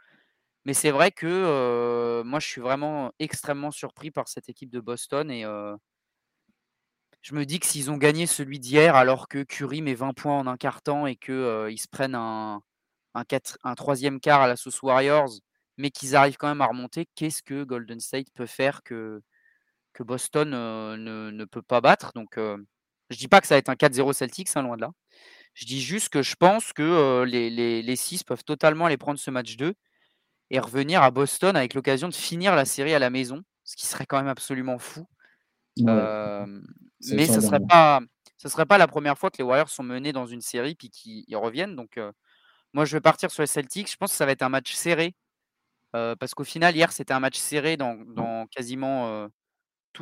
Mais 0.67 0.75
c'est 0.75 0.91
vrai 0.91 1.13
que 1.13 2.23
moi, 2.25 2.41
je 2.41 2.47
suis 2.47 2.61
vraiment 2.61 3.13
extrêmement 3.19 3.71
surpris 3.71 4.11
par 4.11 4.29
cette 4.29 4.49
équipe 4.49 4.71
de 4.71 4.81
Boston 4.81 5.31
et 5.31 5.45
je 7.27 7.35
me 7.35 7.45
dis 7.45 7.59
que 7.59 7.67
s'ils 7.67 7.91
ont 7.91 7.97
gagné 7.97 8.27
celui 8.29 8.61
d'hier, 8.61 8.95
alors 8.95 9.27
que 9.27 9.43
Curry 9.43 9.83
met 9.83 9.95
20 9.95 10.13
points 10.15 10.39
en 10.39 10.47
un 10.47 10.57
quart 10.57 10.81
temps 10.81 11.09
et 11.09 11.17
qu'ils 11.17 11.81
se 11.81 11.89
prennent 11.91 12.15
un, 12.15 12.63
troisième 13.77 14.21
quart 14.21 14.43
à 14.43 14.47
la 14.47 14.55
sauce 14.55 14.81
Warriors, 14.81 15.33
mais 15.77 15.91
qu'ils 15.91 16.15
arrivent 16.15 16.37
quand 16.37 16.47
même 16.47 16.61
à 16.61 16.67
remonter, 16.67 17.09
qu'est-ce 17.17 17.43
que 17.43 17.65
Golden 17.65 17.99
State 17.99 18.29
peut 18.33 18.47
faire 18.47 18.85
que, 18.85 19.23
que 19.97 20.03
Boston 20.03 20.51
ne, 20.51 21.31
ne, 21.31 21.45
peut 21.45 21.63
pas 21.63 21.81
battre 21.81 22.13
Donc, 22.15 22.37
je 22.37 23.17
dis 23.17 23.29
pas 23.29 23.41
que 23.41 23.47
ça 23.47 23.55
va 23.55 23.59
être 23.59 23.69
un 23.69 23.75
4-0 23.75 24.13
Celtics, 24.13 24.49
hein, 24.55 24.63
loin 24.63 24.77
de 24.77 24.83
là. 24.83 24.91
Je 25.55 25.65
dis 25.65 25.81
juste 25.81 26.11
que 26.11 26.23
je 26.23 26.37
pense 26.37 26.73
que 26.73 27.25
les, 27.25 27.49
les, 27.49 27.83
les, 27.83 27.97
six 27.97 28.23
peuvent 28.23 28.45
totalement 28.45 28.87
aller 28.87 28.99
prendre 28.99 29.19
ce 29.19 29.31
match 29.31 29.57
2 29.57 29.75
et 30.51 30.59
revenir 30.59 31.03
à 31.03 31.11
Boston 31.11 31.57
avec 31.57 31.75
l'occasion 31.75 32.09
de 32.09 32.15
finir 32.15 32.55
la 32.55 32.67
série 32.67 32.95
à 32.95 32.99
la 32.99 33.11
maison, 33.11 33.43
ce 33.65 33.75
qui 33.75 33.87
serait 33.87 34.07
quand 34.07 34.19
même 34.19 34.29
absolument 34.29 34.79
fou. 34.79 35.07
mais 35.79 37.27
ce 37.27 37.37
ne 37.37 37.41
serait, 37.41 37.61
pas, 37.61 38.01
ce 38.37 38.49
serait 38.49 38.67
pas 38.67 38.79
la 38.79 38.87
première 38.87 39.19
fois 39.19 39.31
que 39.31 39.39
les 39.39 39.45
Warriors 39.45 39.71
sont 39.71 39.83
menés 39.83 40.13
dans 40.13 40.27
une 40.27 40.43
série 40.43 40.75
puis 40.75 40.91
qu'ils 40.91 41.37
reviennent. 41.37 41.75
Donc, 41.75 41.99
moi, 42.75 42.85
je 42.85 42.97
vais 42.97 43.01
partir 43.01 43.31
sur 43.31 43.43
les 43.43 43.47
Celtics. 43.47 43.91
Je 43.91 43.97
pense 43.97 44.11
que 44.11 44.17
ça 44.17 44.27
va 44.27 44.33
être 44.33 44.43
un 44.43 44.51
match 44.51 44.75
serré. 44.75 45.15
parce 45.93 46.35
qu'au 46.35 46.45
final, 46.45 46.77
hier, 46.77 46.93
c'était 46.93 47.15
un 47.15 47.21
match 47.21 47.39
serré 47.39 47.79
dans, 47.79 47.97
dans 48.15 48.47
quasiment 48.49 49.29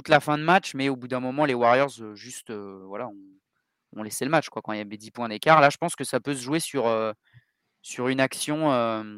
la 0.09 0.21
fin 0.21 0.39
de 0.39 0.43
match. 0.43 0.75
Mais 0.75 0.89
au 0.89 0.97
bout 0.97 1.09
d'un 1.09 1.21
moment, 1.21 1.45
les 1.45 1.55
Warriors, 1.55 2.15
juste, 2.15 2.53
voilà, 2.53 3.11
on 3.97 4.03
laissait 4.03 4.25
le 4.25 4.31
match 4.31 4.49
quoi, 4.49 4.63
quand 4.63 4.73
il 4.73 4.79
y 4.79 4.81
avait 4.81 4.97
10 4.97 5.11
points 5.11 5.29
d'écart. 5.29 5.61
Là, 5.61 5.71
je 5.71 5.77
pense 5.77 5.97
que 5.97 6.05
ça 6.05 6.21
peut 6.21 6.35
se 6.35 6.43
jouer 6.43 6.61
sur, 6.61 7.15
sur 7.83 8.09
une 8.09 8.21
action 8.21 9.15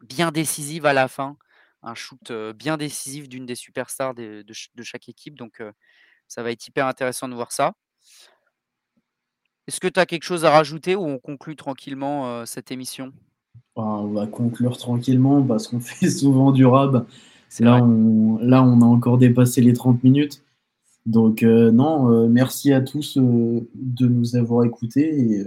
bien 0.00 0.30
décisive 0.32 0.86
à 0.86 0.92
la 0.92 1.08
fin, 1.08 1.36
un 1.82 1.94
shoot 1.94 2.32
bien 2.56 2.76
décisif 2.76 3.28
d'une 3.28 3.46
des 3.46 3.54
superstars 3.54 4.14
de, 4.14 4.44
chaque 4.82 5.08
équipe. 5.08 5.36
Donc, 5.36 5.62
ça 6.28 6.42
va 6.42 6.50
être 6.50 6.66
hyper 6.66 6.86
intéressant 6.86 7.28
de 7.28 7.34
voir 7.34 7.52
ça. 7.52 7.74
Est-ce 9.66 9.80
que 9.80 9.88
tu 9.88 9.98
as 9.98 10.06
quelque 10.06 10.24
chose 10.24 10.44
à 10.44 10.50
rajouter 10.50 10.94
ou 10.94 11.04
on 11.04 11.18
conclut 11.18 11.56
tranquillement 11.56 12.44
cette 12.44 12.70
émission? 12.70 13.12
Bah, 13.76 13.82
On 13.82 14.12
va 14.12 14.26
conclure 14.26 14.76
tranquillement 14.76 15.42
parce 15.42 15.68
qu'on 15.68 15.80
fait 15.80 16.10
souvent 16.10 16.52
du 16.52 16.66
rab. 16.66 17.06
Là 17.60 17.82
on, 17.82 18.38
là, 18.38 18.62
on 18.62 18.80
a 18.80 18.84
encore 18.84 19.18
dépassé 19.18 19.60
les 19.60 19.72
30 19.72 20.02
minutes. 20.02 20.44
Donc 21.06 21.42
euh, 21.42 21.70
non, 21.70 22.10
euh, 22.10 22.28
merci 22.28 22.72
à 22.72 22.80
tous 22.80 23.18
euh, 23.18 23.68
de 23.74 24.06
nous 24.06 24.36
avoir 24.36 24.64
écoutés 24.64 25.44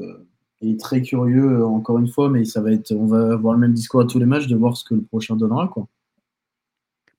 et, 0.61 0.77
très 0.77 1.01
curieux 1.01 1.65
encore 1.65 1.97
une 1.99 2.07
fois, 2.07 2.29
mais 2.29 2.45
ça 2.45 2.61
va 2.61 2.71
être, 2.71 2.91
on 2.91 3.05
va 3.05 3.33
avoir 3.33 3.53
le 3.53 3.59
même 3.59 3.73
discours 3.73 4.01
à 4.01 4.05
tous 4.05 4.19
les 4.19 4.25
matchs 4.25 4.47
de 4.47 4.55
voir 4.55 4.75
ce 4.75 4.83
que 4.83 4.95
le 4.95 5.03
prochain 5.03 5.35
donnera 5.35 5.67
quoi. 5.67 5.87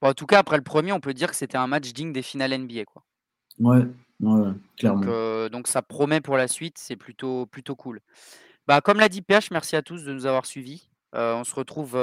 en 0.02 0.12
tout 0.12 0.26
cas, 0.26 0.38
après 0.38 0.56
le 0.56 0.62
premier, 0.62 0.92
on 0.92 1.00
peut 1.00 1.14
dire 1.14 1.30
que 1.30 1.36
c'était 1.36 1.56
un 1.56 1.66
match 1.66 1.92
digne 1.92 2.12
des 2.12 2.22
finales 2.22 2.56
NBA 2.56 2.84
quoi. 2.84 3.02
Ouais, 3.58 3.86
ouais, 4.20 4.50
clairement. 4.76 5.00
Donc, 5.00 5.52
donc, 5.52 5.68
ça 5.68 5.82
promet 5.82 6.20
pour 6.20 6.36
la 6.36 6.46
suite, 6.46 6.78
c'est 6.78 6.96
plutôt 6.96 7.46
plutôt 7.46 7.74
cool. 7.74 8.00
Bah 8.66 8.80
comme 8.80 8.98
l'a 8.98 9.08
dit 9.08 9.22
PH, 9.22 9.50
merci 9.50 9.76
à 9.76 9.82
tous 9.82 10.04
de 10.04 10.12
nous 10.12 10.26
avoir 10.26 10.46
suivis. 10.46 10.88
on 11.12 11.44
se 11.44 11.54
retrouve, 11.54 11.96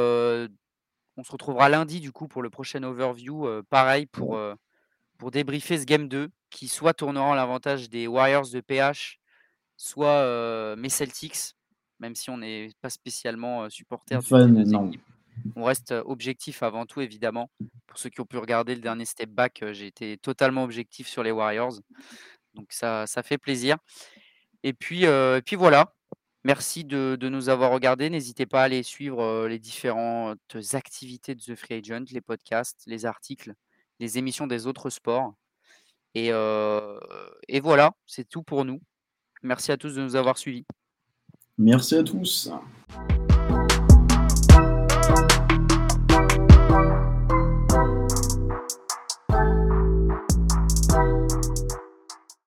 on 1.17 1.23
se 1.23 1.32
retrouvera 1.32 1.69
lundi 1.69 1.99
du 1.99 2.12
coup 2.12 2.28
pour 2.28 2.41
le 2.41 2.49
prochain 2.49 2.84
overview, 2.84 3.47
pareil 3.69 4.06
pour 4.06 4.39
pour 5.17 5.32
débriefer 5.32 5.78
ce 5.80 5.86
game 5.86 6.08
2 6.08 6.30
qui 6.49 6.67
soit 6.67 6.93
tournera 6.93 7.25
en 7.25 7.34
l'avantage 7.34 7.89
des 7.89 8.08
Warriors 8.08 8.49
de 8.49 8.62
PH, 8.62 9.19
soit 9.75 10.08
euh, 10.08 10.75
mes 10.75 10.89
Celtics, 10.89 11.56
même 11.99 12.15
si 12.15 12.30
on 12.30 12.38
n'est 12.38 12.69
pas 12.82 12.89
spécialement 12.89 13.63
euh, 13.63 13.69
supporter 13.69 14.15
On 15.56 15.63
reste 15.63 15.91
euh, 15.91 16.01
objectif 16.06 16.63
avant 16.63 16.86
tout, 16.86 17.01
évidemment. 17.01 17.49
Pour 17.88 17.99
ceux 17.99 18.10
qui 18.10 18.21
ont 18.21 18.25
pu 18.25 18.38
regarder 18.38 18.73
le 18.73 18.82
dernier 18.82 19.06
step 19.06 19.30
back, 19.30 19.63
j'ai 19.71 19.88
été 19.88 20.17
totalement 20.17 20.63
objectif 20.63 21.08
sur 21.08 21.23
les 21.23 21.32
Warriors. 21.32 21.73
Donc 22.54 22.67
ça, 22.69 23.06
ça 23.06 23.21
fait 23.21 23.38
plaisir. 23.38 23.78
Et 24.63 24.73
puis, 24.73 25.06
puis 25.45 25.56
voilà. 25.56 25.93
Merci 26.46 26.86
de, 26.86 27.18
nous 27.22 27.50
avoir 27.50 27.72
regardés. 27.72 28.10
N'hésitez 28.10 28.46
pas 28.46 28.62
à 28.62 28.66
aller 28.66 28.84
suivre 28.84 29.48
les 29.48 29.60
différentes 29.60 30.40
activités 30.74 31.36
de 31.36 31.42
The 31.42 31.56
Free 31.56 31.76
Agent, 31.76 32.06
les 32.12 32.22
podcasts, 32.22 32.84
les 32.86 33.06
articles 33.06 33.54
les 34.00 34.18
émissions 34.18 34.48
des 34.48 34.68
autres 34.68 34.90
sports. 34.90 35.34
Et 36.14 36.32
voilà, 36.32 37.92
c'est 38.06 38.28
tout 38.28 38.44
pour 38.44 38.66
nous. 38.66 38.82
Merci 39.44 39.72
à 39.72 39.78
tous 39.78 39.96
de 39.96 40.02
nous 40.02 40.16
avoir 40.16 40.38
suivis. 40.38 40.66
Merci 41.58 41.96
à 41.96 42.04
tous. 42.04 42.52